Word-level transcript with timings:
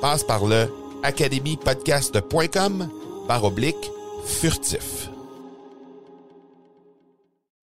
Passe 0.00 0.24
par 0.24 0.46
le 0.46 0.66
academypodcast.com 1.02 2.88
par 3.28 3.44
oblique 3.44 3.90
furtif. 4.26 5.10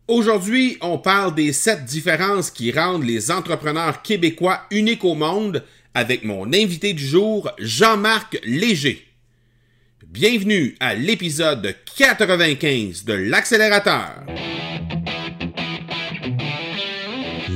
Aujourd'hui, 0.08 0.78
on 0.82 1.00
parle 1.00 1.34
des 1.34 1.52
sept 1.52 1.84
différences 1.84 2.52
qui 2.52 2.72
rendent 2.72 3.04
les 3.04 3.32
entrepreneurs 3.32 4.04
québécois 4.04 4.62
uniques 4.70 5.04
au 5.04 5.16
monde 5.16 5.64
avec 5.96 6.24
mon 6.24 6.54
invité 6.54 6.94
du 6.94 7.06
jour, 7.06 7.50
Jean-Marc 7.58 8.40
Léger. 8.44 9.04
Bienvenue 10.08 10.76
à 10.80 10.94
l'épisode 10.94 11.76
95 11.98 13.04
de 13.04 13.14
l'accélérateur. 13.14 14.24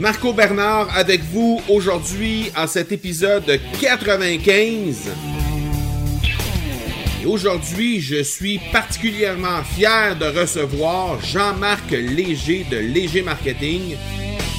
Marco 0.00 0.32
Bernard 0.32 0.88
avec 0.96 1.20
vous 1.24 1.60
aujourd'hui 1.68 2.50
en 2.56 2.66
cet 2.66 2.90
épisode 2.90 3.60
95. 3.82 5.10
Et 7.22 7.26
aujourd'hui, 7.26 8.00
je 8.00 8.22
suis 8.22 8.58
particulièrement 8.72 9.62
fier 9.62 10.16
de 10.16 10.24
recevoir 10.24 11.20
Jean-Marc 11.22 11.90
Léger 11.90 12.64
de 12.70 12.78
Léger 12.78 13.20
Marketing. 13.20 13.96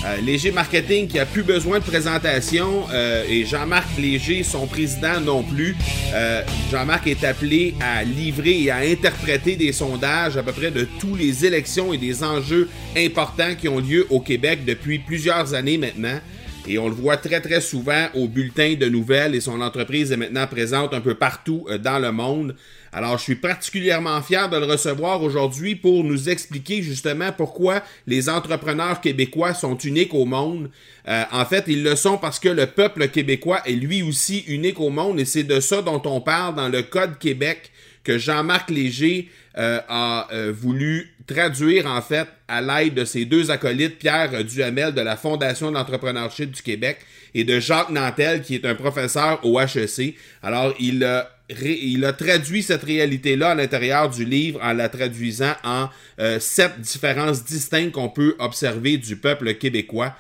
Euh, 0.04 0.20
Léger 0.20 0.52
Marketing 0.52 1.08
qui 1.08 1.20
a 1.20 1.28
plus 1.28 1.44
besoin 1.44 1.78
de 1.78 1.84
présentation 1.84 2.86
euh, 2.92 3.24
et 3.30 3.46
Jean-Marc 3.46 3.88
Léger, 4.00 4.42
son 4.42 4.66
président 4.66 5.22
non 5.22 5.44
plus. 5.44 5.76
Euh, 6.16 6.42
Jean-Marc 6.72 7.06
est 7.06 7.24
appelé 7.24 7.76
à 7.80 8.04
livrer 8.04 8.64
et 8.64 8.72
à 8.72 8.78
interpréter 8.78 9.56
des 9.56 9.72
sondages 9.72 10.38
à 10.38 10.44
peu 10.44 10.54
près 10.54 10.72
de 10.72 10.88
tous 11.00 11.16
les 11.16 11.46
élections 11.46 11.94
et 11.94 12.00
des 12.00 12.24
enjeux 12.24 12.68
importants 12.98 13.54
qui 13.54 13.68
ont 13.68 13.78
lieu 13.78 14.08
au 14.10 14.20
Québec 14.20 14.66
depuis 14.66 14.98
plusieurs 14.98 15.54
années 15.54 15.78
maintenant. 15.78 16.20
Et 16.68 16.80
on 16.80 16.88
le 16.88 16.96
voit 16.96 17.18
très 17.18 17.40
très 17.40 17.62
souvent 17.62 18.08
au 18.16 18.28
bulletin 18.28 18.74
de 18.80 18.88
nouvelles 18.88 19.36
et 19.36 19.42
son 19.42 19.62
entreprise 19.62 20.12
est 20.12 20.18
maintenant 20.18 20.48
présente 20.48 20.96
un 20.96 21.02
peu 21.02 21.14
partout 21.14 21.68
dans 21.84 22.00
le 22.00 22.12
monde. 22.12 22.56
Alors, 22.94 23.18
je 23.18 23.24
suis 23.24 23.36
particulièrement 23.36 24.22
fier 24.22 24.50
de 24.50 24.58
le 24.58 24.66
recevoir 24.66 25.24
aujourd'hui 25.24 25.76
pour 25.76 26.04
nous 26.04 26.28
expliquer 26.28 26.82
justement 26.82 27.32
pourquoi 27.32 27.84
les 28.06 28.28
entrepreneurs 28.28 29.00
québécois 29.00 29.54
sont 29.54 29.78
uniques 29.78 30.14
au 30.14 30.26
monde. 30.26 30.70
Euh, 31.08 31.24
en 31.32 31.46
fait, 31.46 31.64
ils 31.68 31.84
le 31.84 31.96
sont 31.96 32.18
parce 32.18 32.38
que 32.38 32.50
le 32.50 32.68
peuple 32.68 33.08
québécois 33.08 33.62
est 33.66 33.76
lui 33.76 34.04
aussi 34.04 34.40
unique 34.48 34.80
au 34.82 34.90
monde 34.90 35.22
et 35.22 35.26
c'est 35.26 35.44
de 35.44 35.62
ça 35.62 35.82
dont 35.82 36.02
on 36.04 36.20
parle 36.20 36.56
dans 36.56 36.68
le 36.68 36.82
Code 36.82 37.18
Québec 37.18 37.72
que 38.04 38.18
Jean-Marc 38.18 38.70
Léger 38.70 39.30
euh, 39.58 39.80
a 39.88 40.28
euh, 40.34 40.52
voulu 40.54 41.14
traduire 41.28 41.86
en 41.86 42.02
fait 42.02 42.28
à 42.48 42.62
l'aide 42.62 42.96
de 42.96 43.06
ses 43.06 43.26
deux 43.26 43.52
acolytes, 43.52 44.00
Pierre 44.00 44.44
Duhamel 44.44 44.94
de 44.94 45.02
la 45.02 45.16
Fondation 45.16 45.70
de 45.70 45.76
l'entrepreneurship 45.76 46.52
du 46.52 46.62
Québec 46.62 46.98
et 47.34 47.46
de 47.46 47.60
Jacques 47.60 47.90
Nantel 47.90 48.42
qui 48.42 48.56
est 48.56 48.66
un 48.66 48.76
professeur 48.76 49.40
au 49.46 49.60
HEC. 49.60 50.16
Alors, 50.44 50.74
il 50.80 51.04
a 51.06 51.30
il 51.60 52.06
a 52.06 52.14
traduit 52.14 52.64
cette 52.64 52.84
réalité-là 52.84 53.52
à 53.52 53.56
l'intérieur 53.56 54.10
du 54.10 54.26
livre 54.26 54.60
en 54.64 54.74
la 54.74 54.90
traduisant 54.90 55.54
en 55.64 55.90
euh, 56.20 56.40
sept 56.40 56.80
différences 56.80 57.44
distinctes 57.44 57.92
qu'on 57.92 58.10
peut 58.10 58.36
observer 58.40 58.98
du 58.98 59.16
peuple 59.16 59.54
québécois. 59.56 60.16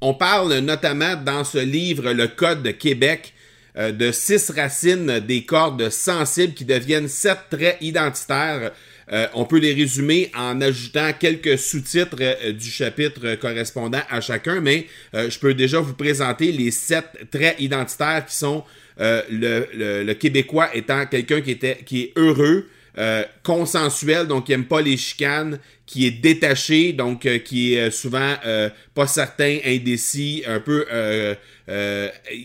On 0.00 0.14
parle 0.14 0.58
notamment 0.58 1.16
dans 1.16 1.44
ce 1.44 1.58
livre, 1.58 2.12
Le 2.12 2.28
Code 2.28 2.62
de 2.62 2.70
Québec, 2.70 3.34
euh, 3.76 3.92
de 3.92 4.12
six 4.12 4.50
racines 4.50 5.20
des 5.20 5.44
cordes 5.44 5.88
sensibles 5.90 6.54
qui 6.54 6.64
deviennent 6.64 7.08
sept 7.08 7.38
traits 7.50 7.78
identitaires. 7.80 8.72
Euh, 9.12 9.26
on 9.34 9.44
peut 9.44 9.58
les 9.58 9.74
résumer 9.74 10.30
en 10.36 10.60
ajoutant 10.60 11.12
quelques 11.18 11.58
sous-titres 11.58 12.52
du 12.52 12.70
chapitre 12.70 13.34
correspondant 13.34 14.02
à 14.08 14.20
chacun, 14.20 14.60
mais 14.60 14.86
je 15.12 15.38
peux 15.38 15.54
déjà 15.54 15.80
vous 15.80 15.94
présenter 15.94 16.52
les 16.52 16.70
sept 16.70 17.30
traits 17.30 17.56
identitaires 17.58 18.24
qui 18.24 18.36
sont 18.36 18.64
euh, 19.00 19.22
le, 20.04 20.12
Québécois 20.14 20.74
étant 20.74 21.06
quelqu'un 21.06 21.40
qui, 21.40 21.52
était, 21.52 21.78
qui 21.84 22.02
est 22.02 22.12
heureux, 22.16 22.68
euh, 22.98 23.24
consensuel, 23.42 24.26
donc 24.26 24.46
qui 24.46 24.52
aime 24.52 24.66
pas 24.66 24.82
les 24.82 24.98
chicanes, 24.98 25.58
qui 25.86 26.06
est 26.06 26.10
détaché, 26.10 26.92
donc 26.92 27.24
euh, 27.24 27.38
qui 27.38 27.74
est 27.74 27.90
souvent 27.90 28.34
pas 28.94 29.06
certain, 29.06 29.58
indécis, 29.64 30.42
un 30.46 30.60
peu 30.60 30.86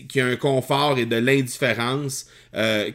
qui 0.08 0.20
a 0.20 0.26
un 0.26 0.36
confort 0.36 0.98
et 0.98 1.04
de 1.04 1.16
l'indifférence, 1.16 2.26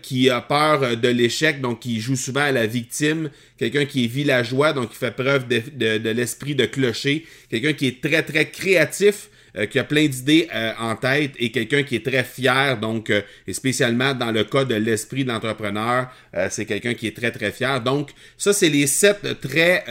qui 0.02 0.32
a 0.32 0.42
peur 0.42 0.98
de 0.98 1.08
l'échec, 1.10 1.62
donc 1.62 1.82
qui 1.82 2.00
joue 2.00 2.16
souvent 2.16 2.42
à 2.42 2.52
la 2.52 2.66
victime, 2.66 3.30
quelqu'un 3.58 3.86
qui 3.86 4.06
est 4.06 4.08
villageois, 4.08 4.74
donc 4.74 4.90
qui 4.90 4.98
fait 4.98 5.16
preuve 5.16 5.48
de 5.48 6.10
l'esprit 6.10 6.56
de 6.56 6.66
clocher, 6.66 7.26
quelqu'un 7.50 7.74
qui 7.74 7.88
est 7.88 8.02
très 8.02 8.24
très 8.24 8.50
créatif, 8.50 9.30
euh, 9.56 9.68
qui 9.68 9.78
a 9.78 9.84
plein 9.84 10.08
d'idées 10.08 10.48
euh, 10.54 10.72
en 10.80 10.96
tête 10.96 11.34
et 11.38 11.52
quelqu'un 11.52 11.84
qui 11.84 11.96
est 11.96 12.04
très 12.04 12.24
fier, 12.24 12.80
donc, 12.80 13.12
euh, 13.12 13.22
et 13.46 13.54
spécialement 13.54 14.16
dans 14.16 14.32
le 14.32 14.44
cas 14.44 14.66
de 14.66 14.74
l'esprit 14.74 15.26
d'entrepreneur, 15.26 16.08
c'est 16.50 16.66
quelqu'un 16.66 16.96
qui 16.96 17.06
est 17.06 17.16
très, 17.16 17.32
très 17.32 17.52
fier. 17.52 17.80
Donc, 17.82 18.10
ça, 18.38 18.52
c'est 18.52 18.70
les 18.70 18.88
sept 18.88 19.40
traits 19.42 19.86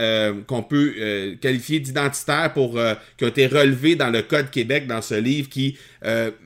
qu'on 0.47 0.63
peut 0.63 1.37
qualifier 1.41 1.79
d'identitaires 1.79 2.51
pour 2.53 2.79
qui 3.17 3.23
ont 3.23 3.27
été 3.27 3.47
relevés 3.47 3.95
dans 3.95 4.09
le 4.09 4.21
Code 4.21 4.51
Québec, 4.51 4.87
dans 4.87 5.01
ce 5.01 5.15
livre 5.15 5.49
qui, 5.49 5.77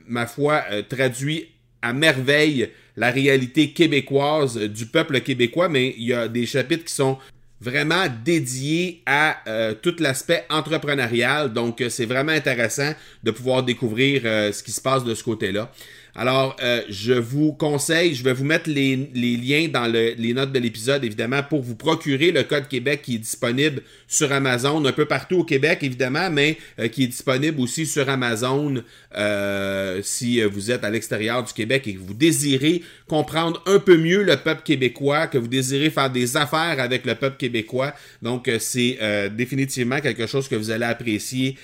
ma 0.06 0.26
foi, 0.26 0.64
traduit 0.88 1.48
à 1.82 1.92
merveille 1.92 2.70
la 2.96 3.10
réalité 3.10 3.70
québécoise 3.70 4.56
du 4.58 4.86
peuple 4.86 5.20
québécois, 5.20 5.68
mais 5.68 5.94
il 5.96 6.04
y 6.04 6.12
a 6.12 6.28
des 6.28 6.46
chapitres 6.46 6.84
qui 6.84 6.94
sont 6.94 7.18
vraiment 7.60 8.06
dédié 8.24 9.02
à 9.06 9.38
euh, 9.48 9.74
tout 9.74 9.96
l'aspect 9.98 10.44
entrepreneurial. 10.50 11.52
Donc, 11.52 11.80
euh, 11.80 11.88
c'est 11.88 12.06
vraiment 12.06 12.32
intéressant 12.32 12.92
de 13.24 13.30
pouvoir 13.30 13.62
découvrir 13.62 14.22
euh, 14.24 14.52
ce 14.52 14.62
qui 14.62 14.70
se 14.70 14.80
passe 14.80 15.04
de 15.04 15.14
ce 15.14 15.24
côté-là. 15.24 15.72
Alors, 16.20 16.56
euh, 16.64 16.82
je 16.88 17.12
vous 17.12 17.52
conseille, 17.52 18.12
je 18.12 18.24
vais 18.24 18.32
vous 18.32 18.44
mettre 18.44 18.68
les, 18.68 18.96
liens 19.14 19.68
dans 19.68 19.86
les 19.86 20.34
notes 20.34 20.50
de 20.50 20.58
l'épisode, 20.58 21.04
évidemment, 21.04 21.44
pour 21.44 21.62
vous 21.62 21.76
procurer 21.76 22.32
le 22.32 22.42
code 22.42 22.66
Québec 22.66 23.02
qui 23.04 23.14
est 23.14 23.18
disponible 23.18 23.82
sur 24.08 24.32
Amazon, 24.32 24.84
un 24.84 24.90
peu 24.90 25.04
partout 25.04 25.36
au 25.36 25.44
Québec, 25.44 25.78
évidemment, 25.82 26.28
mais 26.28 26.58
euh, 26.80 26.88
qui 26.88 27.04
est 27.04 27.06
disponible 27.06 27.60
aussi 27.60 27.86
sur 27.86 28.08
Amazon 28.08 28.82
euh, 29.16 30.00
si 30.02 30.42
vous 30.42 30.72
êtes 30.72 30.82
à 30.82 30.90
l'extérieur 30.90 31.44
du 31.44 31.52
Québec 31.52 31.86
et 31.86 31.94
que 31.94 32.00
vous 32.00 32.14
désirez 32.14 32.82
comprendre 33.06 33.62
un 33.66 33.78
peu 33.78 33.96
mieux 33.96 34.24
le 34.24 34.38
peuple 34.38 34.62
québécois, 34.64 35.28
que 35.28 35.38
vous 35.38 35.46
désirez 35.46 35.90
faire 35.90 36.10
des 36.10 36.36
affaires 36.36 36.80
avec 36.80 37.06
le 37.06 37.14
peuple 37.14 37.36
québécois. 37.36 37.94
Donc, 38.22 38.50
c'est 38.58 38.98
définitivement 39.36 40.00
quelque 40.00 40.26
chose 40.26 40.48
que 40.48 40.56
vous 40.56 40.72
allez 40.72 40.84
apprécier, 40.84 41.56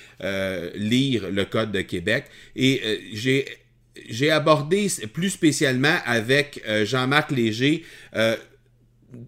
lire 0.76 1.28
le 1.30 1.44
code 1.44 1.72
de 1.72 1.80
Québec. 1.80 2.26
Et 2.54 2.80
j'ai 3.12 3.44
j'ai 4.08 4.30
abordé 4.30 4.88
plus 5.12 5.30
spécialement 5.30 5.96
avec 6.04 6.62
euh, 6.66 6.84
Jean-Marc 6.84 7.30
Léger 7.30 7.84
euh, 8.16 8.36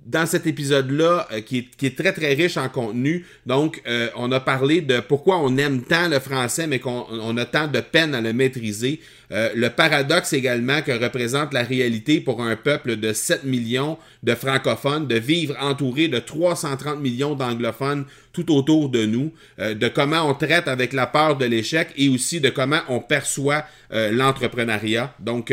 dans 0.06 0.26
cet 0.26 0.46
épisode-là, 0.46 1.28
euh, 1.32 1.40
qui, 1.40 1.68
est, 1.82 1.96
très 1.96 2.12
très 2.12 2.34
riche 2.34 2.56
en 2.56 2.68
contenu, 2.68 3.24
donc 3.46 3.82
on 4.16 4.32
a 4.32 4.40
parlé 4.40 4.80
de 4.80 5.00
pourquoi 5.00 5.38
on 5.38 5.56
aime 5.56 5.82
tant 5.82 6.08
le 6.08 6.18
français, 6.18 6.66
mais 6.66 6.78
qu'on 6.78 7.36
a 7.36 7.44
tant 7.44 7.68
de 7.68 7.80
peine 7.80 8.14
à 8.14 8.20
le 8.20 8.32
maîtriser. 8.32 9.00
Euh, 9.32 9.50
le 9.54 9.70
paradoxe 9.70 10.32
également 10.32 10.82
que 10.82 10.92
représente 10.92 11.52
la 11.52 11.62
réalité 11.62 12.20
pour 12.20 12.42
un 12.42 12.54
peuple 12.56 12.96
de 12.96 13.12
7 13.12 13.44
millions 13.44 13.98
de 14.22 14.34
francophones, 14.34 15.06
de 15.06 15.16
vivre 15.16 15.56
entouré 15.60 16.08
de 16.08 16.18
330 16.18 17.00
millions 17.00 17.34
d'anglophones 17.34 18.04
tout 18.32 18.54
autour 18.54 18.88
de 18.88 19.04
nous, 19.04 19.32
euh, 19.58 19.74
de 19.74 19.88
comment 19.88 20.28
on 20.28 20.34
traite 20.34 20.68
avec 20.68 20.92
la 20.92 21.06
peur 21.06 21.36
de 21.36 21.44
l'échec 21.44 21.88
et 21.96 22.08
aussi 22.08 22.40
de 22.40 22.50
comment 22.50 22.80
on 22.88 23.00
perçoit 23.00 23.64
euh, 23.92 24.12
l'entrepreneuriat. 24.12 25.14
Donc, 25.18 25.52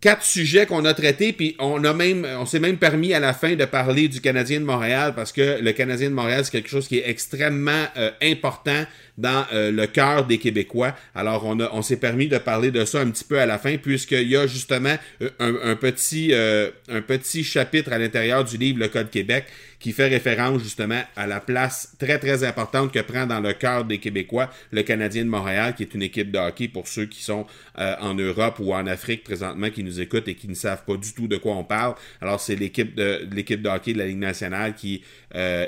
quatre 0.00 0.24
sujets 0.24 0.66
qu'on 0.66 0.84
a 0.84 0.94
traités, 0.94 1.32
puis 1.32 1.56
on 1.58 1.84
a 1.84 1.92
même, 1.92 2.26
on 2.38 2.46
s'est 2.46 2.60
même 2.60 2.78
permis 2.78 3.12
à 3.14 3.20
la 3.20 3.34
fin 3.34 3.54
de 3.54 3.64
parler 3.64 4.08
du 4.08 4.20
Canadien 4.20 4.60
de 4.60 4.64
Montréal 4.64 5.12
parce 5.14 5.32
que 5.32 5.60
le 5.60 5.72
Canadien 5.72 6.10
de 6.10 6.14
Montréal 6.14 6.44
c'est 6.44 6.52
quelque 6.52 6.70
chose 6.70 6.88
qui 6.88 6.98
est 6.98 7.08
extrêmement 7.08 7.84
important 8.22 8.86
dans 9.20 9.44
euh, 9.52 9.70
le 9.70 9.86
cœur 9.86 10.26
des 10.26 10.38
Québécois. 10.38 10.94
Alors, 11.14 11.44
on, 11.44 11.58
on 11.72 11.82
s'est 11.82 11.98
permis 11.98 12.28
de 12.28 12.38
parler 12.38 12.70
de 12.70 12.84
ça 12.84 13.00
un 13.00 13.10
petit 13.10 13.24
peu 13.24 13.38
à 13.38 13.46
la 13.46 13.58
fin, 13.58 13.76
puisqu'il 13.76 14.28
y 14.28 14.36
a 14.36 14.46
justement 14.46 14.96
euh, 15.22 15.28
un, 15.38 15.76
petit, 15.76 16.30
euh, 16.32 16.70
un 16.88 17.02
petit 17.02 17.44
chapitre 17.44 17.92
à 17.92 17.98
l'intérieur 17.98 18.44
du 18.44 18.56
livre 18.56 18.78
Le 18.78 18.88
Code 18.88 19.10
Québec 19.10 19.44
qui 19.80 19.92
fait 19.92 20.08
référence 20.08 20.62
justement 20.62 21.02
à 21.16 21.26
la 21.26 21.40
place 21.40 21.94
très 21.98 22.18
très 22.18 22.44
importante 22.44 22.92
que 22.92 23.00
prend 23.00 23.26
dans 23.26 23.40
le 23.40 23.52
cœur 23.52 23.84
des 23.84 23.98
Québécois 23.98 24.50
le 24.70 24.82
Canadien 24.82 25.24
de 25.24 25.30
Montréal, 25.30 25.74
qui 25.74 25.82
est 25.82 25.94
une 25.94 26.02
équipe 26.02 26.30
de 26.30 26.38
hockey 26.38 26.68
pour 26.68 26.86
ceux 26.86 27.06
qui 27.06 27.22
sont 27.22 27.46
en 27.76 28.14
Europe 28.14 28.58
ou 28.60 28.74
en 28.74 28.86
Afrique 28.86 29.24
présentement, 29.24 29.70
qui 29.70 29.82
nous 29.82 30.00
écoutent 30.00 30.28
et 30.28 30.34
qui 30.34 30.48
ne 30.48 30.54
savent 30.54 30.84
pas 30.84 30.96
du 30.96 31.12
tout 31.14 31.28
de 31.28 31.38
quoi 31.38 31.54
on 31.56 31.64
parle. 31.64 31.94
Alors 32.20 32.40
c'est 32.40 32.56
l'équipe 32.56 32.94
de 32.94 33.26
l'équipe 33.32 33.62
de 33.62 33.68
hockey 33.68 33.94
de 33.94 33.98
la 33.98 34.06
Ligue 34.06 34.18
nationale 34.18 34.74
qui 34.74 35.02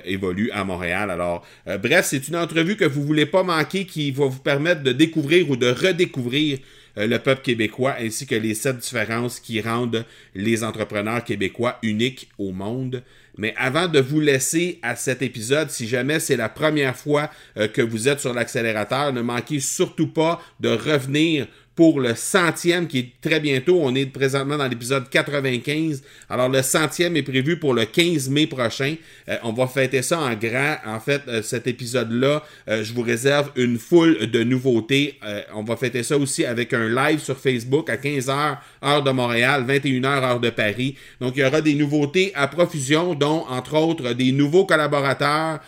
évolue 0.04 0.50
à 0.50 0.64
Montréal. 0.64 1.10
Alors 1.10 1.46
bref, 1.66 2.06
c'est 2.06 2.28
une 2.28 2.36
entrevue 2.36 2.76
que 2.76 2.84
vous 2.84 3.02
voulez 3.02 3.26
pas 3.26 3.42
manquer 3.42 3.86
qui 3.86 4.10
va 4.10 4.26
vous 4.26 4.40
permettre 4.40 4.82
de 4.82 4.92
découvrir 4.92 5.48
ou 5.50 5.56
de 5.56 5.70
redécouvrir 5.70 6.58
euh, 6.98 7.06
le 7.06 7.18
peuple 7.18 7.42
québécois 7.42 7.96
ainsi 7.98 8.26
que 8.26 8.34
les 8.34 8.54
sept 8.54 8.78
différences 8.78 9.40
qui 9.40 9.60
rendent 9.60 10.04
les 10.34 10.64
entrepreneurs 10.64 11.24
québécois 11.24 11.78
uniques 11.82 12.28
au 12.38 12.52
monde. 12.52 13.02
Mais 13.38 13.54
avant 13.56 13.88
de 13.88 13.98
vous 13.98 14.20
laisser 14.20 14.78
à 14.82 14.94
cet 14.94 15.22
épisode, 15.22 15.70
si 15.70 15.88
jamais 15.88 16.20
c'est 16.20 16.36
la 16.36 16.48
première 16.48 16.96
fois 16.96 17.30
euh, 17.56 17.66
que 17.66 17.80
vous 17.80 18.08
êtes 18.08 18.20
sur 18.20 18.34
l'accélérateur, 18.34 19.12
ne 19.12 19.22
manquez 19.22 19.60
surtout 19.60 20.08
pas 20.08 20.40
de 20.60 20.68
revenir 20.68 21.46
pour 21.74 22.00
le 22.00 22.14
centième 22.14 22.86
qui 22.86 22.98
est 22.98 23.12
très 23.20 23.40
bientôt. 23.40 23.78
On 23.82 23.94
est 23.94 24.06
présentement 24.06 24.58
dans 24.58 24.68
l'épisode 24.68 25.08
95. 25.08 26.02
Alors 26.28 26.48
le 26.48 26.62
centième 26.62 27.16
est 27.16 27.22
prévu 27.22 27.58
pour 27.58 27.74
le 27.74 27.86
15 27.86 28.28
mai 28.28 28.46
prochain. 28.46 28.96
Euh, 29.28 29.36
on 29.42 29.52
va 29.52 29.66
fêter 29.66 30.02
ça 30.02 30.20
en 30.20 30.34
grand. 30.34 30.76
En 30.84 31.00
fait, 31.00 31.22
euh, 31.28 31.42
cet 31.42 31.66
épisode-là, 31.66 32.42
euh, 32.68 32.84
je 32.84 32.92
vous 32.92 33.02
réserve 33.02 33.50
une 33.56 33.78
foule 33.78 34.30
de 34.30 34.42
nouveautés. 34.42 35.18
on 35.54 35.62
va 35.62 35.76
fêter 35.76 36.02
ça 36.02 36.16
aussi 36.18 36.44
avec 36.44 36.72
un 36.72 36.88
live 36.88 37.20
sur 37.20 37.38
Facebook 37.38 37.88
à 37.88 37.96
15h 37.96 38.58
heure 38.84 39.02
de 39.02 39.10
Montréal, 39.10 39.64
21h 39.66 40.06
heure 40.06 40.40
de 40.40 40.50
Paris. 40.50 40.96
Donc 41.20 41.34
il 41.36 41.40
y 41.40 41.44
aura 41.44 41.60
des 41.60 41.74
nouveautés 41.74 42.32
à 42.34 42.48
profusion, 42.48 43.14
dont 43.14 43.44
entre 43.48 43.76
autres 43.76 44.12
des 44.12 44.32
nouveaux 44.32 44.66
collaborateurs 44.66 45.60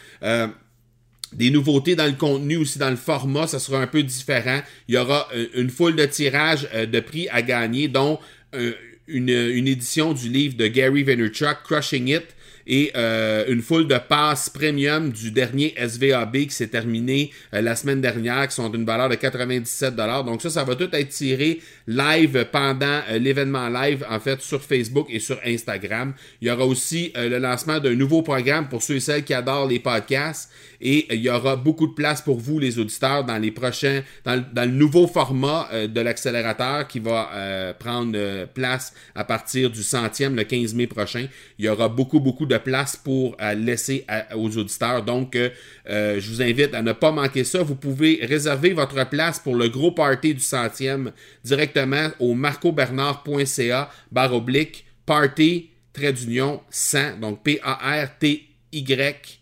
des 1.34 1.50
nouveautés 1.50 1.96
dans 1.96 2.06
le 2.06 2.12
contenu, 2.12 2.56
aussi 2.56 2.78
dans 2.78 2.90
le 2.90 2.96
format, 2.96 3.46
ça 3.46 3.58
sera 3.58 3.80
un 3.80 3.86
peu 3.86 4.02
différent. 4.02 4.60
Il 4.88 4.94
y 4.94 4.98
aura 4.98 5.28
euh, 5.34 5.46
une 5.54 5.70
foule 5.70 5.96
de 5.96 6.06
tirages 6.06 6.68
euh, 6.74 6.86
de 6.86 7.00
prix 7.00 7.28
à 7.30 7.42
gagner, 7.42 7.88
dont 7.88 8.18
euh, 8.54 8.72
une, 9.08 9.28
édition 9.28 10.12
du 10.12 10.28
livre 10.28 10.56
de 10.56 10.66
Gary 10.68 11.02
Vaynerchuk, 11.02 11.58
Crushing 11.64 12.08
It, 12.08 12.24
et 12.66 12.96
une 12.96 13.60
foule 13.60 13.86
de 13.86 13.98
passes 13.98 14.48
premium 14.48 15.12
du 15.12 15.30
dernier 15.30 15.74
SVAB 15.76 16.34
qui 16.46 16.50
s'est 16.50 16.68
terminé 16.68 17.30
la 17.52 17.76
semaine 17.76 18.00
dernière, 18.00 18.48
qui 18.48 18.54
sont 18.54 18.70
d'une 18.70 18.86
valeur 18.86 19.10
de 19.10 19.16
97 19.16 19.94
Donc 19.94 20.40
ça, 20.40 20.48
ça 20.48 20.64
va 20.64 20.74
tout 20.74 20.88
être 20.90 21.08
tiré 21.10 21.60
live 21.86 22.46
pendant 22.50 23.02
l'événement 23.18 23.68
live, 23.68 24.06
en 24.08 24.18
fait, 24.18 24.40
sur 24.40 24.62
Facebook 24.62 25.08
et 25.10 25.18
sur 25.18 25.38
Instagram. 25.44 26.14
Il 26.40 26.48
y 26.48 26.50
aura 26.50 26.64
aussi 26.64 27.12
le 27.14 27.36
lancement 27.36 27.80
d'un 27.80 27.94
nouveau 27.94 28.22
programme 28.22 28.66
pour 28.70 28.82
ceux 28.82 28.94
et 28.94 29.00
celles 29.00 29.24
qui 29.24 29.34
adorent 29.34 29.68
les 29.68 29.80
podcasts. 29.80 30.50
Et 30.84 31.12
il 31.14 31.20
y 31.22 31.30
aura 31.30 31.56
beaucoup 31.56 31.86
de 31.86 31.94
place 31.94 32.22
pour 32.22 32.38
vous, 32.38 32.58
les 32.58 32.78
auditeurs, 32.78 33.24
dans 33.24 33.38
les 33.38 33.50
prochains, 33.50 34.02
dans, 34.24 34.44
le 34.54 34.66
nouveau 34.66 35.06
format 35.06 35.68
de 35.72 36.00
l'accélérateur 36.00 36.86
qui 36.86 37.00
va 37.00 37.74
prendre 37.78 38.44
place 38.54 38.92
à 39.14 39.24
partir 39.24 39.70
du 39.70 39.82
centième, 39.82 40.36
le 40.36 40.44
15 40.44 40.74
mai 40.74 40.86
prochain. 40.86 41.26
Il 41.58 41.64
y 41.64 41.68
aura 41.68 41.88
beaucoup, 41.88 42.20
beaucoup 42.20 42.46
de 42.46 42.58
place 42.58 42.96
pour 42.96 43.36
euh, 43.40 43.54
laisser 43.54 44.06
aux 44.34 44.56
auditeurs. 44.56 45.02
Donc, 45.04 45.36
euh, 45.36 45.50
euh, 45.88 46.20
je 46.20 46.30
vous 46.30 46.42
invite 46.42 46.74
à 46.74 46.82
ne 46.82 46.92
pas 46.92 47.12
manquer 47.12 47.44
ça. 47.44 47.62
Vous 47.62 47.76
pouvez 47.76 48.20
réserver 48.22 48.72
votre 48.72 49.08
place 49.08 49.38
pour 49.38 49.56
le 49.56 49.68
gros 49.68 49.92
party 49.92 50.34
du 50.34 50.40
centième 50.40 51.12
directement 51.44 52.08
au 52.18 52.34
marcobernard.ca 52.34 53.90
barre 54.10 54.34
oblique 54.34 54.84
party 55.06 55.70
trait 55.92 56.12
d'union 56.12 56.60
100. 56.70 57.18
Donc, 57.20 57.42
P-A-R-T-Y 57.44 59.40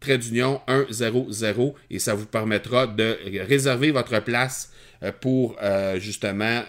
trait 0.00 0.18
d'union 0.18 0.60
100 0.90 1.74
et 1.90 1.98
ça 1.98 2.14
vous 2.14 2.26
permettra 2.26 2.86
de 2.86 3.18
réserver 3.46 3.90
votre 3.90 4.20
place 4.20 4.72
pour 5.20 5.56
justement 5.96 6.62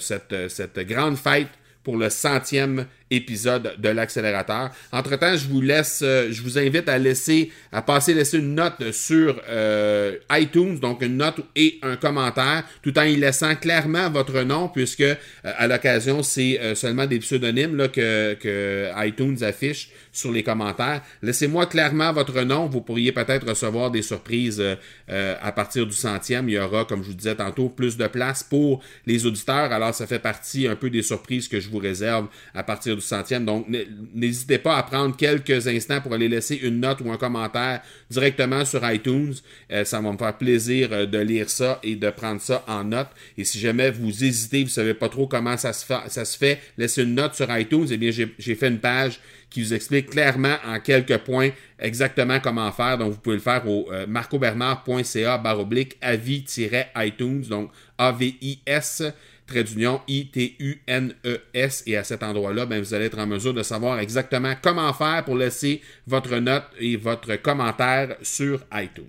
cette, 0.00 0.48
cette 0.48 0.78
grande 0.80 1.16
fête 1.16 1.48
pour 1.82 1.96
le 1.96 2.10
centième 2.10 2.86
épisode 3.10 3.74
de 3.78 3.88
l'accélérateur. 3.88 4.70
Entre-temps, 4.92 5.36
je 5.36 5.46
vous 5.48 5.60
laisse, 5.60 6.00
euh, 6.02 6.28
je 6.30 6.42
vous 6.42 6.58
invite 6.58 6.88
à 6.88 6.98
laisser, 6.98 7.52
à 7.72 7.82
passer 7.82 8.14
laisser 8.14 8.38
une 8.38 8.54
note 8.54 8.90
sur 8.92 9.40
euh, 9.48 10.16
iTunes, 10.32 10.78
donc 10.78 11.02
une 11.02 11.16
note 11.16 11.40
et 11.54 11.78
un 11.82 11.96
commentaire, 11.96 12.64
tout 12.82 12.98
en 12.98 13.02
y 13.02 13.16
laissant 13.16 13.54
clairement 13.54 14.10
votre 14.10 14.42
nom, 14.42 14.68
puisque 14.68 15.02
euh, 15.02 15.16
à 15.42 15.66
l'occasion, 15.68 16.22
c'est 16.22 16.74
seulement 16.74 17.06
des 17.06 17.18
pseudonymes 17.18 17.76
là, 17.76 17.88
que, 17.88 18.34
que 18.34 18.90
iTunes 19.06 19.42
affiche 19.42 19.90
sur 20.12 20.32
les 20.32 20.42
commentaires. 20.42 21.02
Laissez-moi 21.22 21.66
clairement 21.66 22.12
votre 22.12 22.40
nom. 22.42 22.66
Vous 22.66 22.80
pourriez 22.80 23.12
peut-être 23.12 23.46
recevoir 23.46 23.90
des 23.90 24.02
surprises 24.02 24.62
à 25.08 25.52
partir 25.52 25.86
du 25.86 25.92
centième. 25.92 26.48
Il 26.48 26.52
y 26.52 26.58
aura, 26.58 26.84
comme 26.84 27.02
je 27.02 27.08
vous 27.08 27.14
disais 27.14 27.34
tantôt, 27.34 27.68
plus 27.68 27.96
de 27.96 28.06
place 28.06 28.42
pour 28.42 28.82
les 29.06 29.26
auditeurs. 29.26 29.72
Alors, 29.72 29.94
ça 29.94 30.06
fait 30.06 30.18
partie 30.18 30.66
un 30.66 30.74
peu 30.76 30.90
des 30.90 31.02
surprises 31.02 31.48
que 31.48 31.60
je 31.60 31.68
vous 31.68 31.78
réserve 31.78 32.28
à 32.54 32.62
partir 32.62 32.95
centième. 33.00 33.44
Donc, 33.44 33.66
n'hésitez 34.14 34.58
pas 34.58 34.76
à 34.76 34.82
prendre 34.82 35.16
quelques 35.16 35.66
instants 35.68 36.00
pour 36.00 36.14
aller 36.14 36.28
laisser 36.28 36.56
une 36.56 36.80
note 36.80 37.00
ou 37.04 37.10
un 37.10 37.16
commentaire 37.16 37.82
directement 38.10 38.64
sur 38.64 38.88
iTunes. 38.90 39.34
Euh, 39.72 39.84
ça 39.84 40.00
va 40.00 40.12
me 40.12 40.18
faire 40.18 40.36
plaisir 40.36 40.88
euh, 40.92 41.06
de 41.06 41.18
lire 41.18 41.50
ça 41.50 41.78
et 41.82 41.96
de 41.96 42.10
prendre 42.10 42.40
ça 42.40 42.64
en 42.68 42.84
note. 42.84 43.08
Et 43.36 43.44
si 43.44 43.58
jamais 43.58 43.90
vous 43.90 44.24
hésitez, 44.24 44.64
vous 44.64 44.70
savez 44.70 44.94
pas 44.94 45.08
trop 45.08 45.26
comment 45.26 45.56
ça 45.56 45.72
se 45.72 45.84
fait, 45.84 46.08
ça 46.08 46.24
se 46.24 46.36
fait 46.36 46.60
laissez 46.76 47.02
une 47.02 47.14
note 47.14 47.34
sur 47.34 47.54
iTunes. 47.56 47.86
Eh 47.90 47.96
bien, 47.96 48.10
j'ai 48.10 48.54
fait 48.54 48.68
une 48.68 48.78
page 48.78 49.20
qui 49.50 49.62
vous 49.62 49.74
explique 49.74 50.10
clairement 50.10 50.56
en 50.66 50.80
quelques 50.80 51.18
points 51.18 51.50
exactement 51.78 52.40
comment 52.40 52.70
faire. 52.72 52.98
Donc, 52.98 53.12
vous 53.12 53.18
pouvez 53.18 53.36
le 53.36 53.42
faire 53.42 53.68
au 53.68 53.88
euh, 53.92 54.06
marcobernard.ca 54.06 55.38
baroblique 55.38 55.96
avis-iTunes, 56.00 57.42
donc 57.48 57.70
A-V-I-S 57.98 59.02
trait 59.46 59.64
d'union 59.64 60.00
I-T-U-N-E-S. 60.08 61.82
Et 61.86 61.96
à 61.96 62.04
cet 62.04 62.22
endroit-là, 62.22 62.66
ben, 62.66 62.80
vous 62.80 62.94
allez 62.94 63.06
être 63.06 63.18
en 63.18 63.26
mesure 63.26 63.54
de 63.54 63.62
savoir 63.62 63.98
exactement 64.00 64.54
comment 64.60 64.92
faire 64.92 65.24
pour 65.24 65.36
laisser 65.36 65.80
votre 66.06 66.36
note 66.36 66.64
et 66.78 66.96
votre 66.96 67.36
commentaire 67.36 68.16
sur 68.22 68.60
iTunes. 68.72 69.04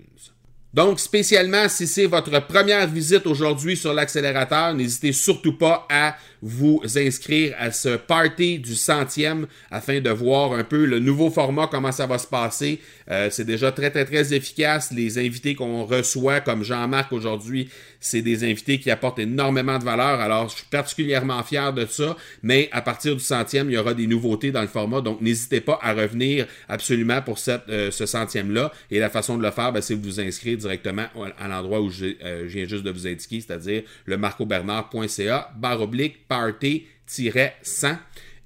Donc, 0.74 1.00
spécialement 1.00 1.68
si 1.68 1.86
c'est 1.86 2.06
votre 2.06 2.46
première 2.46 2.86
visite 2.86 3.26
aujourd'hui 3.26 3.76
sur 3.76 3.94
l'accélérateur, 3.94 4.74
n'hésitez 4.74 5.12
surtout 5.12 5.56
pas 5.56 5.86
à 5.90 6.16
vous 6.42 6.80
inscrire 6.96 7.54
à 7.58 7.72
ce 7.72 7.96
party 7.96 8.58
du 8.58 8.74
centième 8.74 9.46
afin 9.70 10.00
de 10.00 10.10
voir 10.10 10.52
un 10.52 10.64
peu 10.64 10.84
le 10.84 10.98
nouveau 10.98 11.30
format, 11.30 11.66
comment 11.66 11.92
ça 11.92 12.06
va 12.06 12.18
se 12.18 12.26
passer. 12.26 12.80
Euh, 13.10 13.28
c'est 13.30 13.44
déjà 13.44 13.72
très, 13.72 13.90
très, 13.90 14.04
très 14.04 14.34
efficace. 14.34 14.92
Les 14.92 15.18
invités 15.18 15.54
qu'on 15.54 15.84
reçoit, 15.84 16.40
comme 16.40 16.62
Jean-Marc 16.62 17.12
aujourd'hui, 17.12 17.68
c'est 18.00 18.22
des 18.22 18.44
invités 18.44 18.78
qui 18.78 18.90
apportent 18.90 19.18
énormément 19.18 19.78
de 19.78 19.84
valeur. 19.84 20.20
Alors, 20.20 20.48
je 20.48 20.56
suis 20.56 20.66
particulièrement 20.70 21.42
fier 21.42 21.72
de 21.72 21.86
ça. 21.86 22.16
Mais 22.42 22.68
à 22.72 22.82
partir 22.82 23.14
du 23.14 23.22
centième, 23.22 23.70
il 23.70 23.74
y 23.74 23.78
aura 23.78 23.94
des 23.94 24.06
nouveautés 24.06 24.52
dans 24.52 24.62
le 24.62 24.68
format. 24.68 25.00
Donc, 25.00 25.20
n'hésitez 25.20 25.60
pas 25.60 25.78
à 25.82 25.94
revenir 25.94 26.46
absolument 26.68 27.22
pour 27.22 27.38
cette, 27.38 27.68
euh, 27.68 27.90
ce 27.90 28.06
centième-là. 28.06 28.72
Et 28.90 28.98
la 28.98 29.10
façon 29.10 29.36
de 29.36 29.42
le 29.42 29.50
faire, 29.50 29.72
ben, 29.72 29.80
c'est 29.80 29.96
de 29.96 30.04
vous 30.04 30.20
inscrire 30.20 30.56
directement 30.56 31.06
à 31.38 31.48
l'endroit 31.48 31.80
où 31.80 31.88
euh, 31.88 32.42
je, 32.42 32.46
viens 32.46 32.66
juste 32.66 32.84
de 32.84 32.90
vous 32.90 33.06
indiquer, 33.06 33.40
c'est-à-dire 33.40 33.82
le 34.04 34.16
marcobernard.ca, 34.16 35.52
barre 35.56 35.82
oblique, 35.82 36.26
party-100. 36.28 37.96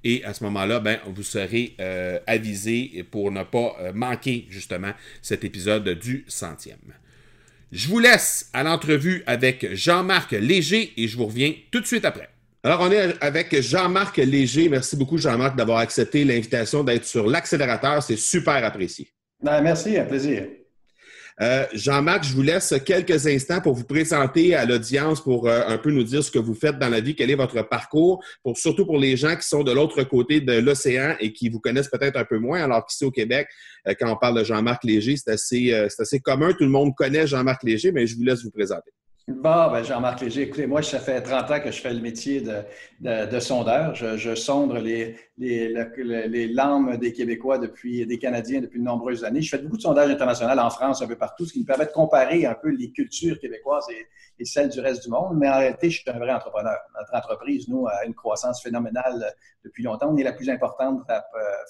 Et 0.03 0.23
à 0.25 0.33
ce 0.33 0.43
moment-là, 0.43 0.79
ben, 0.79 0.99
vous 1.07 1.23
serez 1.23 1.75
euh, 1.79 2.19
avisé 2.27 3.05
pour 3.09 3.31
ne 3.31 3.43
pas 3.43 3.75
euh, 3.79 3.93
manquer 3.93 4.45
justement 4.49 4.91
cet 5.21 5.43
épisode 5.43 5.87
du 5.89 6.25
centième. 6.27 6.93
Je 7.71 7.87
vous 7.87 7.99
laisse 7.99 8.49
à 8.53 8.63
l'entrevue 8.63 9.23
avec 9.25 9.73
Jean-Marc 9.73 10.31
Léger 10.33 10.93
et 10.97 11.07
je 11.07 11.17
vous 11.17 11.25
reviens 11.25 11.53
tout 11.71 11.79
de 11.79 11.85
suite 11.85 12.05
après. 12.05 12.29
Alors, 12.63 12.81
on 12.81 12.91
est 12.91 13.15
avec 13.21 13.59
Jean-Marc 13.61 14.17
Léger. 14.17 14.69
Merci 14.69 14.95
beaucoup, 14.95 15.17
Jean-Marc, 15.17 15.55
d'avoir 15.55 15.79
accepté 15.79 16.23
l'invitation 16.23 16.83
d'être 16.83 17.05
sur 17.05 17.27
l'accélérateur. 17.27 18.01
C'est 18.03 18.17
super 18.17 18.63
apprécié. 18.63 19.09
Ben, 19.41 19.61
merci, 19.61 19.97
un 19.97 20.05
plaisir. 20.05 20.47
Euh, 21.41 21.65
Jean-Marc, 21.73 22.25
je 22.25 22.33
vous 22.33 22.41
laisse 22.41 22.73
quelques 22.85 23.27
instants 23.27 23.61
pour 23.61 23.73
vous 23.73 23.83
présenter 23.83 24.55
à 24.55 24.65
l'audience, 24.65 25.21
pour 25.21 25.47
euh, 25.47 25.61
un 25.67 25.77
peu 25.77 25.91
nous 25.91 26.03
dire 26.03 26.23
ce 26.23 26.31
que 26.31 26.39
vous 26.39 26.53
faites 26.53 26.77
dans 26.77 26.89
la 26.89 26.99
vie, 26.99 27.15
quel 27.15 27.31
est 27.31 27.35
votre 27.35 27.61
parcours, 27.63 28.23
pour, 28.43 28.57
surtout 28.57 28.85
pour 28.85 28.99
les 28.99 29.17
gens 29.17 29.35
qui 29.35 29.47
sont 29.47 29.63
de 29.63 29.71
l'autre 29.71 30.03
côté 30.03 30.41
de 30.41 30.53
l'océan 30.53 31.15
et 31.19 31.33
qui 31.33 31.49
vous 31.49 31.59
connaissent 31.59 31.89
peut-être 31.89 32.17
un 32.17 32.25
peu 32.25 32.37
moins, 32.37 32.63
alors 32.63 32.85
qu'ici 32.85 33.05
au 33.05 33.11
Québec, 33.11 33.47
euh, 33.87 33.93
quand 33.99 34.11
on 34.11 34.17
parle 34.17 34.39
de 34.39 34.43
Jean-Marc 34.43 34.83
Léger, 34.83 35.15
c'est 35.17 35.31
assez, 35.31 35.73
assez 35.73 36.19
commun, 36.19 36.51
tout 36.53 36.63
le 36.63 36.69
monde 36.69 36.93
connaît 36.95 37.27
Jean-Marc 37.27 37.63
Léger, 37.63 37.91
mais 37.91 38.05
je 38.05 38.15
vous 38.15 38.23
laisse 38.23 38.43
vous 38.43 38.51
présenter. 38.51 38.91
Bon, 39.25 39.71
ben 39.71 39.83
Jean-Marc 39.83 40.19
Léger, 40.19 40.41
écoutez, 40.41 40.67
moi, 40.67 40.81
ça 40.81 40.99
fait 40.99 41.21
30 41.21 41.49
ans 41.49 41.59
que 41.61 41.71
je 41.71 41.79
fais 41.79 41.93
le 41.93 42.01
métier 42.01 42.41
de, 42.41 42.61
de, 42.99 43.39
sondeur. 43.39 43.95
Je, 43.95 44.17
je 44.17 44.35
sonde 44.35 44.73
les, 44.73 45.15
les, 45.37 45.73
les, 46.27 46.47
larmes 46.49 46.97
des 46.97 47.13
Québécois 47.13 47.57
depuis, 47.57 48.05
des 48.05 48.19
Canadiens 48.19 48.59
depuis 48.59 48.79
de 48.79 48.83
nombreuses 48.83 49.23
années. 49.23 49.41
Je 49.41 49.55
fais 49.55 49.63
beaucoup 49.63 49.77
de 49.77 49.81
sondages 49.81 50.09
internationaux 50.09 50.61
en 50.61 50.69
France, 50.69 51.01
un 51.01 51.07
peu 51.07 51.15
partout, 51.15 51.45
ce 51.45 51.53
qui 51.53 51.61
me 51.61 51.65
permet 51.65 51.85
de 51.85 51.91
comparer 51.91 52.45
un 52.45 52.53
peu 52.53 52.67
les 52.67 52.91
cultures 52.91 53.39
québécoises 53.39 53.85
et, 53.91 54.07
et 54.39 54.43
celles 54.43 54.67
du 54.67 54.81
reste 54.81 55.03
du 55.03 55.09
monde. 55.09 55.37
Mais 55.37 55.47
en 55.47 55.57
réalité, 55.57 55.89
je 55.89 56.01
suis 56.01 56.09
un 56.09 56.19
vrai 56.19 56.33
entrepreneur. 56.33 56.77
Notre 56.99 57.15
entreprise, 57.15 57.69
nous, 57.69 57.87
a 57.87 58.03
une 58.05 58.15
croissance 58.15 58.61
phénoménale 58.61 59.33
depuis 59.63 59.83
longtemps. 59.83 60.09
On 60.11 60.17
est 60.17 60.23
la 60.23 60.33
plus 60.33 60.49
importante 60.49 60.99
euh, 61.09 61.19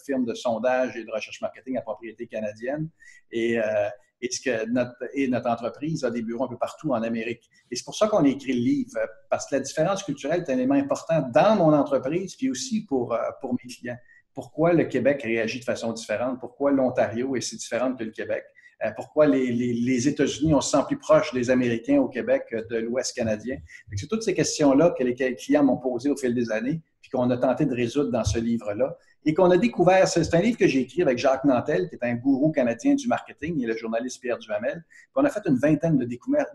firme 0.04 0.26
de 0.26 0.34
sondage 0.34 0.98
et 0.98 1.06
de 1.06 1.12
recherche 1.12 1.40
marketing 1.40 1.78
à 1.78 1.82
propriété 1.82 2.26
canadienne. 2.26 2.90
Et, 3.32 3.60
euh, 3.60 3.90
et, 4.24 5.28
notre, 5.28 5.50
entreprise 5.50 6.04
a 6.04 6.12
des 6.12 6.22
bureaux 6.22 6.46
un 6.46 6.48
peu 6.48 6.58
partout 6.58 6.92
en 6.92 7.04
Amérique. 7.04 7.50
Et 7.70 7.76
c'est 7.76 7.84
pour 7.84 7.96
ça 7.96 8.08
qu'on 8.08 8.24
a 8.24 8.28
écrit 8.28 8.54
le 8.54 8.60
livre, 8.60 9.00
parce 9.30 9.48
que 9.48 9.56
la 9.56 9.62
différence 9.62 10.04
culturelle 10.04 10.44
est 10.48 10.52
un 10.52 10.56
élément 10.56 10.76
important 10.76 11.22
dans 11.34 11.56
mon 11.56 11.74
entreprise, 11.74 12.36
puis 12.36 12.50
aussi 12.50 12.86
pour, 12.86 13.14
euh, 13.14 13.20
pour 13.42 13.54
mes 13.54 13.70
clients. 13.70 13.98
Pourquoi 14.34 14.74
le 14.74 14.86
Québec 14.86 15.22
réagit 15.24 15.60
de 15.60 15.66
façon 15.66 15.92
différente? 15.94 16.40
Pourquoi 16.40 16.72
l'Ontario 16.72 17.36
est 17.36 17.42
si 17.42 17.58
différente 17.58 18.00
que 18.00 18.04
le 18.04 18.12
Québec? 18.12 18.44
Euh, 18.84 18.92
pourquoi 18.96 19.28
les, 19.28 19.52
les, 19.52 19.74
les 19.74 20.08
États-Unis, 20.08 20.54
on 20.54 20.62
se 20.62 20.72
sent 20.72 20.84
plus 20.88 20.98
proche 20.98 21.34
des 21.34 21.50
Américains 21.50 22.00
au 22.00 22.08
Québec 22.08 22.44
de 22.70 22.78
l'Ouest 22.78 23.16
canadien? 23.16 23.58
C'est 23.96 24.08
toutes 24.08 24.24
ces 24.24 24.34
questions-là 24.34 24.96
que 24.98 25.04
les 25.04 25.16
clients 25.36 25.64
m'ont 25.64 25.78
posées 25.78 26.10
au 26.10 26.18
fil 26.18 26.34
des 26.34 26.52
années, 26.52 26.82
puis 27.02 27.12
qu'on 27.12 27.30
a 27.30 27.38
tenté 27.38 27.66
de 27.66 27.76
résoudre 27.76 28.12
dans 28.12 28.24
ce 28.24 28.40
livre-là 28.40 28.98
et 29.26 29.34
qu'on 29.34 29.50
a 29.52 29.58
découvert, 29.58 30.08
c'est 30.08 30.34
un 30.34 30.42
livre 30.42 30.58
que 30.58 30.68
j'ai 30.68 30.82
écrit 30.82 31.02
avec 31.02 31.18
Jacques 31.18 31.46
Nantel, 31.46 31.90
qui 31.90 31.96
est 31.96 32.04
un 32.04 32.16
gourou 32.16 32.52
canadien 32.52 32.96
du 32.96 33.08
marketing, 33.08 33.62
et 33.62 33.66
le 33.66 33.78
journaliste 33.78 34.22
Pierre 34.22 34.38
Duhamel. 34.38 34.84
On 35.16 35.24
a 35.24 35.30
fait 35.30 35.42
une 35.48 35.58
vingtaine 35.58 35.98
de 35.98 36.06
découvertes, 36.06 36.52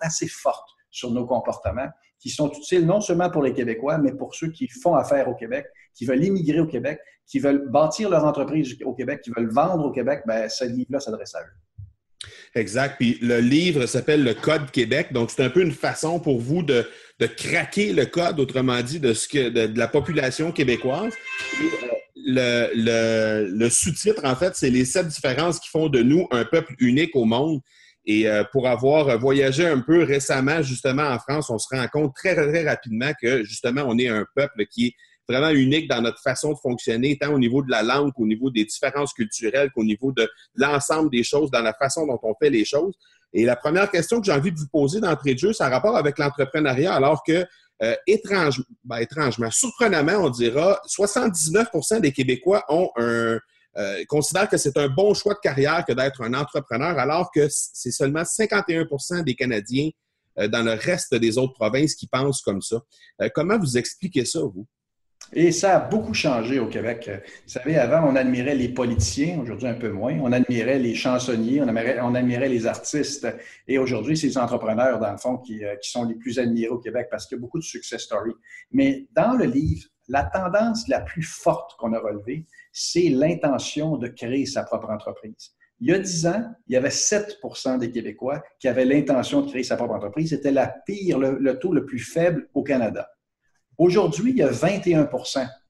assez 0.00 0.28
fortes 0.28 0.70
sur 0.90 1.10
nos 1.10 1.26
comportements, 1.26 1.88
qui 2.18 2.30
sont 2.30 2.50
utiles 2.50 2.86
non 2.86 3.00
seulement 3.00 3.30
pour 3.30 3.42
les 3.42 3.52
Québécois, 3.52 3.98
mais 3.98 4.12
pour 4.12 4.34
ceux 4.34 4.50
qui 4.50 4.68
font 4.68 4.94
affaire 4.94 5.28
au 5.28 5.34
Québec, 5.34 5.66
qui 5.94 6.06
veulent 6.06 6.24
immigrer 6.24 6.60
au 6.60 6.66
Québec, 6.66 6.98
qui 7.26 7.38
veulent 7.38 7.68
bâtir 7.68 8.10
leur 8.10 8.24
entreprise 8.24 8.76
au 8.84 8.94
Québec, 8.94 9.20
qui 9.22 9.30
veulent 9.30 9.50
vendre 9.50 9.84
au 9.84 9.92
Québec, 9.92 10.22
ben, 10.26 10.48
ce 10.48 10.64
livre-là 10.64 10.98
s'adresse 10.98 11.34
à 11.34 11.42
eux. 11.42 12.28
Exact. 12.54 12.96
Puis 12.98 13.18
le 13.20 13.40
livre 13.40 13.86
s'appelle 13.86 14.24
Le 14.24 14.34
Code 14.34 14.70
Québec. 14.70 15.12
Donc, 15.12 15.30
c'est 15.30 15.42
un 15.42 15.50
peu 15.50 15.62
une 15.62 15.72
façon 15.72 16.18
pour 16.18 16.40
vous 16.40 16.62
de, 16.62 16.88
de 17.20 17.26
craquer 17.26 17.92
le 17.92 18.06
code, 18.06 18.40
autrement 18.40 18.80
dit, 18.82 19.00
de, 19.00 19.12
ce 19.12 19.28
que, 19.28 19.48
de, 19.48 19.78
la 19.78 19.88
population 19.88 20.52
québécoise. 20.52 21.12
Euh, 21.60 21.88
le, 22.28 23.68
sous-titre, 23.68 24.22
en 24.24 24.36
fait, 24.36 24.54
c'est 24.54 24.70
les 24.70 24.84
sept 24.84 25.08
différences 25.08 25.58
qui 25.60 25.68
font 25.68 25.88
de 25.88 26.02
nous 26.02 26.26
un 26.30 26.44
peuple 26.44 26.74
unique 26.78 27.14
au 27.16 27.24
monde. 27.24 27.60
Et 28.04 28.26
euh, 28.26 28.42
pour 28.52 28.66
avoir 28.66 29.18
voyagé 29.18 29.66
un 29.66 29.80
peu 29.80 30.02
récemment, 30.02 30.62
justement, 30.62 31.02
en 31.02 31.18
France, 31.18 31.50
on 31.50 31.58
se 31.58 31.66
rend 31.70 31.86
compte 31.88 32.14
très, 32.14 32.34
très 32.34 32.66
rapidement 32.66 33.12
que, 33.20 33.44
justement, 33.44 33.82
on 33.86 33.98
est 33.98 34.08
un 34.08 34.24
peuple 34.34 34.64
qui 34.66 34.86
est 34.86 34.92
vraiment 35.28 35.50
unique 35.50 35.88
dans 35.88 36.00
notre 36.00 36.22
façon 36.22 36.52
de 36.52 36.58
fonctionner, 36.58 37.18
tant 37.18 37.32
au 37.34 37.38
niveau 37.38 37.62
de 37.62 37.70
la 37.70 37.82
langue 37.82 38.12
qu'au 38.14 38.26
niveau 38.26 38.50
des 38.50 38.64
différences 38.64 39.12
culturelles, 39.12 39.70
qu'au 39.74 39.84
niveau 39.84 40.10
de 40.12 40.26
l'ensemble 40.54 41.10
des 41.10 41.22
choses, 41.22 41.50
dans 41.50 41.60
la 41.60 41.74
façon 41.74 42.06
dont 42.06 42.18
on 42.22 42.34
fait 42.40 42.48
les 42.48 42.64
choses. 42.64 42.94
Et 43.34 43.44
la 43.44 43.56
première 43.56 43.90
question 43.90 44.20
que 44.20 44.26
j'ai 44.26 44.32
envie 44.32 44.52
de 44.52 44.58
vous 44.58 44.68
poser 44.72 45.00
d'entrée 45.00 45.34
de 45.34 45.38
jeu, 45.38 45.52
c'est 45.52 45.64
en 45.64 45.70
rapport 45.70 45.96
avec 45.96 46.18
l'entrepreneuriat, 46.18 46.94
alors 46.94 47.22
que 47.26 47.44
euh, 47.82 47.94
étrange, 48.06 48.62
ben, 48.84 48.96
étrangement, 48.98 49.50
surprenamment, 49.50 50.24
on 50.24 50.30
dira, 50.30 50.80
79% 50.86 52.00
des 52.00 52.12
Québécois 52.12 52.64
ont 52.68 52.90
un, 52.96 53.38
euh, 53.76 54.04
considèrent 54.08 54.48
que 54.48 54.56
c'est 54.56 54.76
un 54.76 54.88
bon 54.88 55.14
choix 55.14 55.34
de 55.34 55.38
carrière 55.40 55.84
que 55.86 55.92
d'être 55.92 56.22
un 56.22 56.34
entrepreneur, 56.34 56.98
alors 56.98 57.30
que 57.32 57.46
c'est 57.48 57.92
seulement 57.92 58.24
51% 58.24 59.22
des 59.22 59.36
Canadiens 59.36 59.90
euh, 60.38 60.48
dans 60.48 60.62
le 60.62 60.72
reste 60.72 61.14
des 61.14 61.38
autres 61.38 61.54
provinces 61.54 61.94
qui 61.94 62.08
pensent 62.08 62.42
comme 62.42 62.62
ça. 62.62 62.80
comment 63.34 63.58
vous 63.58 63.78
expliquez 63.78 64.24
ça, 64.24 64.40
vous? 64.40 64.66
Et 65.32 65.52
ça 65.52 65.76
a 65.76 65.80
beaucoup 65.80 66.14
changé 66.14 66.58
au 66.58 66.68
Québec. 66.68 67.10
Vous 67.12 67.52
savez, 67.52 67.76
avant, 67.76 68.08
on 68.08 68.16
admirait 68.16 68.54
les 68.54 68.70
politiciens, 68.70 69.40
aujourd'hui 69.40 69.68
un 69.68 69.74
peu 69.74 69.90
moins. 69.90 70.18
On 70.22 70.32
admirait 70.32 70.78
les 70.78 70.94
chansonniers, 70.94 71.60
on 71.60 71.68
admirait, 71.68 72.00
on 72.00 72.14
admirait 72.14 72.48
les 72.48 72.66
artistes. 72.66 73.28
Et 73.66 73.78
aujourd'hui, 73.78 74.16
c'est 74.16 74.28
les 74.28 74.38
entrepreneurs, 74.38 74.98
dans 74.98 75.12
le 75.12 75.18
fond, 75.18 75.36
qui, 75.36 75.64
euh, 75.64 75.76
qui, 75.76 75.90
sont 75.90 76.04
les 76.04 76.14
plus 76.14 76.38
admirés 76.38 76.70
au 76.70 76.78
Québec 76.78 77.08
parce 77.10 77.26
qu'il 77.26 77.36
y 77.36 77.40
a 77.40 77.42
beaucoup 77.42 77.58
de 77.58 77.64
success 77.64 78.02
stories. 78.02 78.34
Mais 78.72 79.06
dans 79.14 79.34
le 79.34 79.44
livre, 79.44 79.86
la 80.08 80.24
tendance 80.24 80.88
la 80.88 81.00
plus 81.00 81.22
forte 81.22 81.76
qu'on 81.76 81.92
a 81.92 81.98
relevée, 81.98 82.46
c'est 82.72 83.10
l'intention 83.10 83.98
de 83.98 84.08
créer 84.08 84.46
sa 84.46 84.62
propre 84.62 84.88
entreprise. 84.88 85.52
Il 85.80 85.88
y 85.88 85.92
a 85.92 85.98
dix 85.98 86.26
ans, 86.26 86.42
il 86.66 86.72
y 86.72 86.76
avait 86.76 86.88
7% 86.88 87.78
des 87.78 87.90
Québécois 87.90 88.42
qui 88.58 88.66
avaient 88.66 88.86
l'intention 88.86 89.42
de 89.42 89.50
créer 89.50 89.62
sa 89.62 89.76
propre 89.76 89.94
entreprise. 89.94 90.30
C'était 90.30 90.50
la 90.50 90.66
pire, 90.66 91.18
le 91.18 91.58
taux 91.58 91.72
le 91.72 91.84
plus 91.84 92.00
faible 92.00 92.48
au 92.54 92.62
Canada. 92.62 93.08
Aujourd'hui, 93.78 94.32
il 94.32 94.38
y 94.38 94.42
a 94.42 94.50
21 94.50 95.08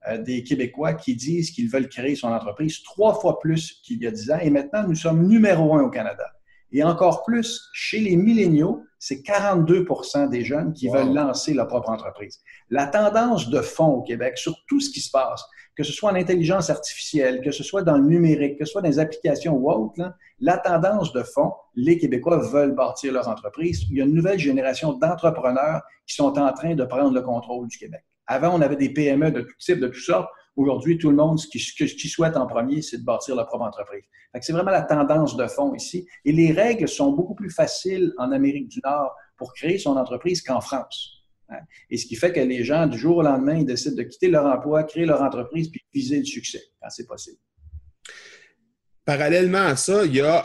euh, 0.07 0.17
des 0.17 0.43
Québécois 0.43 0.93
qui 0.95 1.15
disent 1.15 1.51
qu'ils 1.51 1.69
veulent 1.69 1.87
créer 1.87 2.15
son 2.15 2.29
entreprise, 2.29 2.81
trois 2.81 3.13
fois 3.13 3.39
plus 3.39 3.79
qu'il 3.83 4.01
y 4.01 4.07
a 4.07 4.11
dix 4.11 4.31
ans. 4.31 4.39
Et 4.41 4.49
maintenant, 4.49 4.83
nous 4.87 4.95
sommes 4.95 5.27
numéro 5.27 5.75
un 5.75 5.83
au 5.83 5.91
Canada. 5.91 6.23
Et 6.71 6.83
encore 6.83 7.23
plus, 7.23 7.69
chez 7.73 7.99
les 7.99 8.15
milléniaux, 8.15 8.83
c'est 8.99 9.23
42% 9.23 10.29
des 10.29 10.43
jeunes 10.43 10.73
qui 10.73 10.89
veulent 10.89 11.13
lancer 11.13 11.53
leur 11.53 11.67
propre 11.67 11.89
entreprise. 11.89 12.39
La 12.69 12.85
tendance 12.85 13.49
de 13.49 13.61
fond 13.61 13.87
au 13.87 14.01
Québec 14.01 14.37
sur 14.37 14.55
tout 14.67 14.79
ce 14.79 14.89
qui 14.89 14.99
se 14.99 15.09
passe, 15.09 15.43
que 15.75 15.83
ce 15.83 15.93
soit 15.93 16.11
en 16.11 16.15
intelligence 16.15 16.69
artificielle, 16.69 17.41
que 17.41 17.51
ce 17.51 17.63
soit 17.63 17.83
dans 17.83 17.97
le 17.97 18.05
numérique, 18.05 18.59
que 18.59 18.65
ce 18.65 18.73
soit 18.73 18.81
dans 18.81 18.89
les 18.89 18.99
applications 18.99 19.55
ou 19.55 19.71
autres, 19.71 20.13
la 20.41 20.57
tendance 20.57 21.13
de 21.13 21.23
fond, 21.23 21.53
les 21.75 21.97
Québécois 21.97 22.37
veulent 22.37 22.75
bâtir 22.75 23.13
leur 23.13 23.29
entreprise. 23.29 23.83
Il 23.89 23.97
y 23.97 24.01
a 24.01 24.05
une 24.05 24.13
nouvelle 24.13 24.39
génération 24.39 24.93
d'entrepreneurs 24.93 25.81
qui 26.05 26.15
sont 26.15 26.37
en 26.37 26.51
train 26.51 26.75
de 26.75 26.83
prendre 26.83 27.13
le 27.13 27.21
contrôle 27.21 27.67
du 27.67 27.77
Québec. 27.77 28.03
Avant, 28.27 28.55
on 28.55 28.61
avait 28.61 28.75
des 28.75 28.89
PME 28.89 29.31
de 29.31 29.41
tout 29.41 29.55
type, 29.57 29.79
de 29.79 29.87
toutes 29.87 30.03
sortes. 30.03 30.29
Aujourd'hui, 30.59 30.97
tout 30.97 31.09
le 31.09 31.15
monde, 31.15 31.39
ce 31.39 31.47
qui, 31.47 32.09
souhaite 32.09 32.35
en 32.35 32.45
premier, 32.45 32.81
c'est 32.81 32.97
de 32.97 33.05
bâtir 33.05 33.33
leur 33.33 33.47
propre 33.47 33.63
entreprise. 33.63 34.03
C'est 34.41 34.51
vraiment 34.51 34.71
la 34.71 34.81
tendance 34.81 35.37
de 35.37 35.47
fond 35.47 35.73
ici. 35.73 36.05
Et 36.25 36.33
les 36.33 36.51
règles 36.51 36.89
sont 36.89 37.13
beaucoup 37.13 37.33
plus 37.33 37.49
faciles 37.49 38.11
en 38.17 38.33
Amérique 38.33 38.67
du 38.67 38.81
Nord 38.83 39.15
pour 39.37 39.53
créer 39.53 39.77
son 39.77 39.95
entreprise 39.95 40.41
qu'en 40.41 40.59
France. 40.59 41.23
Hein. 41.47 41.59
Et 41.89 41.95
ce 41.95 42.05
qui 42.05 42.17
fait 42.17 42.33
que 42.33 42.41
les 42.41 42.65
gens, 42.65 42.87
du 42.87 42.97
jour 42.97 43.15
au 43.15 43.21
lendemain, 43.21 43.55
ils 43.59 43.65
décident 43.65 43.95
de 43.95 44.03
quitter 44.03 44.27
leur 44.27 44.45
emploi, 44.47 44.83
créer 44.83 45.05
leur 45.05 45.21
entreprise, 45.21 45.69
puis 45.69 45.81
viser 45.93 46.19
le 46.19 46.25
succès, 46.25 46.61
quand 46.81 46.89
c'est 46.89 47.07
possible. 47.07 47.37
Parallèlement 49.05 49.65
à 49.65 49.77
ça, 49.77 50.03
il 50.03 50.17
y 50.17 50.21
a 50.21 50.43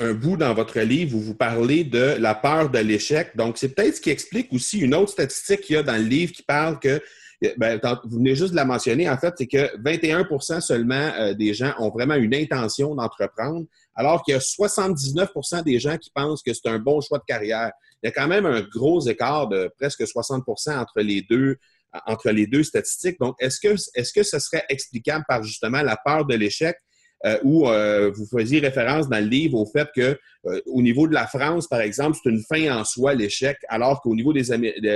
un, 0.00 0.14
bout 0.14 0.38
dans 0.38 0.54
votre 0.54 0.80
livre 0.80 1.14
où 1.16 1.20
vous 1.20 1.34
parlez 1.34 1.84
de 1.84 2.16
la 2.18 2.34
peur 2.34 2.70
de 2.70 2.78
l'échec. 2.78 3.36
Donc, 3.36 3.58
c'est 3.58 3.74
peut-être 3.74 3.96
ce 3.96 4.00
qui 4.00 4.08
explique 4.08 4.50
aussi 4.54 4.78
une 4.78 4.94
autre 4.94 5.12
statistique 5.12 5.60
qu'il 5.60 5.76
y 5.76 5.78
a 5.78 5.82
dans 5.82 5.98
le 5.98 6.08
livre 6.08 6.32
qui 6.32 6.42
parle 6.42 6.80
qu'il 6.80 6.98
Ben, 7.56 7.80
vous 8.04 8.18
venez 8.18 8.34
juste 8.34 8.52
de 8.52 8.56
la 8.56 8.64
mentionner, 8.64 9.08
en 9.10 9.16
fait, 9.16 9.34
c'est 9.36 9.46
que 9.46 9.76
21% 9.82 10.60
seulement 10.60 11.12
euh, 11.18 11.34
des 11.34 11.54
gens 11.54 11.72
ont 11.78 11.90
vraiment 11.90 12.14
une 12.14 12.34
intention 12.34 12.94
d'entreprendre, 12.94 13.66
alors 13.94 14.22
qu'il 14.22 14.34
y 14.34 14.36
a 14.36 14.40
79% 14.40 15.64
des 15.64 15.80
gens 15.80 15.98
qui 15.98 16.10
pensent 16.14 16.42
que 16.42 16.52
c'est 16.52 16.68
un 16.68 16.78
bon 16.78 17.00
choix 17.00 17.18
de 17.18 17.24
carrière. 17.26 17.72
Il 18.02 18.06
y 18.06 18.08
a 18.08 18.12
quand 18.12 18.28
même 18.28 18.46
un 18.46 18.60
gros 18.60 19.00
écart 19.06 19.48
de 19.48 19.70
presque 19.78 20.02
60% 20.02 20.78
entre 20.78 21.00
les 21.00 21.22
deux 21.22 21.56
entre 22.06 22.30
les 22.30 22.46
deux 22.46 22.62
statistiques. 22.62 23.18
Donc, 23.20 23.36
est-ce 23.38 23.60
que, 23.60 23.74
est-ce 23.94 24.12
que 24.14 24.22
ce 24.22 24.38
serait 24.38 24.64
explicable 24.70 25.24
par 25.28 25.42
justement 25.42 25.82
la 25.82 25.98
peur 26.02 26.24
de 26.24 26.34
l'échec? 26.34 26.76
Euh, 27.24 27.38
où 27.44 27.68
euh, 27.68 28.10
vous 28.12 28.26
faisiez 28.26 28.58
référence 28.58 29.08
dans 29.08 29.18
le 29.18 29.26
livre 29.26 29.56
au 29.56 29.66
fait 29.66 29.88
que 29.94 30.18
euh, 30.46 30.60
au 30.66 30.82
niveau 30.82 31.06
de 31.06 31.14
la 31.14 31.28
France, 31.28 31.68
par 31.68 31.80
exemple, 31.80 32.18
c'est 32.20 32.28
une 32.28 32.42
fin 32.42 32.76
en 32.76 32.84
soi 32.84 33.14
l'échec, 33.14 33.58
alors 33.68 34.00
qu'au 34.00 34.14
niveau 34.14 34.32
des 34.32 34.50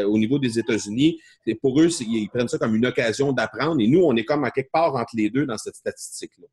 au 0.04 0.18
niveau 0.18 0.38
des 0.38 0.58
États-Unis, 0.58 1.20
pour 1.62 1.80
eux, 1.80 1.88
ils 2.00 2.28
prennent 2.28 2.48
ça 2.48 2.58
comme 2.58 2.74
une 2.74 2.86
occasion 2.86 3.32
d'apprendre. 3.32 3.80
Et 3.80 3.86
nous, 3.86 4.00
on 4.00 4.16
est 4.16 4.24
comme 4.24 4.42
à 4.44 4.50
quelque 4.50 4.72
part 4.72 4.96
entre 4.96 5.14
les 5.14 5.30
deux 5.30 5.46
dans 5.46 5.56
cette 5.56 5.76
statistique-là. 5.76 6.46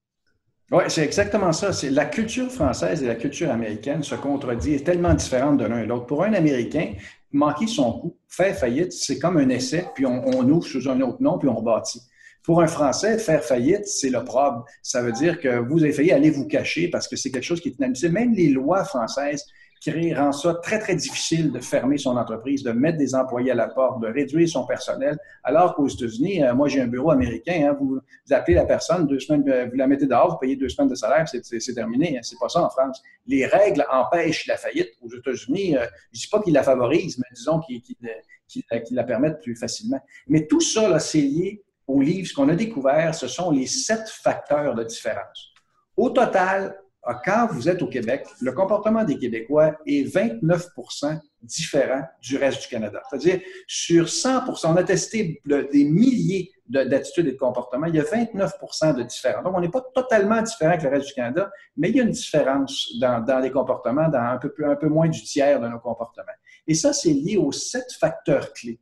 Oui, 0.71 0.83
c'est 0.89 1.03
exactement 1.03 1.51
ça. 1.51 1.73
C'est 1.73 1.89
la 1.89 2.05
culture 2.05 2.51
française 2.51 3.01
et 3.03 3.07
la 3.07 3.15
culture 3.15 3.49
américaine 3.49 4.03
se 4.03 4.15
contredisent, 4.15 4.83
tellement 4.83 5.13
différentes 5.13 5.57
de 5.57 5.65
l'un 5.65 5.79
et 5.79 5.85
l'autre. 5.85 6.05
Pour 6.05 6.23
un 6.23 6.33
Américain, 6.33 6.93
manquer 7.31 7.67
son 7.67 7.99
coup, 7.99 8.17
faire 8.27 8.55
faillite, 8.55 8.91
c'est 8.91 9.17
comme 9.17 9.37
un 9.37 9.49
essai, 9.49 9.85
puis 9.95 10.05
on, 10.05 10.25
on 10.27 10.47
ouvre 10.49 10.65
sous 10.65 10.87
un 10.87 11.01
autre 11.01 11.21
nom, 11.21 11.39
puis 11.39 11.49
on 11.49 11.55
rebâtit. 11.55 12.01
Pour 12.43 12.61
un 12.61 12.67
Français, 12.67 13.17
faire 13.17 13.43
faillite, 13.43 13.87
c'est 13.87 14.09
l'opprobre. 14.09 14.65
Ça 14.81 15.01
veut 15.01 15.13
dire 15.13 15.39
que 15.39 15.59
vous 15.59 15.83
avez 15.83 15.93
failli 15.93 16.11
aller 16.11 16.29
vous 16.29 16.45
cacher 16.45 16.89
parce 16.89 17.07
que 17.07 17.15
c'est 17.15 17.31
quelque 17.31 17.43
chose 17.43 17.61
qui 17.61 17.69
est 17.69 17.77
inadmissible. 17.77 18.13
Même 18.13 18.33
les 18.33 18.49
lois 18.49 18.83
françaises 18.83 19.45
qui 19.83 20.13
rendent 20.13 20.33
ça 20.33 20.53
très, 20.55 20.79
très 20.79 20.95
difficile 20.95 21.51
de 21.51 21.59
fermer 21.59 21.97
son 21.97 22.15
entreprise, 22.15 22.63
de 22.63 22.71
mettre 22.71 22.97
des 22.97 23.15
employés 23.15 23.51
à 23.51 23.55
la 23.55 23.67
porte, 23.67 24.01
de 24.01 24.07
réduire 24.07 24.47
son 24.47 24.65
personnel. 24.65 25.17
Alors 25.43 25.75
qu'aux 25.75 25.89
États-Unis, 25.89 26.41
euh, 26.41 26.53
moi, 26.53 26.69
j'ai 26.69 26.79
un 26.79 26.87
bureau 26.87 27.11
américain, 27.11 27.69
hein, 27.69 27.77
vous, 27.77 27.99
appelez 28.31 28.55
la 28.55 28.65
personne, 28.65 29.07
deux 29.07 29.19
semaines, 29.19 29.43
euh, 29.49 29.67
vous 29.69 29.75
la 29.75 29.87
mettez 29.87 30.07
dehors, 30.07 30.31
vous 30.31 30.37
payez 30.37 30.55
deux 30.55 30.69
semaines 30.69 30.89
de 30.89 30.95
salaire, 30.95 31.27
c'est 31.27 31.73
terminé. 31.73 32.17
Hein, 32.17 32.21
c'est 32.23 32.39
pas 32.39 32.47
ça 32.47 32.63
en 32.63 32.69
France. 32.69 33.01
Les 33.27 33.45
règles 33.45 33.85
empêchent 33.91 34.47
la 34.47 34.55
faillite. 34.55 34.89
Aux 35.01 35.13
États-Unis, 35.13 35.77
euh, 35.77 35.85
je 36.13 36.19
dis 36.21 36.27
pas 36.27 36.41
qu'ils 36.41 36.53
la 36.53 36.63
favorisent, 36.63 37.17
mais 37.17 37.25
disons 37.35 37.59
qu'ils 37.59 38.63
la 38.91 39.03
permettent 39.03 39.41
plus 39.41 39.55
facilement. 39.55 39.99
Mais 40.27 40.47
tout 40.47 40.61
ça, 40.61 40.97
c'est 40.99 41.19
lié 41.19 41.61
au 41.93 42.01
livre, 42.01 42.27
ce 42.27 42.33
qu'on 42.33 42.49
a 42.49 42.55
découvert, 42.55 43.13
ce 43.13 43.27
sont 43.27 43.51
les 43.51 43.67
sept 43.67 44.09
facteurs 44.09 44.73
de 44.73 44.83
différence. 44.83 45.53
Au 45.95 46.09
total, 46.09 46.75
quand 47.23 47.47
vous 47.51 47.69
êtes 47.69 47.81
au 47.81 47.87
Québec, 47.87 48.25
le 48.41 48.51
comportement 48.51 49.03
des 49.03 49.17
Québécois 49.17 49.73
est 49.85 50.03
29% 50.03 51.19
différent 51.43 52.01
du 52.21 52.37
reste 52.37 52.63
du 52.63 52.67
Canada. 52.69 53.01
C'est-à-dire, 53.09 53.41
sur 53.67 54.09
100 54.09 54.45
on 54.63 54.75
a 54.75 54.83
testé 54.83 55.39
des 55.45 55.83
milliers 55.83 56.49
d'attitudes 56.65 57.27
et 57.27 57.33
de 57.33 57.37
comportements, 57.37 57.87
il 57.87 57.95
y 57.95 57.99
a 57.99 58.03
29% 58.03 58.95
de 58.95 59.03
différence. 59.03 59.43
Donc, 59.43 59.53
on 59.55 59.61
n'est 59.61 59.69
pas 59.69 59.83
totalement 59.93 60.41
différent 60.41 60.71
avec 60.71 60.83
le 60.83 60.89
reste 60.89 61.07
du 61.07 61.13
Canada, 61.13 61.51
mais 61.77 61.89
il 61.89 61.97
y 61.97 61.99
a 61.99 62.03
une 62.03 62.11
différence 62.11 62.89
dans, 62.99 63.39
les 63.39 63.51
comportements, 63.51 64.07
dans 64.07 64.19
un 64.19 64.37
peu, 64.37 64.51
un 64.65 64.75
peu 64.75 64.87
moins 64.87 65.09
du 65.09 65.21
tiers 65.21 65.59
de 65.59 65.67
nos 65.67 65.79
comportements. 65.79 66.31
Et 66.65 66.73
ça, 66.73 66.93
c'est 66.93 67.13
lié 67.13 67.37
aux 67.37 67.51
sept 67.51 67.91
facteurs 67.99 68.51
clés. 68.53 68.79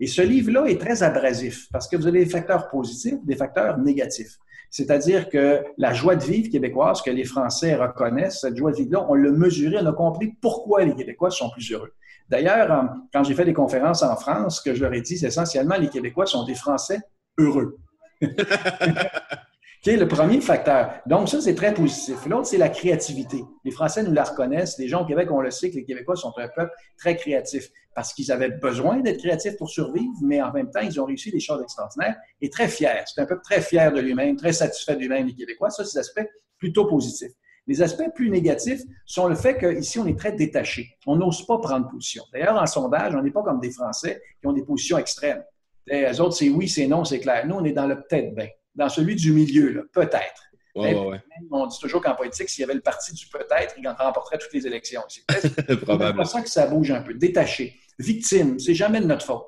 Et 0.00 0.06
ce 0.06 0.22
livre-là 0.22 0.66
est 0.66 0.80
très 0.80 1.02
abrasif 1.02 1.68
parce 1.72 1.88
que 1.88 1.96
vous 1.96 2.06
avez 2.06 2.24
des 2.24 2.30
facteurs 2.30 2.68
positifs, 2.68 3.18
des 3.24 3.36
facteurs 3.36 3.78
négatifs. 3.78 4.38
C'est-à-dire 4.70 5.28
que 5.28 5.62
la 5.78 5.92
joie 5.92 6.16
de 6.16 6.24
vivre 6.24 6.50
québécoise 6.50 7.00
que 7.00 7.10
les 7.10 7.24
Français 7.24 7.76
reconnaissent, 7.76 8.40
cette 8.40 8.56
joie 8.56 8.72
de 8.72 8.76
vivre-là, 8.76 9.06
on 9.08 9.14
l'a 9.14 9.30
mesurée, 9.30 9.76
on 9.80 9.86
a 9.86 9.92
compris 9.92 10.34
pourquoi 10.40 10.84
les 10.84 10.94
Québécois 10.94 11.30
sont 11.30 11.50
plus 11.50 11.70
heureux. 11.70 11.92
D'ailleurs, 12.28 12.72
euh, 12.72 12.82
quand 13.12 13.22
j'ai 13.22 13.34
fait 13.34 13.44
des 13.44 13.52
conférences 13.52 14.02
en 14.02 14.16
France, 14.16 14.58
ce 14.58 14.62
que 14.62 14.74
je 14.74 14.82
leur 14.82 14.92
ai 14.92 15.00
dit, 15.00 15.16
c'est 15.16 15.26
essentiellement 15.26 15.76
les 15.76 15.88
Québécois 15.88 16.26
sont 16.26 16.44
des 16.44 16.54
Français 16.54 17.00
heureux. 17.38 17.78
qui 19.84 19.94
le 19.96 20.08
premier 20.08 20.40
facteur. 20.40 20.94
Donc, 21.04 21.28
ça, 21.28 21.42
c'est 21.42 21.54
très 21.54 21.74
positif. 21.74 22.16
L'autre, 22.26 22.46
c'est 22.46 22.56
la 22.56 22.70
créativité. 22.70 23.44
Les 23.64 23.70
Français 23.70 24.02
nous 24.02 24.12
la 24.12 24.24
reconnaissent. 24.24 24.78
Les 24.78 24.88
gens 24.88 25.02
au 25.02 25.06
Québec, 25.06 25.28
on 25.30 25.42
le 25.42 25.50
sait 25.50 25.70
que 25.70 25.76
les 25.76 25.84
Québécois 25.84 26.16
sont 26.16 26.32
un 26.38 26.48
peuple 26.48 26.72
très 26.96 27.16
créatif 27.16 27.68
parce 27.94 28.12
qu'ils 28.12 28.32
avaient 28.32 28.50
besoin 28.50 29.00
d'être 29.00 29.18
créatifs 29.18 29.56
pour 29.56 29.70
survivre, 29.70 30.12
mais 30.22 30.42
en 30.42 30.52
même 30.52 30.70
temps, 30.70 30.80
ils 30.80 31.00
ont 31.00 31.04
réussi 31.04 31.30
des 31.30 31.40
choses 31.40 31.62
extraordinaires 31.62 32.16
et 32.40 32.50
très 32.50 32.68
fiers. 32.68 33.02
C'est 33.06 33.20
un 33.20 33.26
peuple 33.26 33.42
très 33.42 33.60
fier 33.60 33.92
de 33.92 34.00
lui-même, 34.00 34.36
très 34.36 34.52
satisfait 34.52 34.94
de 34.94 35.00
lui-même, 35.00 35.26
les 35.26 35.34
Québécois. 35.34 35.70
Ça, 35.70 35.84
c'est 35.84 35.94
des 35.94 36.00
aspects 36.00 36.28
plutôt 36.58 36.86
positifs. 36.86 37.32
Les 37.66 37.80
aspects 37.80 38.12
plus 38.14 38.28
négatifs 38.28 38.82
sont 39.06 39.26
le 39.26 39.34
fait 39.34 39.58
qu'ici, 39.58 39.98
on 39.98 40.06
est 40.06 40.18
très 40.18 40.32
détaché. 40.32 40.90
On 41.06 41.16
n'ose 41.16 41.46
pas 41.46 41.58
prendre 41.58 41.88
position. 41.88 42.24
D'ailleurs, 42.32 42.56
en 42.56 42.66
sondage, 42.66 43.14
on 43.14 43.22
n'est 43.22 43.30
pas 43.30 43.42
comme 43.42 43.60
des 43.60 43.70
Français 43.70 44.20
qui 44.40 44.46
ont 44.46 44.52
des 44.52 44.64
positions 44.64 44.98
extrêmes. 44.98 45.42
Les 45.86 46.20
autres, 46.20 46.36
c'est 46.36 46.50
oui, 46.50 46.68
c'est 46.68 46.86
non, 46.86 47.04
c'est 47.04 47.20
clair. 47.20 47.46
Nous, 47.46 47.54
on 47.54 47.64
est 47.64 47.72
dans 47.72 47.86
le 47.86 47.96
peut-être 47.96 48.34
bien 48.34 48.48
dans 48.74 48.88
celui 48.88 49.14
du 49.14 49.32
milieu, 49.32 49.88
peut-être. 49.92 50.42
On 50.74 51.66
dit 51.66 51.78
toujours 51.78 52.02
qu'en 52.02 52.14
politique, 52.14 52.48
s'il 52.48 52.62
y 52.62 52.64
avait 52.64 52.74
le 52.74 52.80
parti 52.80 53.12
du 53.12 53.26
peut-être, 53.28 53.76
il 53.78 53.86
remporterait 53.88 54.38
toutes 54.38 54.52
les 54.52 54.66
élections. 54.66 55.02
C'est 55.08 55.80
probablement 55.80 56.24
ça 56.24 56.42
que 56.42 56.48
ça 56.48 56.66
bouge 56.66 56.90
un 56.90 57.02
peu. 57.02 57.14
Détaché. 57.14 57.78
Victime, 57.98 58.58
c'est 58.58 58.74
jamais 58.74 59.00
de 59.00 59.06
notre 59.06 59.24
faute. 59.24 59.46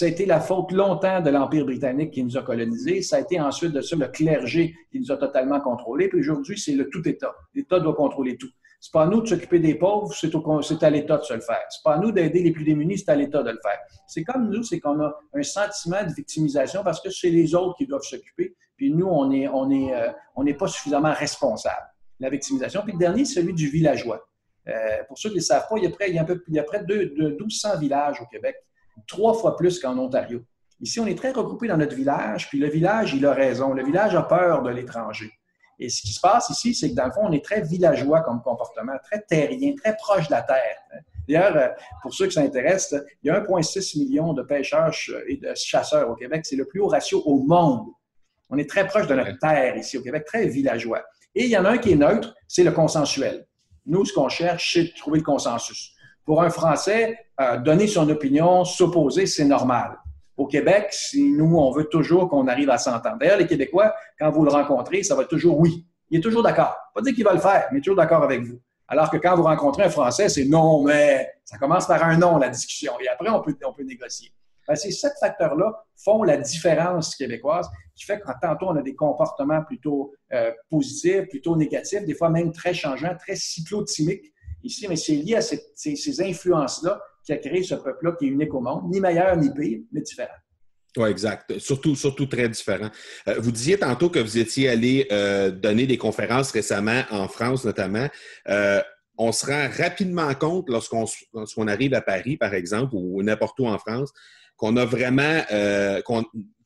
Été 0.00 0.24
la 0.24 0.40
faute 0.40 0.70
longtemps 0.70 1.20
de 1.20 1.30
l'Empire 1.30 1.66
britannique 1.66 2.12
qui 2.12 2.22
nous 2.22 2.36
a 2.36 2.42
colonisés. 2.42 3.02
Ça 3.02 3.16
a 3.16 3.20
été 3.20 3.40
ensuite 3.40 3.72
de 3.72 3.80
ça 3.80 3.96
le 3.96 4.06
clergé 4.06 4.74
qui 4.92 5.00
nous 5.00 5.10
a 5.10 5.16
totalement 5.16 5.60
contrôlés. 5.60 6.08
Puis 6.08 6.20
aujourd'hui, 6.20 6.56
c'est 6.58 6.72
le 6.72 6.88
tout 6.88 7.06
État. 7.08 7.34
L'État 7.54 7.80
doit 7.80 7.94
contrôler 7.94 8.36
tout. 8.36 8.50
C'est 8.80 8.92
pas 8.92 9.02
à 9.02 9.06
nous 9.06 9.20
de 9.20 9.26
s'occuper 9.26 9.58
des 9.58 9.74
pauvres, 9.74 10.10
c'est, 10.14 10.82
à 10.82 10.90
l'État 10.90 11.18
de 11.18 11.24
se 11.24 11.34
le 11.34 11.40
faire. 11.40 11.60
C'est 11.68 11.82
pas 11.84 11.94
à 11.94 11.98
nous 11.98 12.12
d'aider 12.12 12.42
les 12.42 12.52
plus 12.52 12.64
démunis, 12.64 12.98
c'est 12.98 13.10
à 13.10 13.16
l'État 13.16 13.42
de 13.42 13.50
le 13.50 13.58
faire. 13.62 13.78
C'est 14.06 14.24
comme 14.24 14.48
nous, 14.48 14.62
c'est 14.62 14.80
qu'on 14.80 14.98
a 15.00 15.14
un 15.34 15.42
sentiment 15.42 16.02
de 16.02 16.12
victimisation 16.14 16.82
parce 16.82 17.00
que 17.02 17.10
c'est 17.10 17.28
les 17.28 17.54
autres 17.54 17.76
qui 17.76 17.86
doivent 17.86 18.02
s'occuper. 18.02 18.56
Puis 18.76 18.90
nous, 18.90 19.06
on 19.06 19.28
n'est 19.28 19.48
on 19.48 19.70
est, 19.70 19.94
euh, 19.94 20.10
on 20.34 20.46
pas 20.54 20.68
suffisamment 20.68 21.12
responsable. 21.12 21.86
La 22.20 22.30
victimisation. 22.30 22.80
Puis 22.82 22.92
le 22.94 22.98
dernier, 22.98 23.26
c'est 23.26 23.40
celui 23.40 23.52
du 23.52 23.68
villageois. 23.68 24.26
Euh, 24.68 25.02
pour 25.08 25.18
ceux 25.18 25.30
qui 25.30 25.36
ne 25.36 25.40
le 25.40 25.44
savent 25.44 25.66
pas, 25.68 25.76
il 25.78 25.84
y 25.84 25.86
a 25.86 25.90
près, 25.90 26.10
il 26.10 26.16
y 26.16 26.18
a 26.18 26.26
il 26.48 26.54
y 26.54 26.58
a 26.58 26.62
près 26.62 26.84
de, 26.84 27.14
de 27.16 27.28
1200 27.30 27.78
villages 27.78 28.20
au 28.20 28.26
Québec, 28.26 28.56
trois 29.06 29.34
fois 29.34 29.56
plus 29.56 29.78
qu'en 29.80 29.96
Ontario. 29.98 30.42
Ici, 30.80 30.98
on 31.00 31.06
est 31.06 31.16
très 31.16 31.32
regroupés 31.32 31.68
dans 31.68 31.76
notre 31.76 31.94
village, 31.94 32.48
puis 32.48 32.58
le 32.58 32.68
village, 32.68 33.12
il 33.14 33.24
a 33.26 33.32
raison. 33.32 33.72
Le 33.72 33.84
village 33.84 34.14
a 34.14 34.22
peur 34.22 34.62
de 34.62 34.70
l'étranger. 34.70 35.30
Et 35.78 35.88
ce 35.88 36.02
qui 36.02 36.12
se 36.12 36.20
passe 36.20 36.50
ici, 36.50 36.74
c'est 36.74 36.90
que 36.90 36.94
dans 36.94 37.06
le 37.06 37.12
fond, 37.12 37.22
on 37.24 37.32
est 37.32 37.44
très 37.44 37.62
villageois 37.62 38.20
comme 38.20 38.42
comportement, 38.42 38.92
très 39.02 39.22
terrien, 39.22 39.74
très 39.74 39.96
proche 39.96 40.28
de 40.28 40.32
la 40.32 40.42
terre. 40.42 40.76
D'ailleurs, 41.26 41.56
euh, 41.56 41.68
pour 42.02 42.12
ceux 42.12 42.26
qui 42.26 42.32
s'intéressent, 42.32 43.02
il 43.22 43.28
y 43.28 43.30
a 43.30 43.40
1,6 43.40 43.98
million 43.98 44.32
de 44.34 44.42
pêcheurs 44.42 44.92
et 45.26 45.36
de 45.36 45.54
chasseurs 45.54 46.10
au 46.10 46.14
Québec. 46.14 46.44
C'est 46.44 46.56
le 46.56 46.66
plus 46.66 46.80
haut 46.80 46.88
ratio 46.88 47.22
au 47.24 47.38
monde. 47.38 47.86
On 48.50 48.58
est 48.58 48.68
très 48.68 48.86
proche 48.86 49.06
de 49.06 49.14
notre 49.14 49.38
terre 49.38 49.76
ici 49.76 49.96
au 49.96 50.02
Québec, 50.02 50.24
très 50.26 50.46
villageois. 50.46 51.02
Et 51.34 51.44
il 51.44 51.50
y 51.50 51.56
en 51.56 51.64
a 51.64 51.70
un 51.70 51.78
qui 51.78 51.92
est 51.92 51.96
neutre, 51.96 52.34
c'est 52.48 52.64
le 52.64 52.72
consensuel. 52.72 53.46
Nous, 53.90 54.04
ce 54.04 54.12
qu'on 54.12 54.28
cherche, 54.28 54.74
c'est 54.74 54.84
de 54.84 54.96
trouver 54.96 55.18
le 55.18 55.24
consensus. 55.24 55.94
Pour 56.24 56.40
un 56.42 56.50
Français, 56.50 57.18
euh, 57.40 57.58
donner 57.58 57.88
son 57.88 58.08
opinion, 58.08 58.64
s'opposer, 58.64 59.26
c'est 59.26 59.44
normal. 59.44 59.98
Au 60.36 60.46
Québec, 60.46 60.94
nous, 61.14 61.56
on 61.56 61.72
veut 61.72 61.86
toujours 61.86 62.28
qu'on 62.28 62.46
arrive 62.46 62.70
à 62.70 62.78
s'entendre. 62.78 63.16
D'ailleurs, 63.18 63.38
les 63.38 63.48
Québécois, 63.48 63.92
quand 64.16 64.30
vous 64.30 64.44
le 64.44 64.52
rencontrez, 64.52 65.02
ça 65.02 65.16
va 65.16 65.24
toujours 65.24 65.58
oui. 65.58 65.84
Il 66.08 66.18
est 66.18 66.22
toujours 66.22 66.44
d'accord. 66.44 66.76
Pas 66.94 67.02
dire 67.02 67.14
qu'il 67.14 67.24
va 67.24 67.34
le 67.34 67.40
faire, 67.40 67.66
mais 67.72 67.80
toujours 67.80 67.96
d'accord 67.96 68.22
avec 68.22 68.42
vous. 68.42 68.60
Alors 68.86 69.10
que 69.10 69.16
quand 69.16 69.34
vous 69.34 69.42
rencontrez 69.42 69.82
un 69.82 69.90
Français, 69.90 70.28
c'est 70.28 70.44
non, 70.44 70.84
mais 70.84 71.28
ça 71.44 71.58
commence 71.58 71.88
par 71.88 72.00
un 72.04 72.16
non, 72.16 72.38
la 72.38 72.48
discussion. 72.48 72.92
Et 73.04 73.08
après, 73.08 73.28
on 73.28 73.40
peut, 73.40 73.56
on 73.66 73.72
peut 73.72 73.82
négocier. 73.82 74.32
Ben, 74.70 74.76
ces 74.76 74.92
sept 74.92 75.14
facteurs-là 75.18 75.84
font 75.96 76.22
la 76.22 76.36
différence 76.36 77.16
québécoise 77.16 77.68
qui 77.96 78.04
fait 78.04 78.20
que 78.20 78.26
tantôt, 78.40 78.66
on 78.68 78.76
a 78.76 78.82
des 78.82 78.94
comportements 78.94 79.64
plutôt 79.64 80.14
euh, 80.32 80.52
positifs, 80.70 81.28
plutôt 81.28 81.56
négatifs, 81.56 82.04
des 82.04 82.14
fois 82.14 82.30
même 82.30 82.52
très 82.52 82.72
changeants, 82.72 83.16
très 83.18 83.34
cyclotimiques 83.34 84.32
ici, 84.62 84.86
mais 84.88 84.94
c'est 84.94 85.16
lié 85.16 85.34
à 85.34 85.40
ces, 85.40 85.60
ces 85.74 86.22
influences-là 86.22 87.00
qui 87.26 87.32
a 87.32 87.38
créé 87.38 87.64
ce 87.64 87.74
peuple-là 87.74 88.12
qui 88.12 88.26
est 88.26 88.28
unique 88.28 88.54
au 88.54 88.60
monde, 88.60 88.84
ni 88.92 89.00
meilleur 89.00 89.36
ni 89.36 89.52
pire, 89.52 89.80
mais 89.90 90.02
différent. 90.02 90.38
Oui, 90.96 91.08
exact. 91.08 91.58
Surtout, 91.58 91.96
surtout 91.96 92.26
très 92.26 92.48
différent. 92.48 92.90
Euh, 93.26 93.40
vous 93.40 93.50
disiez 93.50 93.76
tantôt 93.76 94.08
que 94.08 94.20
vous 94.20 94.38
étiez 94.38 94.68
allé 94.68 95.08
euh, 95.10 95.50
donner 95.50 95.88
des 95.88 95.98
conférences 95.98 96.52
récemment 96.52 97.02
en 97.10 97.26
France, 97.26 97.64
notamment. 97.64 98.06
On 99.22 99.32
se 99.32 99.44
rend 99.44 99.68
rapidement 99.76 100.32
compte 100.34 100.70
lorsqu'on 100.70 101.68
arrive 101.68 101.92
à 101.92 102.00
Paris, 102.00 102.38
par 102.38 102.54
exemple, 102.54 102.94
ou 102.94 103.22
n'importe 103.22 103.60
où 103.60 103.66
en 103.66 103.76
France, 103.76 104.12
qu'on 104.60 104.76
a 104.76 104.84
vraiment 104.84 105.42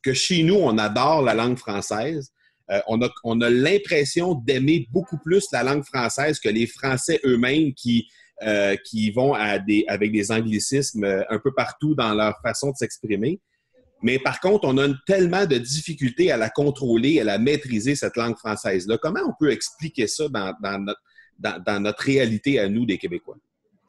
que 0.03 0.13
chez 0.13 0.43
nous, 0.43 0.55
on 0.55 0.77
adore 0.77 1.23
la 1.23 1.33
langue 1.33 1.57
française. 1.57 2.31
on 2.87 3.01
a, 3.01 3.09
on 3.23 3.41
a 3.41 3.49
l'impression 3.49 4.35
d'aimer 4.35 4.87
beaucoup 4.91 5.17
plus 5.17 5.47
la 5.51 5.63
langue 5.63 5.83
française 5.83 6.39
que 6.39 6.49
les 6.49 6.67
Français 6.67 7.19
eux-mêmes 7.25 7.73
qui 7.73 8.07
euh, 8.43 8.75
qui 8.83 9.11
vont 9.11 9.33
avec 9.33 10.11
des 10.11 10.29
anglicismes 10.29 11.05
euh, 11.05 11.23
un 11.29 11.39
peu 11.39 11.53
partout 11.53 11.95
dans 11.95 12.13
leur 12.13 12.37
façon 12.41 12.71
de 12.71 12.75
s'exprimer. 12.75 13.39
Mais 14.03 14.19
par 14.19 14.41
contre, 14.41 14.67
on 14.67 14.77
a 14.77 14.89
tellement 15.07 15.45
de 15.45 15.57
difficultés 15.57 16.31
à 16.31 16.35
la 16.35 16.49
contrôler, 16.49 17.21
à 17.21 17.23
la 17.23 17.37
maîtriser, 17.37 17.95
cette 17.95 18.17
langue 18.17 18.35
française-là. 18.35 18.97
Comment 18.97 19.21
on 19.25 19.33
peut 19.39 19.51
expliquer 19.51 20.07
ça 20.07 20.27
dans, 20.27 20.53
dans, 20.59 21.79
notre 21.79 22.03
réalité 22.03 22.59
à 22.59 22.67
nous, 22.67 22.85
des 22.85 22.97
Québécois? 22.97 23.37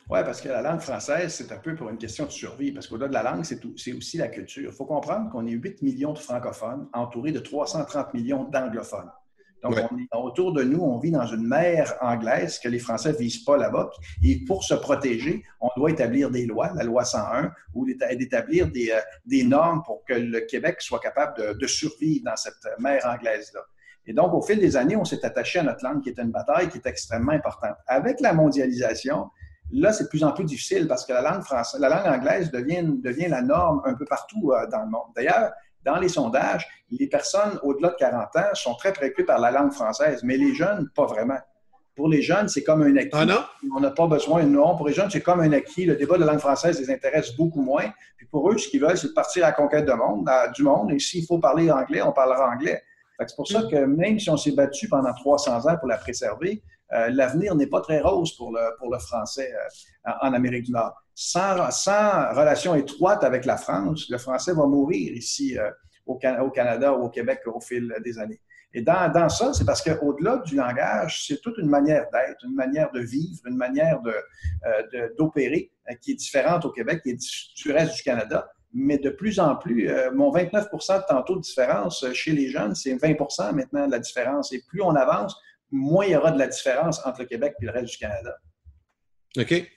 Oui, 0.08 0.20
parce 0.24 0.40
que 0.40 0.48
la 0.48 0.62
langue 0.62 0.80
française, 0.80 1.34
c'est 1.34 1.50
un 1.50 1.58
peu 1.58 1.74
pour 1.74 1.88
une 1.90 1.98
question 1.98 2.26
de 2.26 2.30
survie, 2.30 2.70
parce 2.70 2.86
qu'au-delà 2.86 3.08
de 3.08 3.14
la 3.14 3.24
langue, 3.24 3.44
c'est 3.44 3.92
aussi 3.92 4.16
la 4.18 4.28
culture. 4.28 4.70
Il 4.70 4.76
faut 4.76 4.84
comprendre 4.84 5.30
qu'on 5.32 5.46
est 5.46 5.52
8 5.52 5.82
millions 5.82 6.12
de 6.12 6.18
francophones 6.18 6.88
entourés 6.92 7.32
de 7.32 7.40
330 7.40 8.14
millions 8.14 8.44
d'anglophones. 8.44 9.10
Donc, 9.62 9.74
autour 10.12 10.52
de 10.52 10.62
nous, 10.62 10.78
on 10.78 10.98
vit 10.98 11.10
dans 11.10 11.26
une 11.26 11.44
mer 11.44 11.94
anglaise 12.00 12.60
que 12.60 12.68
les 12.68 12.78
Français 12.78 13.12
ne 13.12 13.16
visent 13.16 13.42
pas 13.42 13.56
là-bas. 13.56 13.90
Et 14.22 14.44
pour 14.44 14.62
se 14.62 14.74
protéger, 14.74 15.42
on 15.60 15.70
doit 15.76 15.90
établir 15.90 16.30
des 16.30 16.46
lois, 16.46 16.70
la 16.74 16.84
loi 16.84 17.04
101, 17.04 17.50
ou 17.74 17.84
d'établir 17.86 18.70
des, 18.70 18.90
euh, 18.90 19.00
des, 19.24 19.42
normes 19.42 19.82
pour 19.84 20.04
que 20.04 20.14
le 20.14 20.40
Québec 20.40 20.76
soit 20.80 21.00
capable 21.00 21.36
de, 21.38 21.52
de 21.54 21.66
survivre 21.66 22.24
dans 22.26 22.36
cette 22.36 22.54
mer 22.78 23.04
anglaise-là. 23.06 23.60
Et 24.06 24.12
donc, 24.12 24.32
au 24.34 24.42
fil 24.42 24.60
des 24.60 24.76
années, 24.76 24.94
on 24.94 25.04
s'est 25.04 25.24
attaché 25.24 25.58
à 25.58 25.62
notre 25.64 25.84
langue, 25.84 26.00
qui 26.00 26.10
est 26.10 26.18
une 26.18 26.30
bataille 26.30 26.68
qui 26.68 26.78
est 26.78 26.86
extrêmement 26.86 27.32
importante. 27.32 27.76
Avec 27.88 28.20
la 28.20 28.32
mondialisation, 28.32 29.30
là, 29.72 29.92
c'est 29.92 30.04
de 30.04 30.08
plus 30.08 30.24
en 30.24 30.32
plus 30.32 30.44
difficile 30.44 30.86
parce 30.88 31.04
que 31.04 31.12
la 31.12 31.22
langue 31.22 31.42
française, 31.42 31.80
la 31.80 31.88
langue 31.88 32.06
anglaise 32.06 32.50
devient, 32.50 32.84
devient 32.84 33.28
la 33.28 33.42
norme 33.42 33.82
un 33.84 33.94
peu 33.94 34.04
partout 34.04 34.52
euh, 34.52 34.66
dans 34.66 34.82
le 34.82 34.90
monde. 34.90 35.08
D'ailleurs, 35.14 35.52
dans 35.84 35.96
les 35.98 36.08
sondages, 36.08 36.66
les 36.90 37.06
personnes 37.06 37.58
au-delà 37.62 37.90
de 37.90 37.96
40 37.96 38.36
ans 38.36 38.54
sont 38.54 38.74
très 38.74 38.92
préoccupées 38.92 39.24
par 39.24 39.38
la 39.38 39.50
langue 39.50 39.72
française, 39.72 40.22
mais 40.24 40.36
les 40.36 40.54
jeunes, 40.54 40.88
pas 40.94 41.06
vraiment. 41.06 41.38
Pour 41.94 42.08
les 42.08 42.20
jeunes, 42.20 42.48
c'est 42.48 42.62
comme 42.62 42.82
un 42.82 42.94
acquis. 42.96 43.10
Ah 43.12 43.24
non? 43.24 43.42
On 43.74 43.80
n'a 43.80 43.90
pas 43.90 44.06
besoin, 44.06 44.42
non. 44.42 44.76
Pour 44.76 44.86
les 44.86 44.92
jeunes, 44.92 45.08
c'est 45.10 45.22
comme 45.22 45.40
un 45.40 45.52
acquis. 45.52 45.86
Le 45.86 45.96
débat 45.96 46.16
de 46.16 46.24
la 46.24 46.32
langue 46.32 46.40
française 46.40 46.78
les 46.78 46.90
intéresse 46.90 47.34
beaucoup 47.36 47.62
moins. 47.62 47.86
Puis 48.18 48.26
pour 48.26 48.50
eux, 48.50 48.58
ce 48.58 48.68
qu'ils 48.68 48.82
veulent, 48.82 48.98
c'est 48.98 49.08
de 49.08 49.12
partir 49.12 49.44
à 49.44 49.48
la 49.48 49.52
conquête 49.52 49.86
de 49.86 49.92
monde, 49.92 50.28
du 50.54 50.62
monde. 50.62 50.92
Et 50.92 50.98
s'il 50.98 51.24
faut 51.24 51.38
parler 51.38 51.70
anglais, 51.70 52.02
on 52.02 52.12
parlera 52.12 52.50
anglais. 52.50 52.82
C'est 53.18 53.34
pour 53.34 53.48
ça 53.48 53.62
que 53.62 53.76
même 53.76 54.18
si 54.18 54.28
on 54.28 54.36
s'est 54.36 54.52
battu 54.52 54.88
pendant 54.88 55.14
300 55.14 55.70
ans 55.70 55.76
pour 55.78 55.88
la 55.88 55.96
préserver, 55.96 56.62
l'avenir 56.90 57.54
n'est 57.54 57.66
pas 57.66 57.80
très 57.80 58.00
rose 58.00 58.36
pour 58.36 58.52
le, 58.52 58.76
pour 58.78 58.92
le 58.92 58.98
français 58.98 59.52
euh, 59.52 60.12
en 60.22 60.32
Amérique 60.32 60.64
du 60.64 60.72
Nord. 60.72 60.94
Sans, 61.14 61.70
sans, 61.70 62.32
relation 62.34 62.74
étroite 62.74 63.24
avec 63.24 63.44
la 63.44 63.56
France, 63.56 64.08
le 64.10 64.18
français 64.18 64.52
va 64.52 64.66
mourir 64.66 65.12
ici 65.12 65.58
euh, 65.58 65.70
au, 66.06 66.14
au, 66.14 66.50
Canada 66.50 66.92
ou 66.92 67.04
au 67.04 67.08
Québec 67.08 67.40
au 67.46 67.60
fil 67.60 67.92
des 68.04 68.18
années. 68.18 68.40
Et 68.74 68.82
dans, 68.82 69.10
dans 69.10 69.28
ça, 69.28 69.54
c'est 69.54 69.64
parce 69.64 69.82
qu'au-delà 69.82 70.38
du 70.38 70.56
langage, 70.56 71.24
c'est 71.26 71.40
toute 71.40 71.56
une 71.58 71.68
manière 71.68 72.04
d'être, 72.12 72.44
une 72.44 72.54
manière 72.54 72.92
de 72.92 73.00
vivre, 73.00 73.40
une 73.46 73.56
manière 73.56 74.00
d'opérer 75.16 75.70
de, 75.88 75.94
qui 75.96 76.12
est 76.12 76.16
différente 76.16 76.64
au 76.66 76.70
Québec 76.70 77.00
et 77.06 77.14
du 77.14 77.72
reste 77.72 77.96
du 77.96 78.02
Canada 78.02 78.50
mais 78.78 78.98
de 78.98 79.08
plus 79.08 79.40
en 79.40 79.56
plus, 79.56 79.88
mon 80.12 80.30
29% 80.30 80.98
de 80.98 81.02
tantôt 81.08 81.36
de 81.36 81.40
différence 81.40 82.04
chez 82.12 82.32
les 82.32 82.50
jeunes, 82.50 82.74
c'est 82.74 82.94
20% 82.94 83.54
maintenant 83.54 83.86
de 83.86 83.92
la 83.92 83.98
différence. 83.98 84.52
Et 84.52 84.62
plus 84.68 84.82
on 84.82 84.94
avance, 84.94 85.34
moins 85.70 86.06
il 86.06 86.12
y 86.12 86.16
aura 86.16 86.30
de 86.30 86.38
la 86.38 86.46
différence 86.46 87.04
entre 87.04 87.20
le 87.20 87.26
Québec 87.26 87.54
et 87.60 87.66
le 87.66 87.72
reste 87.72 87.92
du 87.92 87.98
Canada. 87.98 88.36
OK. 89.38 89.70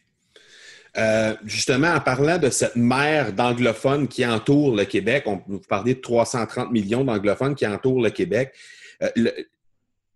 Euh, 0.97 1.36
justement, 1.45 1.89
en 1.93 1.99
parlant 1.99 2.38
de 2.38 2.49
cette 2.49 2.75
mer 2.75 3.34
d'anglophones 3.34 4.08
qui 4.08 4.25
entoure 4.25 4.75
le 4.75 4.86
Québec, 4.86 5.23
on 5.28 5.41
vous 5.47 5.60
parlez 5.60 5.93
de 5.93 6.02
330 6.02 6.71
millions 6.71 7.04
d'anglophones 7.04 7.56
qui 7.56 7.67
entourent 7.67 8.02
le 8.02 8.10
Québec. 8.10 8.54
Euh, 9.04 9.10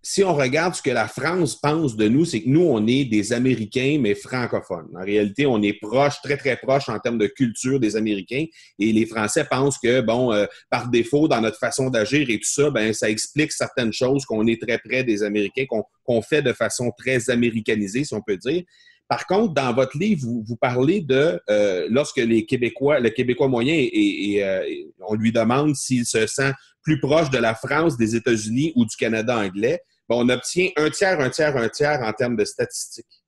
si 0.05 0.21
on 0.21 0.33
regarde 0.33 0.75
ce 0.75 0.81
que 0.81 0.89
la 0.89 1.07
France 1.07 1.55
pense 1.55 1.95
de 1.95 2.09
nous, 2.09 2.25
c'est 2.25 2.41
que 2.41 2.49
nous, 2.49 2.61
on 2.61 2.85
est 2.87 3.05
des 3.05 3.31
Américains, 3.31 3.99
mais 4.01 4.15
francophones. 4.15 4.89
En 4.99 5.01
réalité, 5.01 5.45
on 5.45 5.61
est 5.61 5.79
proche, 5.79 6.15
très, 6.21 6.35
très 6.35 6.57
proche 6.57 6.89
en 6.89 6.99
termes 6.99 7.17
de 7.17 7.27
culture 7.27 7.79
des 7.79 7.95
Américains. 7.95 8.43
Et 8.79 8.91
les 8.91 9.05
Français 9.05 9.45
pensent 9.49 9.77
que, 9.77 10.01
bon, 10.01 10.33
euh, 10.33 10.45
par 10.69 10.89
défaut, 10.89 11.29
dans 11.29 11.39
notre 11.39 11.57
façon 11.57 11.89
d'agir 11.89 12.29
et 12.29 12.37
tout 12.37 12.51
ça, 12.51 12.69
ben, 12.69 12.91
ça 12.91 13.09
explique 13.09 13.53
certaines 13.53 13.93
choses, 13.93 14.25
qu'on 14.25 14.45
est 14.45 14.61
très 14.61 14.77
près 14.77 15.05
des 15.05 15.23
Américains, 15.23 15.63
qu'on 16.03 16.21
fait 16.21 16.41
de 16.41 16.51
façon 16.51 16.91
très 16.97 17.29
américanisée, 17.29 18.03
si 18.03 18.13
on 18.13 18.21
peut 18.21 18.37
dire. 18.37 18.63
Par 19.07 19.25
contre, 19.25 19.53
dans 19.53 19.73
votre 19.73 19.97
livre, 19.97 20.27
vous, 20.27 20.57
parlez 20.57 20.99
de 20.99 21.39
euh, 21.49 21.87
lorsque 21.89 22.17
les 22.17 22.45
Québécois, 22.45 22.99
le 22.99 23.09
Québécois 23.09 23.47
moyen, 23.47 23.75
et, 23.75 24.43
euh, 24.43 24.65
on 25.07 25.15
lui 25.15 25.31
demande 25.31 25.75
s'il 25.75 26.05
se 26.05 26.27
sent 26.27 26.51
plus 26.81 26.99
proche 26.99 27.29
de 27.29 27.37
la 27.37 27.55
France, 27.55 27.95
des 27.95 28.17
États-Unis 28.17 28.73
ou 28.75 28.83
du 28.83 28.95
Canada 28.97 29.37
anglais 29.37 29.79
on 30.09 30.29
obtient 30.29 30.69
un 30.77 30.89
tiers, 30.89 31.19
un 31.19 31.29
tiers, 31.29 31.55
un 31.55 31.69
tiers 31.69 32.01
en 32.01 32.13
termes 32.13 32.35
de 32.35 32.45
statistiques. 32.45 33.23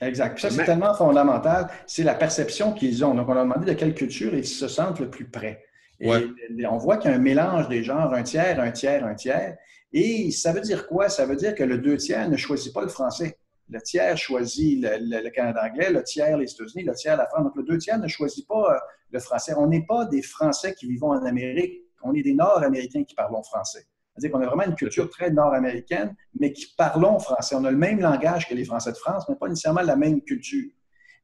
Exact. 0.00 0.38
ça, 0.38 0.50
c'est 0.50 0.64
tellement 0.64 0.94
fondamental. 0.94 1.68
C'est 1.86 2.04
la 2.04 2.14
perception 2.14 2.72
qu'ils 2.72 3.04
ont. 3.04 3.14
Donc, 3.14 3.28
on 3.28 3.36
a 3.36 3.42
demandé 3.42 3.66
de 3.66 3.78
quelle 3.78 3.94
culture 3.94 4.34
ils 4.34 4.46
se 4.46 4.68
sentent 4.68 5.00
le 5.00 5.10
plus 5.10 5.28
près. 5.28 5.64
Et 6.00 6.66
on 6.66 6.78
voit 6.78 6.98
qu'il 6.98 7.10
y 7.10 7.14
a 7.14 7.16
un 7.16 7.20
mélange 7.20 7.68
des 7.68 7.82
genres, 7.82 8.12
un 8.14 8.22
tiers, 8.22 8.60
un 8.60 8.70
tiers, 8.70 9.04
un 9.04 9.14
tiers. 9.14 9.56
Et 9.92 10.30
ça 10.30 10.52
veut 10.52 10.60
dire 10.60 10.86
quoi? 10.86 11.08
Ça 11.08 11.26
veut 11.26 11.34
dire 11.34 11.54
que 11.54 11.64
le 11.64 11.78
deux 11.78 11.96
tiers 11.96 12.28
ne 12.28 12.36
choisit 12.36 12.72
pas 12.72 12.82
le 12.82 12.88
français. 12.88 13.38
Le 13.70 13.80
tiers 13.80 14.16
choisit 14.16 14.80
le, 14.82 15.28
Canada 15.30 15.64
anglais, 15.64 15.90
le 15.90 16.02
tiers 16.02 16.38
les 16.38 16.50
États-Unis, 16.50 16.84
le 16.84 16.94
tiers 16.94 17.16
la 17.16 17.26
France. 17.26 17.44
Donc, 17.44 17.56
le 17.56 17.64
deux 17.64 17.78
tiers 17.78 17.98
ne 17.98 18.08
choisit 18.08 18.46
pas 18.46 18.74
euh, 18.74 18.78
le 19.10 19.18
français. 19.18 19.54
On 19.56 19.66
n'est 19.66 19.84
pas 19.84 20.04
des 20.04 20.22
Français 20.22 20.74
qui 20.74 20.86
vivons 20.86 21.10
en 21.10 21.24
Amérique. 21.24 21.82
On 22.02 22.14
est 22.14 22.22
des 22.22 22.34
Nord-Américains 22.34 23.02
qui 23.02 23.14
parlons 23.14 23.42
français. 23.42 23.86
C'est-à-dire 24.18 24.38
qu'on 24.38 24.44
a 24.44 24.46
vraiment 24.46 24.64
une 24.64 24.74
culture 24.74 25.08
très 25.08 25.30
nord-américaine, 25.30 26.14
mais 26.38 26.52
qui 26.52 26.74
parlons 26.76 27.18
français. 27.18 27.54
On 27.54 27.64
a 27.64 27.70
le 27.70 27.76
même 27.76 28.00
langage 28.00 28.48
que 28.48 28.54
les 28.54 28.64
Français 28.64 28.92
de 28.92 28.96
France, 28.96 29.24
mais 29.28 29.36
pas 29.36 29.48
nécessairement 29.48 29.82
la 29.82 29.96
même 29.96 30.20
culture. 30.22 30.68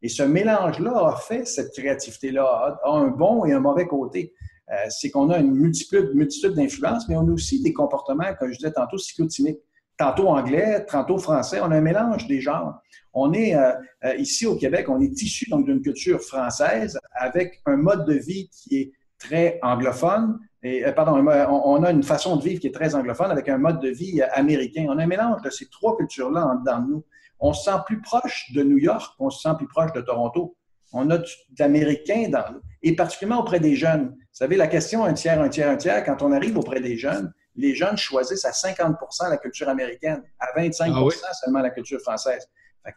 Et 0.02 0.08
ce 0.08 0.22
mélange-là 0.22 1.08
a 1.08 1.16
fait 1.16 1.46
cette 1.46 1.72
créativité-là, 1.72 2.78
a, 2.84 2.90
un 2.90 3.08
bon 3.08 3.44
et 3.44 3.52
un 3.52 3.60
mauvais 3.60 3.86
côté. 3.86 4.34
Euh, 4.70 4.74
c'est 4.88 5.10
qu'on 5.10 5.30
a 5.30 5.38
une 5.38 5.54
multitude, 5.54 6.14
multitude 6.14 6.52
d'influences, 6.52 7.08
mais 7.08 7.16
on 7.16 7.28
a 7.28 7.32
aussi 7.32 7.62
des 7.62 7.72
comportements, 7.72 8.32
comme 8.38 8.52
je 8.52 8.58
disais 8.58 8.72
tantôt, 8.72 8.98
cyclotimiques. 8.98 9.60
Tantôt 9.96 10.28
anglais, 10.28 10.84
tantôt 10.86 11.18
français. 11.18 11.60
On 11.62 11.70
a 11.70 11.76
un 11.76 11.80
mélange 11.80 12.26
des 12.26 12.40
genres. 12.40 12.80
On 13.12 13.32
est 13.32 13.54
euh, 13.54 13.72
euh, 14.04 14.16
ici 14.16 14.44
au 14.44 14.56
Québec, 14.56 14.88
on 14.88 15.00
est 15.00 15.22
issu 15.22 15.48
donc 15.48 15.66
d'une 15.66 15.80
culture 15.80 16.20
française 16.20 16.98
avec 17.14 17.60
un 17.64 17.76
mode 17.76 18.04
de 18.06 18.14
vie 18.14 18.48
qui 18.50 18.76
est 18.78 18.92
très 19.18 19.58
anglophone, 19.62 20.38
et, 20.64 20.84
euh, 20.84 20.92
pardon, 20.92 21.12
on, 21.14 21.82
a 21.82 21.90
une 21.90 22.02
façon 22.02 22.36
de 22.36 22.42
vivre 22.42 22.58
qui 22.58 22.66
est 22.66 22.74
très 22.74 22.94
anglophone 22.94 23.30
avec 23.30 23.50
un 23.50 23.58
mode 23.58 23.80
de 23.80 23.90
vie 23.90 24.22
euh, 24.22 24.26
américain. 24.32 24.86
On 24.88 24.98
a 24.98 25.02
un 25.02 25.06
mélange 25.06 25.42
de 25.42 25.50
ces 25.50 25.68
trois 25.68 25.94
cultures-là 25.96 26.58
dans 26.64 26.80
nous. 26.80 27.04
On 27.38 27.52
se 27.52 27.64
sent 27.64 27.78
plus 27.84 28.00
proche 28.00 28.50
de 28.54 28.62
New 28.62 28.78
York, 28.78 29.14
on 29.18 29.28
se 29.28 29.42
sent 29.42 29.54
plus 29.58 29.68
proche 29.68 29.92
de 29.92 30.00
Toronto. 30.00 30.56
On 30.94 31.10
a 31.10 31.18
d'Américains 31.50 32.28
dans 32.30 32.52
nous, 32.52 32.60
et 32.82 32.96
particulièrement 32.96 33.42
auprès 33.42 33.60
des 33.60 33.74
jeunes. 33.74 34.14
Vous 34.16 34.24
savez, 34.32 34.56
la 34.56 34.68
question 34.68 35.04
un 35.04 35.12
tiers, 35.12 35.40
un 35.40 35.48
tiers, 35.48 35.68
un 35.68 35.76
tiers, 35.76 36.04
quand 36.04 36.22
on 36.22 36.32
arrive 36.32 36.56
auprès 36.56 36.80
des 36.80 36.96
jeunes, 36.96 37.32
les 37.56 37.74
jeunes 37.74 37.96
choisissent 37.96 38.44
à 38.44 38.52
50% 38.52 39.28
la 39.28 39.36
culture 39.36 39.68
américaine, 39.68 40.22
à 40.38 40.46
25 40.56 40.92
ah 40.94 41.32
seulement 41.44 41.60
la 41.60 41.70
culture 41.70 42.00
française. 42.00 42.48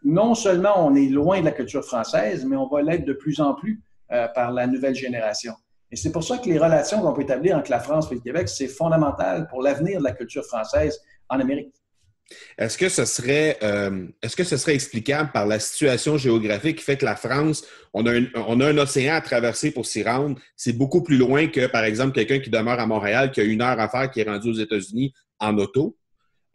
non 0.03 0.35
seulement 0.35 0.85
on 0.85 0.95
est 0.95 1.09
loin 1.09 1.39
de 1.39 1.45
la 1.45 1.51
culture 1.51 1.83
française, 1.83 2.45
mais 2.45 2.55
on 2.55 2.67
va 2.67 2.81
l'être 2.81 3.05
de 3.05 3.13
plus 3.13 3.41
en 3.41 3.55
plus 3.55 3.81
euh, 4.11 4.27
par 4.29 4.51
la 4.51 4.67
nouvelle 4.67 4.95
génération. 4.95 5.53
Et 5.91 5.95
c'est 5.95 6.11
pour 6.11 6.23
ça 6.23 6.37
que 6.37 6.49
les 6.49 6.57
relations 6.57 7.01
qu'on 7.01 7.13
peut 7.13 7.21
établir 7.21 7.55
entre 7.57 7.71
la 7.71 7.79
France 7.79 8.07
et 8.11 8.15
le 8.15 8.21
Québec, 8.21 8.49
c'est 8.49 8.67
fondamental 8.67 9.47
pour 9.47 9.61
l'avenir 9.61 9.99
de 9.99 10.03
la 10.03 10.11
culture 10.11 10.43
française 10.45 10.99
en 11.29 11.39
Amérique. 11.39 11.73
Est-ce 12.57 12.77
que 12.77 12.89
ce 12.89 13.05
serait 13.05 13.57
euh, 13.63 14.05
est-ce 14.21 14.35
que 14.35 14.43
ce 14.43 14.57
serait 14.57 14.73
explicable 14.73 15.31
par 15.31 15.45
la 15.45 15.59
situation 15.59 16.17
géographique 16.17 16.79
qui 16.79 16.83
fait 16.83 16.97
que 16.97 17.05
la 17.05 17.15
France, 17.15 17.63
on 17.93 18.05
a 18.05 18.11
un, 18.11 18.77
océan 18.77 19.15
à 19.15 19.21
traverser 19.21 19.71
pour 19.71 19.85
s'y 19.85 20.03
rendre? 20.03 20.37
C'est 20.57 20.73
beaucoup 20.73 21.03
plus 21.03 21.17
loin 21.17 21.47
que, 21.47 21.67
par 21.67 21.85
exemple, 21.85 22.11
quelqu'un 22.11 22.39
qui 22.39 22.49
demeure 22.49 22.81
à 22.81 22.85
Montréal, 22.85 23.31
qui 23.31 23.39
a 23.39 23.43
une 23.45 23.61
heure 23.61 23.79
à 23.79 23.87
faire, 23.87 24.11
qui 24.11 24.19
est 24.19 24.29
rendu 24.29 24.49
aux 24.49 24.59
États-Unis 24.59 25.13
en 25.39 25.57
auto. 25.57 25.95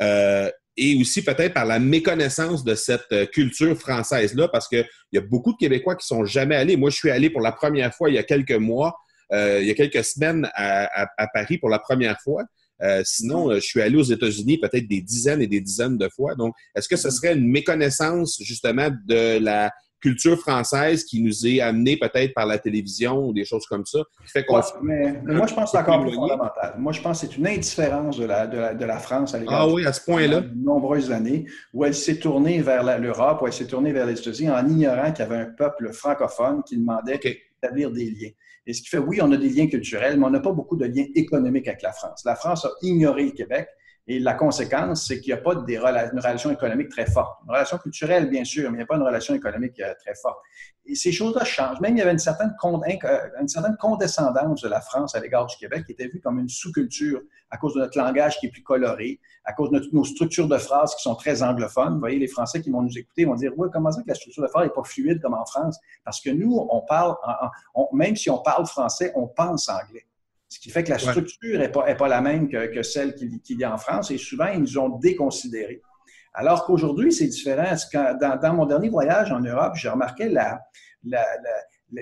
Euh, 0.03 0.51
et 0.77 0.99
aussi 1.01 1.23
peut-être 1.23 1.55
par 1.55 1.67
la 1.67 1.79
méconnaissance 1.79 2.65
de 2.65 2.75
cette 2.75 3.31
culture 3.31 3.77
française-là, 3.77 4.49
parce 4.49 4.69
qu'il 4.69 4.87
y 5.13 5.19
a 5.19 5.23
beaucoup 5.23 5.53
de 5.53 5.59
Québécois 5.59 5.97
qui 5.97 6.07
sont 6.07 6.25
jamais 6.25 6.57
allés. 6.57 6.77
Moi, 6.77 6.91
je 6.91 6.97
suis 6.97 7.11
allé 7.11 7.31
pour 7.31 7.43
la 7.43 7.53
première 7.53 7.95
fois 7.95 8.11
il 8.11 8.15
y 8.15 8.19
a 8.19 8.23
quelques 8.23 8.53
mois 8.53 8.95
euh, 9.33 9.61
il 9.61 9.67
y 9.67 9.71
a 9.71 9.75
quelques 9.75 10.05
semaines 10.05 10.51
à, 10.55 11.27
Paris 11.33 11.59
pour 11.59 11.69
la 11.69 11.79
première 11.79 12.21
fois. 12.21 12.45
Euh, 12.83 13.03
sinon, 13.05 13.51
euh, 13.51 13.57
je 13.57 13.61
suis 13.61 13.81
allé 13.81 13.97
aux 13.97 14.03
États-Unis 14.03 14.59
peut-être 14.59 14.89
des 14.89 15.01
dizaines 15.01 15.41
et 15.41 15.47
des 15.47 15.61
dizaines 15.61 15.97
de 15.97 16.09
fois. 16.09 16.35
Donc, 16.35 16.55
est-ce 16.75 16.89
que 16.89 16.97
ce 16.97 17.11
serait 17.11 17.35
une 17.35 17.49
méconnaissance 17.49 18.39
justement 18.43 18.89
de 19.07 19.39
la 19.39 19.71
culture 20.01 20.37
française 20.39 21.05
qui 21.05 21.23
nous 21.23 21.47
est 21.47 21.61
amenée 21.61 21.97
peut-être 21.97 22.35
par 22.35 22.45
la 22.45 22.59
télévision 22.59 23.25
ou 23.25 23.33
des 23.33 23.45
choses 23.45 23.65
comme 23.67 23.87
ça, 23.87 24.01
fait 24.27 24.45
mais, 24.83 25.13
moi, 25.25 25.47
je 25.47 25.55
pense 25.55 25.71
que 25.71 25.71
c'est 25.71 25.79
encore 25.79 26.03
plus 26.03 26.13
fondamental. 26.13 26.75
Moi, 26.77 26.93
je 26.93 27.01
pense 27.01 27.21
que 27.21 27.29
c'est 27.29 27.37
une 27.37 27.47
indifférence 27.47 28.19
de 28.19 28.25
la, 28.25 28.49
de 28.49 28.85
la, 28.85 28.99
France 28.99 29.35
à 29.35 29.39
ah, 29.47 29.69
oui, 29.69 29.87
à 29.87 29.93
ce 29.93 30.01
point-là. 30.01 30.41
De 30.41 30.55
nombreuses 30.57 31.13
années 31.13 31.47
où 31.73 31.85
elle 31.85 31.95
s'est 31.95 32.19
tournée 32.19 32.61
vers 32.61 32.83
l'Europe, 32.99 33.43
où 33.43 33.47
elle 33.47 33.53
s'est 33.53 33.69
tournée 33.69 33.93
vers 33.93 34.07
les 34.07 34.19
États-Unis 34.19 34.51
en 34.51 34.69
ignorant 34.69 35.13
qu'il 35.13 35.25
y 35.25 35.29
avait 35.29 35.37
un 35.37 35.51
peuple 35.57 35.93
francophone 35.93 36.63
qui 36.67 36.77
demandait 36.77 37.21
des 37.71 38.11
liens. 38.11 38.31
Et 38.67 38.73
ce 38.73 38.83
qui 38.83 38.89
fait, 38.89 38.99
oui, 38.99 39.21
on 39.23 39.31
a 39.33 39.37
des 39.37 39.49
liens 39.49 39.67
culturels, 39.67 40.19
mais 40.19 40.27
on 40.27 40.31
n'a 40.31 40.41
pas 40.41 40.53
beaucoup 40.53 40.77
de 40.77 40.87
liens 40.87 41.07
économiques 41.15 41.69
avec 41.69 41.83
la 41.83 41.93
France. 41.93 42.23
La 42.25 42.37
France 42.37 42.65
a 42.65 42.71
ignoré 42.83 43.25
le 43.25 43.31
Québec 43.33 43.69
Et 44.09 44.19
la 44.19 44.35
conséquence, 44.35 45.07
c'est 45.07 45.21
qu'il 45.21 45.33
n'y 45.33 45.39
a 45.39 45.43
pas 45.43 45.55
des 45.55 45.77
une 45.77 46.19
relation 46.19 46.51
économique 46.51 46.89
très 46.89 47.07
forte. 47.07 47.39
Une 47.45 47.53
relation 47.53 47.79
culturelle, 47.79 48.29
bien 48.29 48.43
sûr, 48.43 48.65
mais 48.71 48.77
il 48.77 48.79
n'y 48.79 48.83
a 48.83 48.87
pas 48.87 48.97
une 48.97 49.05
relation 49.05 49.33
économique 49.33 49.79
euh, 49.81 49.95
très 50.05 50.15
forte. 50.17 50.39
Et 50.85 50.97
ces 50.97 51.13
choses-là 51.13 51.45
changent. 51.45 51.81
Même 51.81 51.97
il 51.97 52.01
y 52.01 52.03
avait 52.03 52.11
une 52.11 52.19
certaine, 52.19 52.53
euh, 52.65 53.29
une 53.41 53.47
certaine 53.47 53.77
condescendance 53.77 54.63
de 54.63 54.69
la 54.69 54.81
France 54.81 55.15
à 55.15 55.21
l'égard 55.21 55.47
du 55.47 55.57
Québec 55.57 55.85
qui 55.87 55.93
était 55.93 56.09
vue 56.09 56.21
comme 56.21 56.41
une 56.41 56.49
sous-culture 56.49 57.21
à 57.51 57.59
cause 57.59 57.75
de 57.75 57.81
notre 57.81 57.97
langage 57.97 58.41
qui 58.41 58.47
est 58.47 58.51
plus 58.51 58.65
coloré, 58.65 59.21
à 59.45 59.53
cause 59.53 59.71
de 59.71 59.81
nos 59.93 60.05
structures 60.05 60.49
de 60.49 60.59
phrases 60.59 60.97
qui 60.97 61.03
sont 61.03 61.15
très 61.15 61.45
anglophones. 61.45 61.95
Vous 61.95 62.01
voyez, 62.01 62.19
les 62.19 62.27
Français 62.27 62.61
qui 62.61 62.71
vont 62.71 62.83
nous 62.83 62.99
écouter 62.99 63.25
vont 63.25 63.37
dire, 63.37 63.53
oui, 63.57 63.69
comment 63.73 63.93
ça 63.93 64.03
que 64.03 64.09
la 64.09 64.15
structure 64.15 64.43
de 64.43 64.49
phrase 64.49 64.65
n'est 64.65 64.73
pas 64.73 64.83
fluide 64.83 65.21
comme 65.23 65.35
en 65.35 65.45
France? 65.45 65.79
Parce 66.05 66.21
que 66.21 66.31
nous, 66.31 66.67
on 66.71 66.81
parle, 66.81 67.15
même 67.93 68.17
si 68.17 68.31
on 68.31 68.39
parle 68.39 68.67
français, 68.67 69.13
on 69.15 69.29
pense 69.29 69.69
anglais. 69.69 70.07
Ce 70.53 70.61
qui 70.61 70.69
fait 70.69 70.85
que 70.85 70.91
la 70.91 70.99
structure 70.99 71.59
n'est 71.59 71.71
pas, 71.71 71.95
pas, 71.95 72.09
la 72.09 72.21
même 72.21 72.47
que, 72.47 72.83
celle 72.83 73.15
qu'il 73.15 73.59
y 73.59 73.65
a 73.65 73.73
en 73.73 73.79
France 73.79 74.11
et 74.11 74.19
souvent, 74.19 74.49
ils 74.49 74.61
nous 74.61 74.77
ont 74.77 74.99
déconsidérés. 74.99 75.81
Alors 76.35 76.67
qu'aujourd'hui, 76.67 77.11
c'est 77.11 77.27
différent. 77.27 77.75
Dans, 78.21 78.39
dans, 78.39 78.53
mon 78.53 78.67
dernier 78.67 78.91
voyage 78.91 79.33
en 79.33 79.41
Europe, 79.41 79.73
j'ai 79.77 79.89
remarqué 79.89 80.31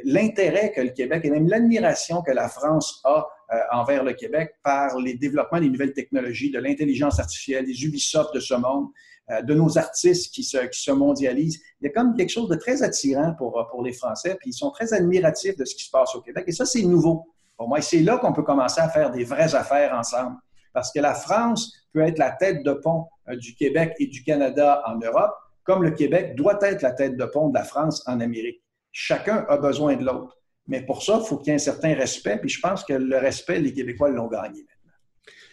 l'intérêt 0.05 0.73
que 0.73 0.81
le 0.81 0.89
Québec 0.89 1.25
et 1.25 1.31
même 1.31 1.47
l'admiration 1.47 2.23
que 2.23 2.33
la 2.33 2.49
France 2.49 3.01
a 3.05 3.25
euh, 3.53 3.59
envers 3.71 4.03
le 4.03 4.15
Québec 4.15 4.57
par 4.65 4.99
les 4.99 5.15
développements 5.15 5.61
des 5.61 5.71
nouvelles 5.71 5.93
technologies, 5.93 6.51
de 6.51 6.59
l'intelligence 6.59 7.21
artificielle, 7.21 7.67
des 7.67 7.85
Ubisoft 7.85 8.35
de 8.35 8.41
ce 8.41 8.55
monde, 8.55 8.89
euh, 9.31 9.43
de 9.43 9.55
nos 9.55 9.79
artistes 9.79 10.35
qui 10.35 10.43
se, 10.43 10.59
qui 10.67 10.83
se, 10.83 10.91
mondialisent. 10.91 11.61
Il 11.81 11.85
y 11.85 11.89
a 11.89 11.93
comme 11.93 12.17
quelque 12.17 12.31
chose 12.31 12.49
de 12.49 12.57
très 12.57 12.83
attirant 12.83 13.33
pour, 13.39 13.65
pour 13.71 13.85
les 13.85 13.93
Français, 13.93 14.37
puis 14.41 14.51
ils 14.51 14.55
sont 14.55 14.73
très 14.73 14.93
admiratifs 14.93 15.57
de 15.57 15.65
ce 15.65 15.77
qui 15.77 15.85
se 15.85 15.91
passe 15.93 16.17
au 16.17 16.21
Québec. 16.21 16.47
Et 16.49 16.53
ça, 16.53 16.67
c'est 16.67 16.83
nouveau. 16.83 17.30
Pour 17.61 17.69
moi, 17.69 17.83
c'est 17.83 18.01
là 18.01 18.17
qu'on 18.17 18.33
peut 18.33 18.43
commencer 18.43 18.81
à 18.81 18.89
faire 18.89 19.11
des 19.11 19.23
vraies 19.23 19.55
affaires 19.55 19.93
ensemble. 19.93 20.39
Parce 20.73 20.91
que 20.91 20.99
la 20.99 21.13
France 21.13 21.71
peut 21.93 22.01
être 22.01 22.17
la 22.17 22.31
tête 22.31 22.63
de 22.65 22.73
pont 22.73 23.05
euh, 23.29 23.37
du 23.37 23.55
Québec 23.55 23.93
et 23.99 24.07
du 24.07 24.25
Canada 24.25 24.83
en 24.87 24.97
Europe, 24.97 25.35
comme 25.63 25.83
le 25.83 25.91
Québec 25.91 26.37
doit 26.37 26.59
être 26.63 26.81
la 26.81 26.93
tête 26.93 27.19
de 27.19 27.25
pont 27.27 27.51
de 27.51 27.59
la 27.59 27.65
France 27.65 28.03
en 28.07 28.19
Amérique. 28.21 28.63
Chacun 28.93 29.45
a 29.47 29.59
besoin 29.59 29.95
de 29.97 30.07
l'autre. 30.07 30.39
Mais 30.69 30.81
pour 30.81 31.03
ça, 31.03 31.21
il 31.23 31.27
faut 31.27 31.37
qu'il 31.37 31.49
y 31.49 31.51
ait 31.51 31.57
un 31.57 31.59
certain 31.59 31.93
respect. 31.95 32.39
Puis 32.39 32.49
je 32.49 32.61
pense 32.61 32.83
que 32.83 32.95
le 32.95 33.19
respect, 33.19 33.59
les 33.59 33.75
Québécois 33.75 34.09
l'ont 34.09 34.29
gagné. 34.29 34.65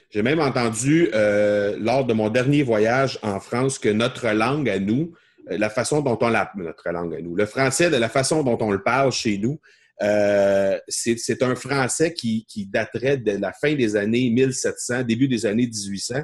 J'ai 0.10 0.22
même 0.22 0.40
entendu 0.40 1.10
euh, 1.14 1.76
lors 1.78 2.06
de 2.06 2.14
mon 2.14 2.30
dernier 2.30 2.64
voyage 2.64 3.20
en 3.22 3.42
France 3.42 3.80
que 3.80 3.90
notre 3.90 4.30
langue 4.30 4.70
à 4.70 4.80
nous, 4.80 5.12
euh, 5.52 5.58
la 5.58 5.70
façon 5.70 6.00
dont 6.00 6.18
on 6.22 6.30
la 6.30 6.50
notre 6.56 6.90
langue 6.90 7.16
à 7.16 7.22
nous, 7.22 7.36
le 7.36 7.46
français 7.46 7.90
de 7.90 7.98
la 7.98 8.08
façon 8.08 8.44
dont 8.44 8.58
on 8.62 8.72
le 8.72 8.82
parle 8.82 9.12
chez 9.12 9.38
nous, 9.38 9.60
euh, 10.02 10.78
c'est 10.88 11.42
un 11.42 11.56
Français 11.56 12.14
qui, 12.14 12.46
daterait 12.72 13.18
de 13.18 13.32
la 13.32 13.52
fin 13.54 13.74
des 13.74 13.96
années 13.96 14.30
1700, 14.30 15.04
début 15.04 15.28
des 15.28 15.46
années 15.46 15.68
1800, 15.68 16.22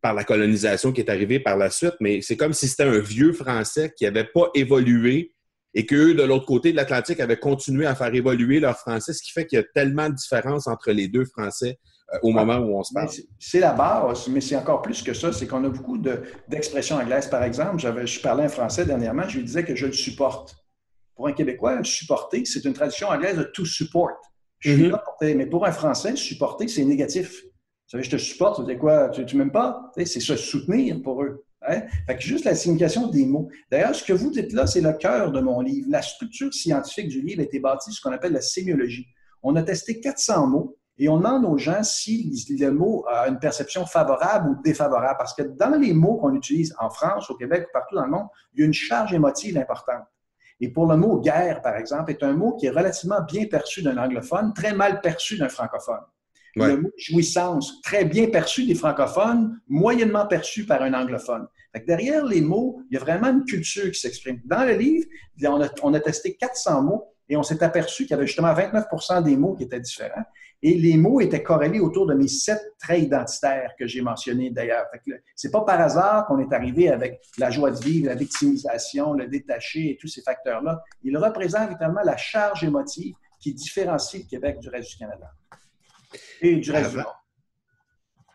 par 0.00 0.12
la 0.12 0.24
colonisation 0.24 0.92
qui 0.92 1.00
est 1.00 1.10
arrivée 1.10 1.40
par 1.40 1.56
la 1.56 1.70
suite, 1.70 1.94
mais 2.00 2.20
c'est 2.20 2.36
comme 2.36 2.52
si 2.52 2.68
c'était 2.68 2.82
un 2.82 2.98
vieux 2.98 3.32
Français 3.32 3.92
qui 3.96 4.04
n'avait 4.04 4.24
pas 4.24 4.50
évolué 4.54 5.34
et 5.74 5.86
qu'eux, 5.86 6.14
de 6.14 6.22
l'autre 6.22 6.46
côté 6.46 6.70
de 6.70 6.76
l'Atlantique, 6.76 7.18
avaient 7.20 7.38
continué 7.38 7.86
à 7.86 7.94
faire 7.94 8.14
évoluer 8.14 8.60
leur 8.60 8.78
français, 8.78 9.12
ce 9.12 9.22
qui 9.22 9.32
fait 9.32 9.44
qu'il 9.44 9.58
y 9.58 9.60
a 9.60 9.64
tellement 9.74 10.08
de 10.08 10.14
différences 10.14 10.68
entre 10.68 10.92
les 10.92 11.08
deux 11.08 11.24
Français 11.24 11.80
euh, 12.12 12.18
au 12.22 12.30
moment 12.30 12.58
où 12.58 12.78
on 12.78 12.82
se 12.84 12.94
parle. 12.94 13.08
C'est 13.40 13.58
la 13.58 13.72
base, 13.72 14.28
mais 14.28 14.40
c'est 14.40 14.56
encore 14.56 14.82
plus 14.82 15.02
que 15.02 15.14
ça. 15.14 15.32
C'est 15.32 15.48
qu'on 15.48 15.64
a 15.64 15.68
beaucoup 15.68 15.98
d'expressions 16.48 16.96
anglaises. 16.96 17.26
Par 17.26 17.42
exemple, 17.42 17.78
je 17.78 18.20
parlais 18.20 18.44
un 18.44 18.48
français 18.48 18.86
dernièrement, 18.86 19.28
je 19.28 19.38
lui 19.38 19.44
disais 19.44 19.64
que 19.64 19.74
je 19.74 19.86
le 19.86 19.92
supporte. 19.92 20.63
Pour 21.14 21.28
un 21.28 21.32
Québécois, 21.32 21.82
supporter, 21.84 22.44
c'est 22.44 22.64
une 22.64 22.72
tradition 22.72 23.08
anglaise 23.08 23.36
de 23.36 23.44
to 23.44 23.64
support. 23.64 24.10
Je 24.58 24.72
suis 24.72 24.88
là 24.88 24.98
pour 24.98 25.16
Mais 25.20 25.46
pour 25.46 25.66
un 25.66 25.72
Français, 25.72 26.16
supporter, 26.16 26.68
c'est 26.68 26.84
négatif. 26.84 27.42
Vous 27.44 27.90
savez, 27.90 28.02
je 28.02 28.10
te 28.10 28.16
supporte, 28.16 28.64
dire 28.64 28.78
quoi? 28.78 29.10
Tu, 29.10 29.24
tu 29.26 29.36
m'aimes 29.36 29.52
pas? 29.52 29.92
C'est 29.96 30.20
se 30.20 30.36
soutenir 30.36 31.02
pour 31.02 31.22
eux. 31.22 31.44
Hein? 31.66 31.82
Fait 32.06 32.16
que 32.16 32.22
juste 32.22 32.44
la 32.44 32.54
signification 32.54 33.08
des 33.08 33.26
mots. 33.26 33.48
D'ailleurs, 33.70 33.94
ce 33.94 34.04
que 34.04 34.12
vous 34.12 34.30
dites 34.30 34.52
là, 34.52 34.66
c'est 34.66 34.80
le 34.80 34.92
cœur 34.92 35.32
de 35.32 35.40
mon 35.40 35.60
livre. 35.60 35.86
La 35.90 36.02
structure 36.02 36.52
scientifique 36.52 37.08
du 37.08 37.20
livre 37.22 37.40
a 37.40 37.44
été 37.44 37.58
bâtie 37.58 37.92
sur 37.92 37.98
ce 37.98 38.00
qu'on 38.02 38.14
appelle 38.14 38.32
la 38.32 38.40
sémiologie. 38.40 39.06
On 39.42 39.56
a 39.56 39.62
testé 39.62 40.00
400 40.00 40.46
mots 40.46 40.76
et 40.96 41.08
on 41.08 41.18
demande 41.18 41.44
aux 41.44 41.58
gens 41.58 41.82
si 41.82 42.30
le 42.48 42.70
mot 42.70 43.04
a 43.08 43.28
une 43.28 43.38
perception 43.38 43.84
favorable 43.86 44.50
ou 44.50 44.62
défavorable. 44.62 45.16
Parce 45.18 45.34
que 45.34 45.42
dans 45.42 45.78
les 45.78 45.92
mots 45.92 46.16
qu'on 46.16 46.34
utilise 46.34 46.74
en 46.78 46.90
France, 46.90 47.30
au 47.30 47.36
Québec 47.36 47.66
ou 47.68 47.72
partout 47.72 47.96
dans 47.96 48.04
le 48.04 48.10
monde, 48.10 48.28
il 48.54 48.60
y 48.60 48.62
a 48.62 48.66
une 48.66 48.72
charge 48.72 49.12
émotive 49.12 49.58
importante. 49.58 50.04
Et 50.64 50.68
pour 50.70 50.86
le 50.86 50.96
mot 50.96 51.20
guerre, 51.20 51.60
par 51.60 51.76
exemple, 51.76 52.10
est 52.10 52.22
un 52.22 52.32
mot 52.32 52.56
qui 52.56 52.64
est 52.64 52.70
relativement 52.70 53.20
bien 53.20 53.44
perçu 53.44 53.82
d'un 53.82 53.98
anglophone, 53.98 54.54
très 54.54 54.72
mal 54.72 55.02
perçu 55.02 55.36
d'un 55.36 55.50
francophone. 55.50 56.00
Le 56.56 56.78
mot 56.78 56.90
jouissance, 56.96 57.82
très 57.82 58.06
bien 58.06 58.28
perçu 58.28 58.64
des 58.64 58.74
francophones, 58.74 59.60
moyennement 59.68 60.26
perçu 60.26 60.64
par 60.64 60.80
un 60.80 60.94
anglophone. 60.94 61.46
derrière 61.86 62.24
les 62.24 62.40
mots, 62.40 62.80
il 62.88 62.94
y 62.94 62.96
a 62.96 63.00
vraiment 63.00 63.28
une 63.28 63.44
culture 63.44 63.90
qui 63.90 64.00
s'exprime. 64.00 64.40
Dans 64.46 64.64
le 64.64 64.72
livre, 64.72 65.06
on 65.44 65.60
a, 65.60 65.68
on 65.82 65.92
a 65.92 66.00
testé 66.00 66.34
400 66.34 66.82
mots 66.82 67.12
et 67.28 67.36
on 67.36 67.42
s'est 67.42 67.62
aperçu 67.62 68.04
qu'il 68.04 68.12
y 68.12 68.14
avait 68.14 68.26
justement 68.26 68.54
29 68.54 68.86
des 69.22 69.36
mots 69.36 69.54
qui 69.54 69.64
étaient 69.64 69.80
différents. 69.80 70.24
Et 70.66 70.76
les 70.76 70.96
mots 70.96 71.20
étaient 71.20 71.42
corrélés 71.42 71.78
autour 71.78 72.06
de 72.06 72.14
mes 72.14 72.26
sept 72.26 72.58
traits 72.78 73.02
identitaires 73.02 73.74
que 73.78 73.86
j'ai 73.86 74.00
mentionnés 74.00 74.48
d'ailleurs. 74.48 74.86
C'est 75.36 75.50
pas 75.50 75.60
par 75.60 75.78
hasard 75.78 76.24
qu'on 76.24 76.38
est 76.38 76.50
arrivé 76.54 76.88
avec 76.88 77.20
la 77.36 77.50
joie 77.50 77.70
de 77.70 77.76
vivre, 77.76 78.06
la 78.06 78.14
victimisation, 78.14 79.12
le 79.12 79.28
détaché 79.28 79.90
et 79.90 79.98
tous 80.00 80.08
ces 80.08 80.22
facteurs-là. 80.22 80.82
Ils 81.02 81.18
représentent 81.18 81.68
évidemment 81.68 82.00
la 82.02 82.16
charge 82.16 82.64
émotive 82.64 83.14
qui 83.38 83.52
différencie 83.52 84.22
le 84.22 84.26
Québec 84.26 84.58
du 84.58 84.70
reste 84.70 84.88
du 84.88 84.96
Canada 84.96 85.30
et 86.40 86.56
du 86.56 86.70
reste 86.70 86.92
du 86.92 86.96
monde. 86.96 87.06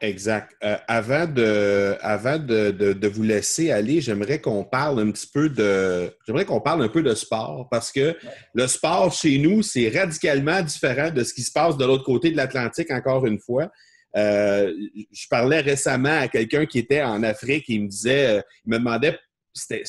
Exact. 0.02 0.56
Euh, 0.64 0.78
avant 0.88 1.28
de, 1.28 1.98
avant 2.00 2.40
de, 2.40 2.72
de, 2.72 3.08
vous 3.08 3.24
laisser 3.24 3.72
aller, 3.72 4.00
j'aimerais 4.00 4.40
qu'on 4.40 4.64
parle 4.64 5.02
un 5.02 5.12
petit 5.12 5.28
peu 5.28 5.50
de, 5.50 6.16
j'aimerais 6.26 6.46
qu'on 6.46 6.62
parle 6.62 6.84
un 6.84 6.88
peu 6.88 7.04
de 7.04 7.14
sport 7.14 7.68
parce 7.70 7.92
que 7.92 8.16
le 8.54 8.68
sport 8.68 9.12
chez 9.12 9.38
nous, 9.40 9.62
c'est 9.62 9.90
radicalement 9.90 10.62
différent 10.62 11.12
de 11.12 11.24
ce 11.24 11.34
qui 11.34 11.44
se 11.44 11.52
passe 11.52 11.76
de 11.76 11.84
l'autre 11.86 12.06
côté 12.06 12.32
de 12.32 12.38
l'Atlantique, 12.38 12.92
encore 12.92 13.26
une 13.26 13.40
fois. 13.40 13.70
Euh, 14.16 14.74
je 15.12 15.28
parlais 15.30 15.60
récemment 15.60 16.22
à 16.22 16.28
quelqu'un 16.30 16.66
qui 16.66 16.80
était 16.80 17.02
en 17.02 17.22
Afrique 17.22 17.70
et 17.70 17.74
il 17.74 17.84
me 17.84 17.90
disait, 17.90 18.38
euh, 18.38 18.42
il 18.66 18.72
me 18.72 18.78
demandait 18.78 19.20
c'était, 19.54 19.84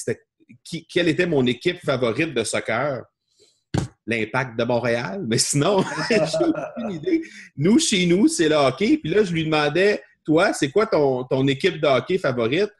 qui, 0.64 0.86
quelle 0.86 1.08
était 1.08 1.26
mon 1.26 1.46
équipe 1.46 1.78
favorite 1.84 2.34
de 2.34 2.42
soccer? 2.42 3.04
L'impact 4.06 4.58
de 4.58 4.64
Montréal. 4.64 5.24
Mais 5.26 5.38
sinon, 5.38 5.84
j'ai 6.10 6.20
aucune 6.20 6.90
idée. 6.90 7.22
Nous, 7.56 7.78
chez 7.78 8.06
nous, 8.06 8.28
c'est 8.28 8.48
le 8.48 8.56
hockey. 8.56 8.98
Puis 8.98 9.12
là, 9.12 9.24
je 9.24 9.32
lui 9.32 9.44
demandais, 9.44 10.02
toi, 10.24 10.52
c'est 10.52 10.70
quoi 10.70 10.86
ton, 10.86 11.24
ton, 11.24 11.46
équipe 11.46 11.80
de 11.80 11.86
hockey 11.86 12.18
favorite? 12.18 12.70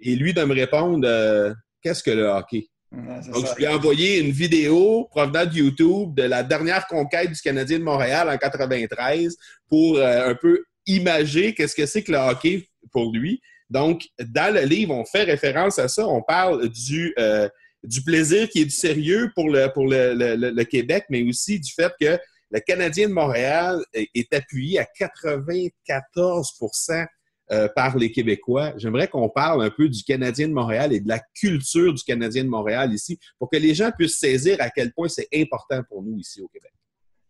Et 0.00 0.14
lui 0.14 0.32
de 0.32 0.42
me 0.44 0.54
répondre, 0.54 1.06
euh, 1.06 1.52
qu'est-ce 1.82 2.02
que 2.02 2.10
le 2.10 2.26
hockey? 2.26 2.68
Donc, 2.90 3.46
je 3.46 3.54
lui 3.56 3.64
ai 3.64 3.68
envoyé 3.68 4.18
une 4.20 4.30
vidéo 4.30 5.08
provenant 5.10 5.44
de 5.44 5.54
YouTube 5.54 6.14
de 6.14 6.22
la 6.22 6.42
dernière 6.42 6.86
conquête 6.86 7.30
du 7.30 7.40
Canadien 7.40 7.78
de 7.78 7.84
Montréal 7.84 8.30
en 8.30 8.38
93 8.38 9.36
pour 9.68 9.98
euh, 9.98 10.30
un 10.30 10.34
peu 10.34 10.64
imager 10.86 11.52
qu'est-ce 11.52 11.74
que 11.74 11.84
c'est 11.84 12.02
que 12.02 12.12
le 12.12 12.18
hockey 12.18 12.66
pour 12.90 13.12
lui. 13.12 13.42
Donc, 13.68 14.06
dans 14.18 14.54
le 14.54 14.62
livre, 14.62 14.94
on 14.94 15.04
fait 15.04 15.24
référence 15.24 15.78
à 15.78 15.88
ça. 15.88 16.06
On 16.06 16.22
parle 16.22 16.70
du, 16.70 17.12
euh, 17.18 17.48
du 17.84 18.02
plaisir 18.02 18.48
qui 18.48 18.62
est 18.62 18.64
du 18.64 18.70
sérieux 18.70 19.30
pour 19.34 19.50
le, 19.50 19.72
pour 19.72 19.86
le, 19.86 20.62
Québec, 20.64 21.04
mais 21.10 21.22
aussi 21.22 21.60
du 21.60 21.72
fait 21.72 21.92
que 22.00 22.18
le 22.50 22.60
Canadien 22.60 23.08
de 23.08 23.12
Montréal 23.12 23.82
est, 23.92 24.32
appuyé 24.32 24.78
à 24.78 24.86
94% 25.28 27.06
euh, 27.50 27.68
par 27.74 27.96
les 27.96 28.10
Québécois. 28.10 28.72
J'aimerais 28.76 29.08
qu'on 29.08 29.28
parle 29.28 29.62
un 29.62 29.70
peu 29.70 29.88
du 29.88 30.02
Canadien 30.02 30.48
de 30.48 30.54
Montréal 30.54 30.92
et 30.92 31.00
de 31.00 31.08
la 31.08 31.20
culture 31.34 31.92
du 31.92 32.02
Canadien 32.02 32.44
de 32.44 32.48
Montréal 32.48 32.92
ici 32.92 33.18
pour 33.38 33.50
que 33.50 33.56
les 33.56 33.74
gens 33.74 33.90
puissent 33.96 34.18
saisir 34.18 34.56
à 34.60 34.70
quel 34.70 34.92
point 34.92 35.08
c'est 35.08 35.28
important 35.34 35.82
pour 35.88 36.02
nous 36.02 36.18
ici 36.18 36.40
au 36.40 36.48
Québec. 36.48 36.72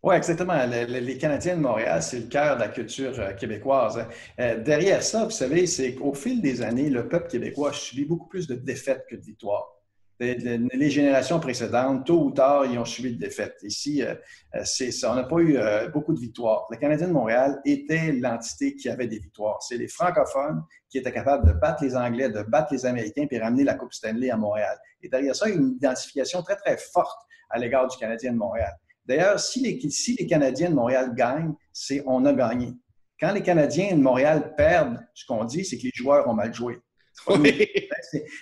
Oui, 0.01 0.15
exactement. 0.15 0.55
les 0.65 1.19
Canadiens 1.19 1.57
de 1.57 1.61
Montréal, 1.61 2.01
c'est 2.03 2.21
le 2.21 2.27
cœur 2.27 2.55
de 2.55 2.61
la 2.61 2.69
culture 2.69 3.19
euh, 3.19 3.33
québécoise. 3.33 3.99
Hein. 3.99 4.09
Euh, 4.39 4.63
derrière 4.63 5.03
ça, 5.03 5.25
vous 5.25 5.31
savez, 5.31 5.67
c'est 5.67 5.95
qu'au 5.95 6.15
fil 6.15 6.41
des 6.41 6.63
années, 6.63 6.89
le 6.89 7.09
peuple 7.09 7.29
québécois 7.29 7.71
a 7.71 7.73
subi 7.73 8.05
beaucoup 8.05 8.29
plus 8.29 8.47
de 8.47 8.55
défaites 8.55 9.05
que 9.11 9.17
de 9.17 9.23
victoires 9.23 9.78
les 10.20 10.90
générations 10.90 11.38
précédentes, 11.38 12.07
tôt 12.07 12.24
ou 12.24 12.31
tard, 12.33 12.66
ils 12.66 12.78
ont 12.78 12.85
subi 12.85 13.14
de 13.14 13.18
défaites. 13.18 13.57
Ici, 13.62 14.02
euh, 14.02 14.14
euh, 14.54 14.62
c'est 14.64 14.90
on 15.07 15.14
n'a 15.14 15.24
pas 15.24 15.38
eu 15.38 15.57
euh, 15.57 15.88
beaucoup 15.88 16.12
de 16.12 16.18
victoires. 16.18 16.66
Le 16.70 16.76
Canadien 16.76 17.09
de 17.09 17.12
Montréal 17.12 17.61
était 17.64 18.12
l'entité 18.12 18.74
qui 18.74 18.88
avait 18.88 19.07
des 19.07 19.18
victoires. 19.18 19.62
C'est 19.62 19.76
les 19.76 19.88
francophones 19.88 20.62
qui 20.90 20.98
étaient 20.98 21.12
capables 21.12 21.46
de 21.46 21.52
battre 21.52 21.85
les 21.85 21.96
Anglais, 21.96 22.31
de 22.31 22.42
battre 22.42 22.72
les 22.72 22.85
Américains, 22.85 23.26
puis 23.26 23.38
ramener 23.38 23.64
la 23.64 23.74
Coupe 23.74 23.92
Stanley 23.92 24.31
à 24.31 24.37
Montréal. 24.37 24.76
Et 25.02 25.09
derrière 25.09 25.37
ça, 25.37 25.48
une 25.48 25.76
identification 25.76 26.42
très, 26.42 26.57
très 26.57 26.76
forte 26.76 27.20
à 27.50 27.59
l'égard 27.59 27.87
du 27.87 27.96
Canadien 27.96 28.33
de 28.33 28.38
Montréal. 28.38 28.72
D'ailleurs, 29.07 29.38
si 29.38 29.61
les, 29.61 29.90
si 29.90 30.16
les 30.18 30.26
Canadiens 30.26 30.70
de 30.70 30.74
Montréal 30.74 31.14
gagnent, 31.14 31.54
c'est 31.72 32.02
on 32.07 32.24
a 32.26 32.33
gagné. 32.33 32.74
Quand 33.20 33.33
les 33.33 33.42
Canadiens 33.42 33.96
de 33.96 34.02
Montréal 34.02 34.54
perdent, 34.57 34.98
ce 35.14 35.24
qu'on 35.26 35.44
dit, 35.44 35.64
c'est 35.64 35.78
que 35.78 35.85
les 35.85 35.92
joueurs 35.94 36.28
ont 36.28 36.35
mal 36.35 36.52
joué. 36.52 36.78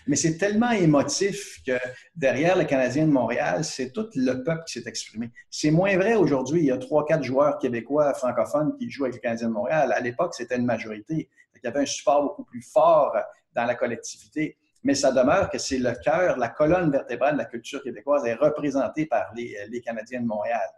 Mais 0.06 0.16
c'est 0.16 0.38
tellement 0.38 0.70
émotif 0.70 1.60
que 1.66 1.78
derrière 2.14 2.56
le 2.56 2.64
Canadien 2.64 3.06
de 3.06 3.12
Montréal, 3.12 3.64
c'est 3.64 3.92
tout 3.92 4.08
le 4.14 4.42
peuple 4.42 4.62
qui 4.66 4.80
s'est 4.80 4.88
exprimé. 4.88 5.30
C'est 5.50 5.70
moins 5.70 5.96
vrai 5.96 6.14
aujourd'hui. 6.14 6.60
Il 6.60 6.66
y 6.66 6.70
a 6.70 6.78
trois, 6.78 7.04
quatre 7.04 7.24
joueurs 7.24 7.58
québécois 7.58 8.14
francophones 8.14 8.76
qui 8.78 8.90
jouent 8.90 9.04
avec 9.04 9.16
le 9.16 9.20
Canadien 9.20 9.48
de 9.48 9.52
Montréal. 9.52 9.92
À 9.92 10.00
l'époque, 10.00 10.34
c'était 10.34 10.56
une 10.56 10.66
majorité. 10.66 11.28
Il 11.56 11.60
y 11.64 11.66
avait 11.66 11.80
un 11.80 11.86
support 11.86 12.22
beaucoup 12.22 12.44
plus 12.44 12.62
fort 12.62 13.16
dans 13.54 13.64
la 13.64 13.74
collectivité. 13.74 14.56
Mais 14.84 14.94
ça 14.94 15.10
demeure 15.10 15.50
que 15.50 15.58
c'est 15.58 15.78
le 15.78 15.92
cœur, 16.04 16.36
la 16.36 16.48
colonne 16.48 16.92
vertébrale 16.92 17.32
de 17.32 17.38
la 17.38 17.46
culture 17.46 17.82
québécoise 17.82 18.24
est 18.24 18.34
représentée 18.34 19.06
par 19.06 19.32
les, 19.34 19.80
Canadiens 19.84 20.20
de 20.20 20.26
Montréal. 20.26 20.68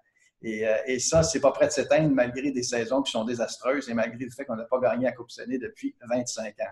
Et, 0.40 0.66
euh, 0.66 0.76
et 0.86 0.98
ça, 0.98 1.22
c'est 1.22 1.40
pas 1.40 1.50
prêt 1.50 1.66
de 1.66 1.72
s'éteindre 1.72 2.14
malgré 2.14 2.52
des 2.52 2.62
saisons 2.62 3.02
qui 3.02 3.10
sont 3.10 3.24
désastreuses 3.24 3.90
et 3.90 3.94
malgré 3.94 4.24
le 4.24 4.30
fait 4.30 4.44
qu'on 4.44 4.56
n'a 4.56 4.64
pas 4.64 4.78
gagné 4.78 5.04
la 5.04 5.12
Coupe 5.12 5.30
Stanley 5.30 5.58
depuis 5.58 5.94
25 6.08 6.54
ans. 6.60 6.64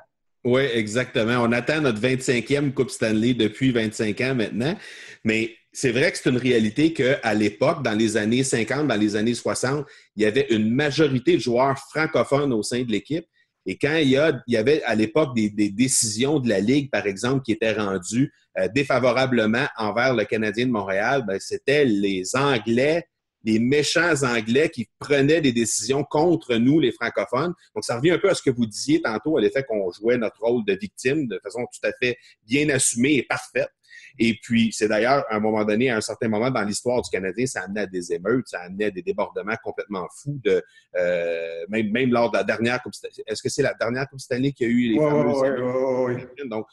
Oui, 0.44 0.62
exactement. 0.74 1.38
On 1.42 1.52
attend 1.52 1.80
notre 1.80 2.00
25e 2.00 2.72
Coupe 2.72 2.90
Stanley 2.90 3.34
depuis 3.34 3.72
25 3.72 4.20
ans 4.20 4.34
maintenant. 4.34 4.76
Mais 5.24 5.56
c'est 5.72 5.90
vrai 5.90 6.12
que 6.12 6.18
c'est 6.18 6.30
une 6.30 6.36
réalité 6.36 6.92
qu'à 6.92 7.34
l'époque, 7.34 7.82
dans 7.82 7.92
les 7.92 8.16
années 8.16 8.44
50, 8.44 8.86
dans 8.86 8.96
les 8.96 9.16
années 9.16 9.34
60, 9.34 9.84
il 10.14 10.22
y 10.22 10.26
avait 10.26 10.46
une 10.50 10.72
majorité 10.72 11.34
de 11.34 11.40
joueurs 11.40 11.78
francophones 11.78 12.52
au 12.52 12.62
sein 12.62 12.82
de 12.82 12.90
l'équipe. 12.90 13.26
Et 13.66 13.76
quand 13.76 13.96
il 13.96 14.08
y, 14.08 14.56
avait 14.56 14.82
à 14.84 14.94
l'époque 14.94 15.34
des, 15.34 15.50
des, 15.50 15.70
décisions 15.70 16.38
de 16.38 16.48
la 16.48 16.60
Ligue, 16.60 16.88
par 16.88 17.04
exemple, 17.06 17.42
qui 17.42 17.50
étaient 17.50 17.72
rendues 17.72 18.32
euh, 18.58 18.68
défavorablement 18.72 19.66
envers 19.76 20.14
le 20.14 20.24
Canadien 20.24 20.66
de 20.66 20.70
Montréal, 20.70 21.24
ben, 21.26 21.38
c'était 21.40 21.84
les 21.84 22.36
Anglais 22.36 23.04
les 23.46 23.60
méchants 23.60 24.24
Anglais 24.24 24.68
qui 24.70 24.88
prenaient 24.98 25.40
des 25.40 25.52
décisions 25.52 26.02
contre 26.02 26.56
nous, 26.56 26.80
les 26.80 26.90
francophones. 26.90 27.54
Donc, 27.74 27.84
ça 27.84 27.96
revient 27.96 28.10
un 28.10 28.18
peu 28.18 28.28
à 28.28 28.34
ce 28.34 28.42
que 28.42 28.50
vous 28.50 28.66
disiez 28.66 29.00
tantôt, 29.00 29.38
à 29.38 29.40
l'effet 29.40 29.62
qu'on 29.62 29.88
jouait 29.92 30.18
notre 30.18 30.40
rôle 30.40 30.64
de 30.64 30.74
victime 30.74 31.28
de 31.28 31.40
façon 31.42 31.60
tout 31.60 31.88
à 31.88 31.92
fait 32.02 32.18
bien 32.44 32.68
assumée 32.70 33.14
et 33.14 33.22
parfaite. 33.22 33.70
Et 34.18 34.34
puis, 34.42 34.72
c'est 34.72 34.88
d'ailleurs, 34.88 35.24
à 35.30 35.36
un 35.36 35.40
moment 35.40 35.64
donné, 35.64 35.90
à 35.90 35.96
un 35.96 36.00
certain 36.00 36.28
moment 36.28 36.50
dans 36.50 36.62
l'histoire 36.62 37.02
du 37.02 37.10
Canadien, 37.10 37.46
ça 37.46 37.62
amenait 37.62 37.82
à 37.82 37.86
des 37.86 38.12
émeutes, 38.12 38.48
ça 38.48 38.62
amenait 38.62 38.86
à 38.86 38.90
des 38.90 39.02
débordements 39.02 39.56
complètement 39.62 40.06
fous, 40.22 40.40
de, 40.42 40.62
euh, 40.96 41.64
même, 41.68 41.90
même 41.90 42.10
lors 42.10 42.30
de 42.30 42.38
la 42.38 42.44
dernière 42.44 42.82
Coupe 42.82 42.94
Est-ce 43.26 43.42
que 43.42 43.48
c'est 43.48 43.62
la 43.62 43.74
dernière 43.74 44.08
Coupe 44.08 44.20
Stanley 44.20 44.52
qui 44.52 44.64
a 44.64 44.68
eu 44.68 44.92
les 44.92 44.98
fameuses... 44.98 46.48
Donc, 46.48 46.66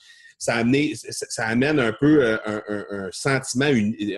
ça, 0.43 0.62
ça, 1.29 1.47
amène 1.47 1.79
un 1.79 1.93
peu 1.93 2.21
euh, 2.21 2.38
un, 2.45 3.10
sentiment, 3.12 3.67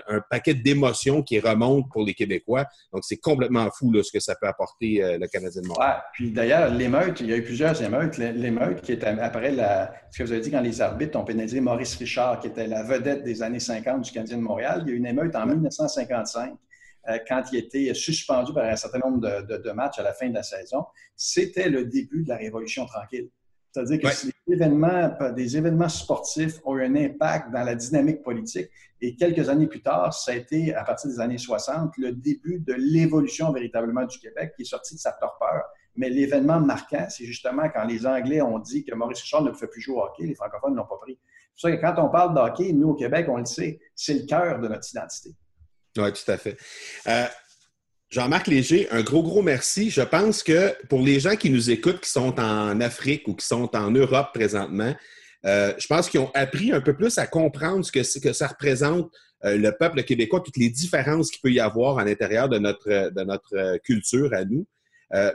un 0.08 0.22
paquet 0.28 0.56
d'émotions 0.56 1.22
qui 1.22 1.40
remontent 1.40 1.88
pour 1.92 2.04
les 2.04 2.16
Québécois. 2.16 2.66
Donc, 2.92 3.04
c'est 3.06 3.18
complètement 3.18 3.70
fou 3.70 3.92
là, 3.92 4.02
ce 4.02 4.12
que 4.12 4.20
ça 4.20 4.34
peut 4.34 4.48
apporter 4.48 5.04
euh, 5.04 5.20
le 5.20 5.28
Canadien 5.28 5.62
de 5.62 5.68
Montréal. 5.68 6.02
puis 6.14 6.32
d'ailleurs, 6.32 6.74
l'émeute, 6.74 7.22
il 7.22 7.30
y 7.30 7.34
a 7.34 7.38
eu 7.38 7.44
plusieurs 7.44 7.80
émeutes. 7.82 8.18
L'émeute 8.18 8.82
qui 8.82 8.94
est 8.94 9.04
après 9.04 9.52
la, 9.52 9.94
ce 10.10 10.18
que 10.18 10.24
vous 10.24 10.32
avez 10.32 10.42
dit 10.42 10.50
quand 10.50 10.62
les 10.62 10.82
arbitres 10.82 11.20
ont 11.20 11.26
pénalisé 11.26 11.62
Maurice 11.62 11.96
Richard, 11.96 12.40
qui 12.40 12.48
était 12.48 12.66
la 12.66 12.82
vedette 12.82 13.24
des 13.24 13.44
années 13.44 13.60
50 13.60 14.02
du 14.02 14.12
Canadien 14.12 14.38
de 14.38 14.42
Montréal. 14.42 14.82
Il 14.84 14.90
y 14.90 14.92
a 14.94 14.96
eu 14.96 14.98
une 14.98 15.06
émeute 15.06 15.36
en 15.36 15.46
1955 15.46 16.56
euh, 17.10 17.20
quand 17.28 17.44
il 17.52 17.60
était 17.60 17.94
suspendu 17.94 18.52
par 18.52 18.66
un 18.66 18.76
certain 18.76 18.98
nombre 18.98 19.20
de, 19.20 19.58
de 19.58 19.72
matchs 19.74 20.00
à 20.00 20.04
la 20.04 20.14
fin 20.14 20.28
de 20.28 20.34
la 20.34 20.44
saison. 20.44 20.86
C'était 21.16 21.70
le 21.70 21.86
début 21.86 22.24
de 22.24 22.30
la 22.30 22.38
Révolution 22.38 22.88
tranquille. 22.88 23.30
C'est-à-dire 23.76 24.00
que 24.00 24.16
si 24.16 24.28
des 24.28 24.54
événements, 24.54 25.12
des 25.36 25.58
événements 25.58 25.90
sportifs 25.90 26.62
ont 26.64 26.78
eu 26.78 26.86
un 26.86 26.96
impact 26.96 27.52
dans 27.52 27.64
la 27.64 27.76
dynamique 27.76 28.24
politique, 28.24 28.70
et 29.02 29.18
quelques 29.18 29.50
années 29.50 29.68
plus 29.68 29.82
tard, 29.82 30.14
ça 30.14 30.32
a 30.32 30.36
été, 30.36 30.74
à 30.74 30.86
partir 30.86 31.10
des 31.10 31.20
années 31.20 31.38
60, 31.38 31.92
le 31.98 32.14
début 32.14 32.60
de 32.60 32.74
l'évolution 32.74 33.52
véritablement 33.52 34.06
du 34.06 34.18
Québec 34.18 34.54
qui 34.56 34.62
est 34.62 34.66
sorti 34.66 34.96
de 34.96 35.00
sa 35.02 35.12
torpeur. 35.12 35.66
Mais 35.98 36.10
l'événement 36.10 36.62
marquant, 36.62 37.06
c'est 37.10 37.26
justement 37.26 37.68
quand 37.68 37.84
les 37.84 38.08
Anglais 38.08 38.42
ont 38.42 38.60
dit 38.60 38.86
que 38.86 38.96
Maurice 38.96 39.22
Richard 39.24 39.42
ne 39.42 39.52
fait 39.52 39.68
plus 39.68 39.82
jouer 39.82 39.96
au 39.96 40.04
hockey, 40.04 40.24
les 40.24 40.36
francophones 40.36 40.72
ne 40.72 40.78
l'ont 40.78 40.88
pas 40.88 41.00
pris. 41.02 41.20
C'est 41.54 41.70
pour 41.70 41.70
ça 41.70 41.76
que 41.76 41.82
quand 41.82 42.08
on 42.08 42.10
parle 42.10 42.34
de 42.34 42.40
hockey, 42.40 42.72
nous, 42.72 42.92
au 42.92 42.96
Québec, 42.96 43.28
on 43.28 43.38
le 43.38 43.46
sait, 43.46 43.82
c'est 43.94 44.14
le 44.14 44.26
cœur 44.26 44.60
de 44.60 44.70
notre 44.70 44.90
identité. 44.90 45.32
Oui, 45.98 46.14
tout 46.14 46.32
à 46.32 46.38
fait. 46.38 46.58
Euh, 47.08 47.26
Jean-Marc 48.10 48.48
Léger, 48.48 48.88
un 48.92 49.02
gros, 49.02 49.24
gros 49.24 49.42
merci. 49.42 49.90
Je 49.90 50.02
pense 50.02 50.44
que 50.44 50.74
pour 50.88 51.02
les 51.02 51.20
gens 51.20 51.36
qui 51.36 51.50
nous 51.50 51.70
écoutent, 51.70 52.02
qui 52.02 52.10
sont 52.10 52.40
en 52.40 52.80
Afrique 52.80 53.28
ou 53.28 53.34
qui 53.34 53.46
sont 53.46 53.76
en 53.76 53.92
Europe 53.92 54.30
présentement, 54.34 54.94
euh, 55.46 55.74
je 55.78 55.88
pense 55.88 56.10
qu'ils 56.10 56.20
ont 56.20 56.32
appris 56.34 56.72
un 56.72 56.82
peu 56.82 56.96
plus 56.96 57.18
à 57.18 57.28
comprendre 57.28 57.86
ce 57.86 57.92
que, 57.92 58.34
ça 58.34 58.48
représente 58.48 59.12
euh, 59.44 59.58
le 59.58 59.72
peuple 59.78 60.04
québécois, 60.04 60.42
toutes 60.44 60.58
les 60.58 60.70
différences 60.70 61.30
qu'il 61.30 61.42
peut 61.42 61.52
y 61.52 61.60
avoir 61.60 62.00
à 62.00 62.06
l'intérieur 62.06 62.50
de 62.50 62.58
notre, 62.58 63.12
de 63.12 63.24
notre 63.24 63.56
euh, 63.56 63.78
culture 63.84 64.34
à 64.34 64.46
nous. 64.46 64.66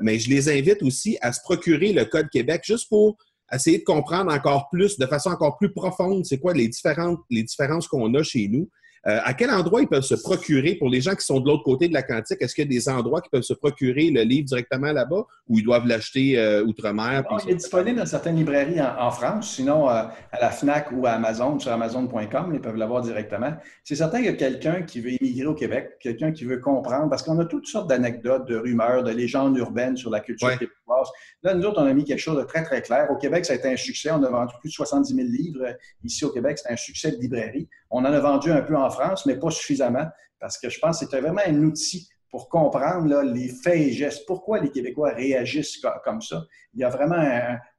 mais 0.01 0.19
je 0.19 0.29
les 0.29 0.49
invite 0.49 0.83
aussi 0.83 1.17
à 1.21 1.33
se 1.33 1.41
procurer 1.41 1.93
le 1.93 2.05
Code 2.05 2.29
Québec 2.29 2.63
juste 2.65 2.89
pour 2.89 3.17
essayer 3.53 3.79
de 3.79 3.85
comprendre 3.85 4.33
encore 4.33 4.69
plus, 4.69 4.99
de 4.99 5.07
façon 5.07 5.31
encore 5.31 5.57
plus 5.57 5.73
profonde, 5.73 6.25
c'est 6.25 6.39
quoi 6.39 6.55
les, 6.55 6.69
différentes, 6.69 7.21
les 7.31 7.43
différences 7.43 7.89
qu'on 7.89 8.13
a 8.15 8.23
chez 8.23 8.49
nous. 8.49 8.69
Euh, 9.07 9.19
à 9.25 9.33
quel 9.33 9.51
endroit 9.51 9.81
ils 9.81 9.89
peuvent 9.89 10.03
se 10.03 10.15
procurer, 10.15 10.75
pour 10.75 10.91
les 10.91 11.01
gens 11.01 11.15
qui 11.15 11.25
sont 11.25 11.41
de 11.41 11.49
l'autre 11.49 11.63
côté 11.63 11.89
de 11.89 11.95
l'Atlantique, 11.95 12.37
est-ce 12.41 12.55
qu'il 12.55 12.65
y 12.65 12.67
a 12.67 12.71
des 12.71 12.89
endroits 12.89 13.23
qui 13.23 13.31
peuvent 13.31 13.43
se 13.43 13.55
procurer 13.55 14.11
le 14.11 14.23
livre 14.23 14.47
directement 14.47 14.93
là-bas 14.93 15.25
ou 15.49 15.59
ils 15.59 15.65
doivent 15.65 15.87
l'acheter 15.87 16.39
euh, 16.39 16.63
outre-mer? 16.65 17.25
il 17.47 17.53
est 17.53 17.55
disponible 17.55 17.99
dans 17.99 18.07
certaines 18.07 18.37
librairies 18.37 18.81
en, 18.81 19.11
France, 19.11 19.55
sinon 19.55 19.89
euh, 19.89 20.03
à 20.33 20.41
la 20.41 20.51
FNAC 20.51 20.93
ou 20.93 21.07
à 21.07 21.13
Amazon, 21.13 21.59
sur 21.59 21.73
amazon.com, 21.73 22.51
ils 22.53 22.61
peuvent 22.61 22.77
l'avoir 22.77 23.01
directement. 23.01 23.55
C'est 23.85 23.97
certain 23.97 24.23
que 24.23 24.31
quelqu'un 24.33 24.83
qui 24.83 25.01
veut 25.01 25.13
immigrer 25.13 25.47
au 25.47 25.55
Québec, 25.55 25.93
quelqu'un 26.01 26.33
qui 26.33 26.45
veut 26.45 26.59
comprendre, 26.59 27.09
parce 27.09 27.23
qu'on 27.23 27.39
a 27.39 27.47
toutes 27.47 27.67
sortes 27.67 27.89
d'anecdotes, 27.89 28.47
de 28.49 28.57
rumeurs, 28.57 29.03
de 29.03 29.13
légendes 29.13 29.57
urbaines 29.57 29.97
sur 29.97 30.11
la 30.11 30.21
culture 30.21 30.51
québécoise. 30.59 31.09
Là, 31.43 31.55
nous 31.55 31.65
autres, 31.65 31.81
on 31.81 31.87
a 31.87 31.95
mis 31.95 32.05
quelque 32.05 32.19
chose 32.19 32.37
de 32.37 32.45
très, 32.45 32.63
très 32.65 32.83
clair. 32.83 33.11
Au 33.11 33.17
Québec, 33.17 33.47
ça 33.47 33.55
a 33.55 33.57
été 33.57 33.69
un 33.69 33.77
succès. 33.77 34.11
On 34.11 34.23
a 34.23 34.29
vendu 34.29 34.53
plus 34.61 34.69
de 34.69 34.75
70 34.75 35.15
000 35.15 35.27
livres. 35.27 35.75
Ici, 36.05 36.25
au 36.25 36.31
Québec, 36.31 36.59
c'est 36.59 36.71
un 36.71 36.77
succès 36.77 37.13
de 37.13 37.17
librairie. 37.17 37.69
On 37.91 38.01
en 38.01 38.13
a 38.13 38.21
vendu 38.21 38.51
un 38.51 38.63
peu 38.63 38.77
en 38.77 38.91
France, 38.91 39.27
mais 39.27 39.39
pas 39.39 39.51
suffisamment, 39.51 40.07
parce 40.39 40.59
que 40.59 40.69
je 40.69 40.79
pense 40.79 41.01
que 41.01 41.07
c'était 41.07 41.21
vraiment 41.21 41.43
un 41.47 41.63
outil 41.65 42.09
pour 42.31 42.49
comprendre 42.49 43.23
les 43.23 43.49
faits 43.49 43.81
et 43.81 43.93
gestes, 43.93 44.25
pourquoi 44.27 44.61
les 44.61 44.71
Québécois 44.71 45.13
réagissent 45.13 45.81
comme 46.05 46.23
ça. 46.23 46.45
Il 46.75 46.81
y 46.81 46.85
a 46.85 46.89
vraiment 46.89 47.17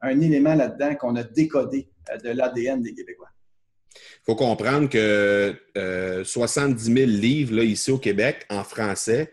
un, 0.02 0.19
élément 0.19 0.56
là-dedans 0.56 0.95
qu'on 0.95 1.15
a 1.15 1.24
décodé 1.24 1.89
euh, 2.12 2.17
de 2.17 2.30
l'ADN 2.32 2.82
des 2.82 2.93
Québécois. 2.93 3.30
Il 3.95 4.26
faut 4.26 4.36
comprendre 4.36 4.89
que 4.89 5.56
70 6.24 6.89
euh, 6.89 6.95
000 6.95 7.10
livres 7.10 7.63
ici 7.63 7.91
au 7.91 7.97
Québec 7.97 8.45
en 8.50 8.63
français, 8.63 9.32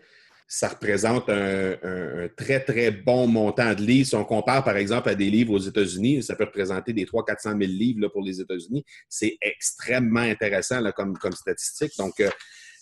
ça 0.51 0.67
représente 0.67 1.29
un, 1.29 2.27
très, 2.35 2.59
très 2.59 2.89
bon 2.89 3.27
montant 3.27 3.75
de 3.75 3.81
livres. 3.81 4.07
Si 4.07 4.15
on 4.15 4.25
compare, 4.25 4.63
par 4.63 4.77
exemple, 4.77 5.07
à 5.07 5.13
des 5.13 5.29
livres 5.29 5.53
aux 5.53 5.59
États-Unis, 5.59 6.23
ça 6.23 6.35
peut 6.35 6.45
représenter 6.45 6.91
des 6.91 7.05
300-400 7.05 7.43
000 7.43 7.59
livres 7.59 8.01
là, 8.01 8.09
pour 8.09 8.23
les 8.23 8.41
États-Unis. 8.41 8.83
C'est 9.07 9.37
extrêmement 9.43 10.21
intéressant 10.21 10.81
là, 10.81 10.91
comme, 10.91 11.15
comme 11.19 11.33
statistique. 11.33 11.91
Donc, 11.99 12.19
euh, 12.19 12.31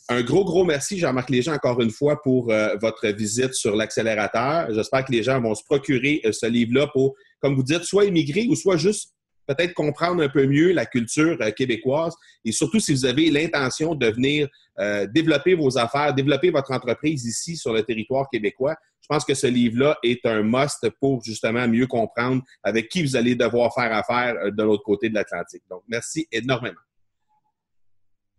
un 0.08 0.24
gros, 0.24 0.46
gros 0.46 0.64
merci, 0.64 0.98
Jean-Marc 0.98 1.30
Léger, 1.30 1.52
encore 1.52 1.82
une 1.82 1.92
fois, 1.92 2.22
pour 2.22 2.54
euh, 2.54 2.78
votre 2.82 3.06
visite 3.10 3.54
sur 3.54 3.76
l'accélérateur. 3.76 4.74
J'espère 4.74 5.04
que 5.04 5.12
les 5.12 5.22
gens 5.22 5.42
vont 5.42 5.54
se 5.54 5.64
procurer 5.66 6.22
euh, 6.24 6.32
ce 6.32 6.46
livre-là 6.46 6.88
pour, 6.94 7.16
comme 7.42 7.54
vous 7.54 7.64
dites, 7.64 7.84
soit 7.84 8.06
immigrer 8.06 8.48
ou 8.48 8.56
soit 8.56 8.78
juste 8.78 9.12
peut-être 9.46 9.74
comprendre 9.74 10.24
un 10.24 10.30
peu 10.30 10.46
mieux 10.46 10.72
la 10.72 10.86
culture 10.86 11.38
québécoise 11.56 12.14
et 12.44 12.52
surtout 12.52 12.82
si 12.82 12.94
vous 12.94 13.06
avez 13.06 13.30
l'intention 13.30 13.96
de 13.96 14.08
venir 14.08 14.50
euh, 14.80 15.08
développer 15.08 15.56
vos 15.56 15.78
affaires, 15.78 16.14
développer 16.14 16.52
votre 16.52 16.72
entreprise 16.72 17.26
ici 17.26 17.56
sur 17.56 17.74
le 17.74 17.84
territoire 17.84 18.30
québécois. 18.30 18.76
Je 19.02 19.08
pense 19.08 19.26
que 19.26 19.34
ce 19.34 19.48
livre-là 19.48 19.98
est 20.04 20.26
un 20.26 20.44
must 20.44 20.90
pour 21.00 21.24
justement 21.24 21.68
mieux 21.68 21.88
comprendre 21.88 22.44
avec 22.64 22.90
qui 22.90 23.04
vous 23.04 23.16
allez 23.16 23.36
devoir 23.36 23.74
faire 23.74 23.94
affaire 23.94 24.36
euh, 24.36 24.52
de 24.52 24.64
l'autre 24.64 24.84
côté 24.84 25.10
de 25.10 25.16
l'Atlantique. 25.16 25.64
Donc, 25.70 25.84
merci 25.88 26.28
énormément. 26.32 26.76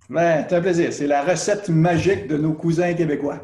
Ben, 0.09 0.47
c'est 0.49 0.57
un 0.57 0.61
plaisir. 0.61 0.93
C'est 0.93 1.07
la 1.07 1.23
recette 1.23 1.69
magique 1.69 2.27
de 2.27 2.37
nos 2.37 2.55
cousins 2.55 2.95
québécois. 2.95 3.41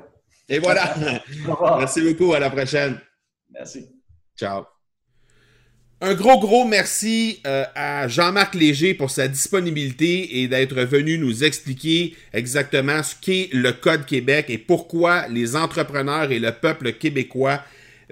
Et 0.48 0.58
voilà. 0.58 0.94
merci 1.78 2.00
beaucoup. 2.00 2.32
À 2.32 2.38
la 2.38 2.50
prochaine. 2.50 2.98
Merci. 3.50 3.88
Ciao. 4.36 4.64
Un 6.06 6.12
gros, 6.12 6.38
gros 6.38 6.66
merci 6.66 7.40
euh, 7.46 7.64
à 7.74 8.08
Jean-Marc 8.08 8.54
Léger 8.54 8.92
pour 8.92 9.10
sa 9.10 9.26
disponibilité 9.26 10.42
et 10.42 10.48
d'être 10.48 10.82
venu 10.82 11.16
nous 11.16 11.44
expliquer 11.44 12.14
exactement 12.34 13.02
ce 13.02 13.14
qu'est 13.18 13.48
le 13.54 13.72
Code 13.72 14.04
Québec 14.04 14.46
et 14.50 14.58
pourquoi 14.58 15.26
les 15.28 15.56
entrepreneurs 15.56 16.30
et 16.30 16.40
le 16.40 16.52
peuple 16.52 16.92
québécois 16.92 17.62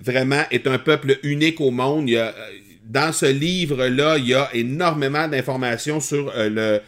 vraiment 0.00 0.42
est 0.50 0.66
un 0.66 0.78
peuple 0.78 1.18
unique 1.22 1.60
au 1.60 1.70
monde. 1.70 2.08
Euh, 2.08 2.32
dans 2.86 3.12
ce 3.12 3.26
livre-là, 3.26 4.16
il 4.16 4.28
y 4.28 4.34
a 4.34 4.48
énormément 4.54 5.28
d'informations 5.28 6.00
sur 6.00 6.32
euh, 6.34 6.48
le 6.48 6.80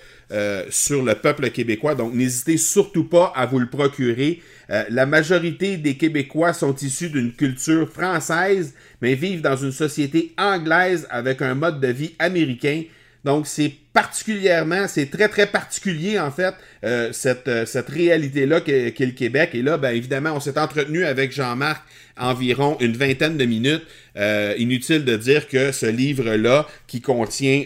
sur 0.71 1.05
le 1.05 1.15
peuple 1.15 1.51
québécois. 1.51 1.95
Donc, 1.95 2.13
n'hésitez 2.15 2.57
surtout 2.57 3.05
pas 3.05 3.33
à 3.37 3.47
vous 3.47 3.61
le 3.61 3.69
procurer. 3.69 4.41
La 4.69 5.07
majorité 5.07 5.77
des 5.77 5.97
Québécois 5.97 6.53
sont 6.53 6.75
issus 6.75 7.11
d'une 7.11 7.33
culture 7.33 7.89
française, 7.89 8.75
mais 9.05 9.17
vivent 9.17 9.43
dans 9.43 9.57
une 9.57 9.71
société 9.71 10.33
anglaise 10.39 11.07
avec 11.11 11.43
un 11.43 11.55
mode 11.55 11.79
de 11.79 11.89
vie 11.89 12.15
américain. 12.19 12.85
Donc, 13.23 13.47
c'est 13.47 13.71
particulièrement, 13.93 14.89
c'est 14.89 15.11
très, 15.11 15.29
très 15.29 15.47
particulier, 15.47 16.19
en 16.19 16.31
fait, 16.31 16.55
euh, 16.85 17.13
cette, 17.13 17.47
euh, 17.49 17.67
cette 17.67 17.91
réalité-là 17.91 18.63
qu'est 18.63 18.99
le 18.99 19.13
Québec. 19.13 19.51
Et 19.53 19.61
là, 19.61 19.77
bien 19.77 19.91
évidemment, 19.91 20.33
on 20.33 20.41
s'est 20.41 20.59
entretenu 20.59 21.05
avec 21.05 21.33
Jean-Marc 21.33 21.85
environ 22.17 22.79
une 22.81 22.97
vingtaine 22.97 23.37
de 23.37 23.45
minutes. 23.45 23.83
Euh, 24.17 24.55
inutile 24.57 25.05
de 25.05 25.19
dire 25.19 25.49
que 25.49 25.71
ce 25.71 25.85
livre-là, 25.85 26.67
qui 26.87 27.03
contient, 27.03 27.65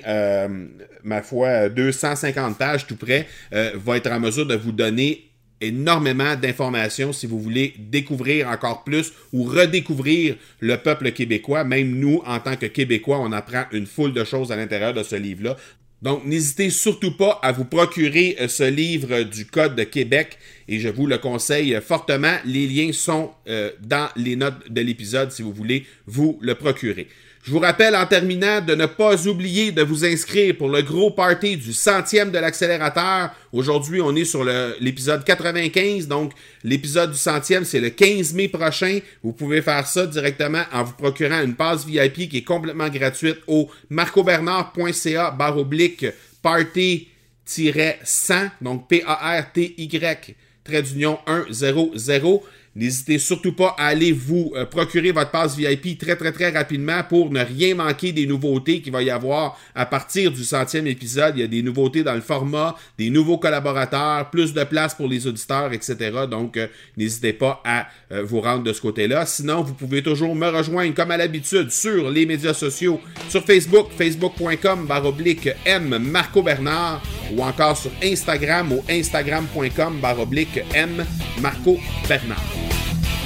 ma 1.05 1.22
foi, 1.22 1.68
250 1.68 2.59
pages 2.59 2.85
tout 2.88 2.96
près, 2.96 3.29
va 3.53 3.96
être 3.96 4.11
en 4.11 4.18
mesure 4.18 4.46
de 4.46 4.57
vous 4.57 4.72
donner 4.72 5.27
énormément 5.60 6.36
d'informations 6.36 7.12
si 7.12 7.26
vous 7.26 7.40
voulez 7.40 7.74
découvrir 7.78 8.48
encore 8.48 8.84
plus 8.84 9.12
ou 9.32 9.44
redécouvrir 9.44 10.36
le 10.60 10.76
peuple 10.76 11.12
québécois. 11.12 11.64
Même 11.64 11.98
nous, 11.98 12.22
en 12.26 12.40
tant 12.40 12.56
que 12.56 12.66
Québécois, 12.66 13.18
on 13.20 13.32
apprend 13.32 13.64
une 13.72 13.86
foule 13.86 14.12
de 14.12 14.24
choses 14.24 14.52
à 14.52 14.56
l'intérieur 14.56 14.94
de 14.94 15.02
ce 15.02 15.16
livre-là. 15.16 15.56
Donc, 16.00 16.24
n'hésitez 16.24 16.70
surtout 16.70 17.16
pas 17.16 17.40
à 17.42 17.50
vous 17.50 17.64
procurer 17.64 18.36
euh, 18.40 18.46
ce 18.46 18.62
livre 18.62 19.22
du 19.22 19.46
Code 19.46 19.74
de 19.74 19.82
Québec 19.82 20.38
et 20.68 20.78
je 20.78 20.88
vous 20.88 21.08
le 21.08 21.18
conseille 21.18 21.76
fortement. 21.84 22.36
Les 22.44 22.68
liens 22.68 22.92
sont 22.92 23.32
euh, 23.48 23.72
dans 23.80 24.08
les 24.14 24.36
notes 24.36 24.70
de 24.70 24.80
l'épisode 24.80 25.32
si 25.32 25.42
vous 25.42 25.52
voulez 25.52 25.86
vous 26.06 26.38
le 26.40 26.54
procurer. 26.54 27.08
Je 27.42 27.53
vous 27.53 27.61
rappelle 27.61 27.96
en 27.96 28.05
terminant 28.05 28.61
de 28.61 28.74
ne 28.74 28.87
pas 28.87 29.27
oublier 29.27 29.72
de 29.72 29.83
vous 29.83 30.05
inscrire 30.05 30.55
pour 30.57 30.68
le 30.68 30.83
gros 30.83 31.11
party 31.11 31.57
du 31.57 31.72
centième 31.72 32.31
de 32.31 32.38
l'accélérateur. 32.38 33.30
Aujourd'hui, 33.53 34.03
on 34.03 34.14
est 34.16 34.24
sur 34.24 34.45
l'épisode 34.80 35.24
95, 35.24 36.09
donc 36.09 36.32
l'épisode 36.64 37.12
du 37.12 37.18
centième, 37.18 37.64
c'est 37.64 37.80
le 37.80 37.91
15 37.91 38.34
mai 38.34 38.49
prochain. 38.49 38.99
Vous 39.22 39.32
pouvez 39.32 39.62
faire 39.62 39.86
ça 39.86 40.07
directement 40.07 40.64
en 40.72 40.84
vous 40.84 40.95
procurant 40.95 41.43
une 41.43 41.55
passe 41.55 41.86
VIP 41.86 42.28
qui 42.28 42.39
est 42.39 42.45
complètement 42.45 42.89
gratuite 42.89 43.39
au 43.47 43.70
marcobernard.ca 43.89 45.30
barre 45.30 45.59
oblique 45.59 46.07
party-100, 46.43 48.51
donc 48.61 48.89
P-A-R-T-Y, 48.89 50.34
trait 50.64 50.82
d'union 50.82 51.18
100. 51.51 52.43
N'hésitez 52.79 53.18
surtout 53.18 53.55
pas 53.55 53.74
à 53.76 53.87
aller 53.87 54.12
vous 54.12 54.53
euh, 54.55 54.64
procurer 54.64 55.11
votre 55.11 55.33
passe 55.33 55.57
VIP 55.57 55.99
très 55.99 56.14
très 56.14 56.31
très 56.31 56.51
rapidement 56.51 57.03
pour 57.03 57.33
ne 57.33 57.41
rien 57.41 57.74
manquer 57.74 58.12
des 58.12 58.24
nouveautés 58.24 58.81
qu'il 58.81 58.93
va 58.93 59.03
y 59.03 59.11
avoir 59.11 59.59
à 59.74 59.85
partir 59.85 60.31
du 60.31 60.45
centième 60.45 60.87
épisode. 60.87 61.35
Il 61.37 61.41
y 61.41 61.43
a 61.43 61.49
des 61.49 61.64
nouveautés 61.64 62.05
dans 62.05 62.14
le 62.14 62.20
format, 62.20 62.76
des 62.97 63.11
nouveaux 63.11 63.37
collaborateurs, 63.37 64.31
plus 64.31 64.55
de 64.55 64.62
place 64.62 64.95
pour 64.95 65.09
les 65.09 65.26
auditeurs, 65.26 65.72
etc. 65.72 65.97
Donc 66.31 66.57
euh, 66.57 66.68
n'hésitez 66.97 67.33
pas 67.33 67.61
à 67.64 67.89
euh, 68.12 68.22
vous 68.22 68.41
rendre 68.41 68.62
de 68.62 68.72
ce 68.72 68.81
côté-là. 68.81 69.26
Sinon, 69.26 69.62
vous 69.62 69.74
pouvez 69.74 70.01
toujours 70.01 70.37
me 70.37 70.47
rejoindre 70.47 70.95
comme 70.95 71.11
à 71.11 71.16
l'habitude 71.16 71.72
sur 71.72 72.09
les 72.09 72.26
médias 72.26 72.55
sociaux, 72.55 73.01
sur 73.29 73.45
Facebook, 73.45 73.89
facebook.com 73.99 74.87
baroblique 74.87 75.49
M 75.64 75.99
Marco 75.99 76.43
Bernard 76.45 77.03
ou 77.33 77.43
encore 77.43 77.76
sur 77.76 77.91
Instagram 78.05 78.70
ou 78.72 78.85
instagram.com 78.89 79.99
baroblique 80.01 80.61
M 80.72 81.05
Marco 81.41 81.76
Bernard. 82.09 82.67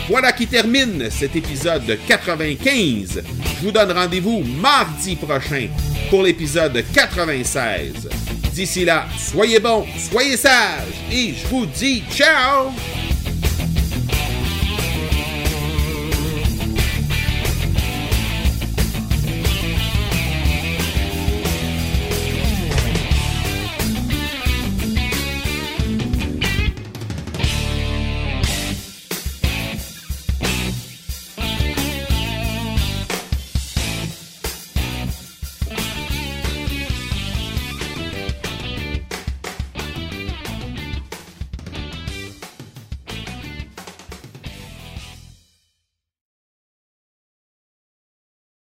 Voilà 0.09 0.33
qui 0.33 0.47
termine 0.47 1.09
cet 1.11 1.37
épisode 1.37 1.99
95. 2.09 3.23
Je 3.25 3.65
vous 3.65 3.71
donne 3.71 3.93
rendez-vous 3.93 4.43
mardi 4.61 5.17
prochain 5.17 5.69
pour 6.11 6.23
l'épisode 6.23 6.85
96. 6.93 8.09
D'ici 8.53 8.85
là, 8.85 9.07
soyez 9.17 9.61
bons, 9.61 9.87
soyez 10.11 10.37
sages 10.37 11.01
et 11.11 11.35
je 11.35 11.47
vous 11.47 11.67
dis 11.67 12.03
ciao 12.11 12.73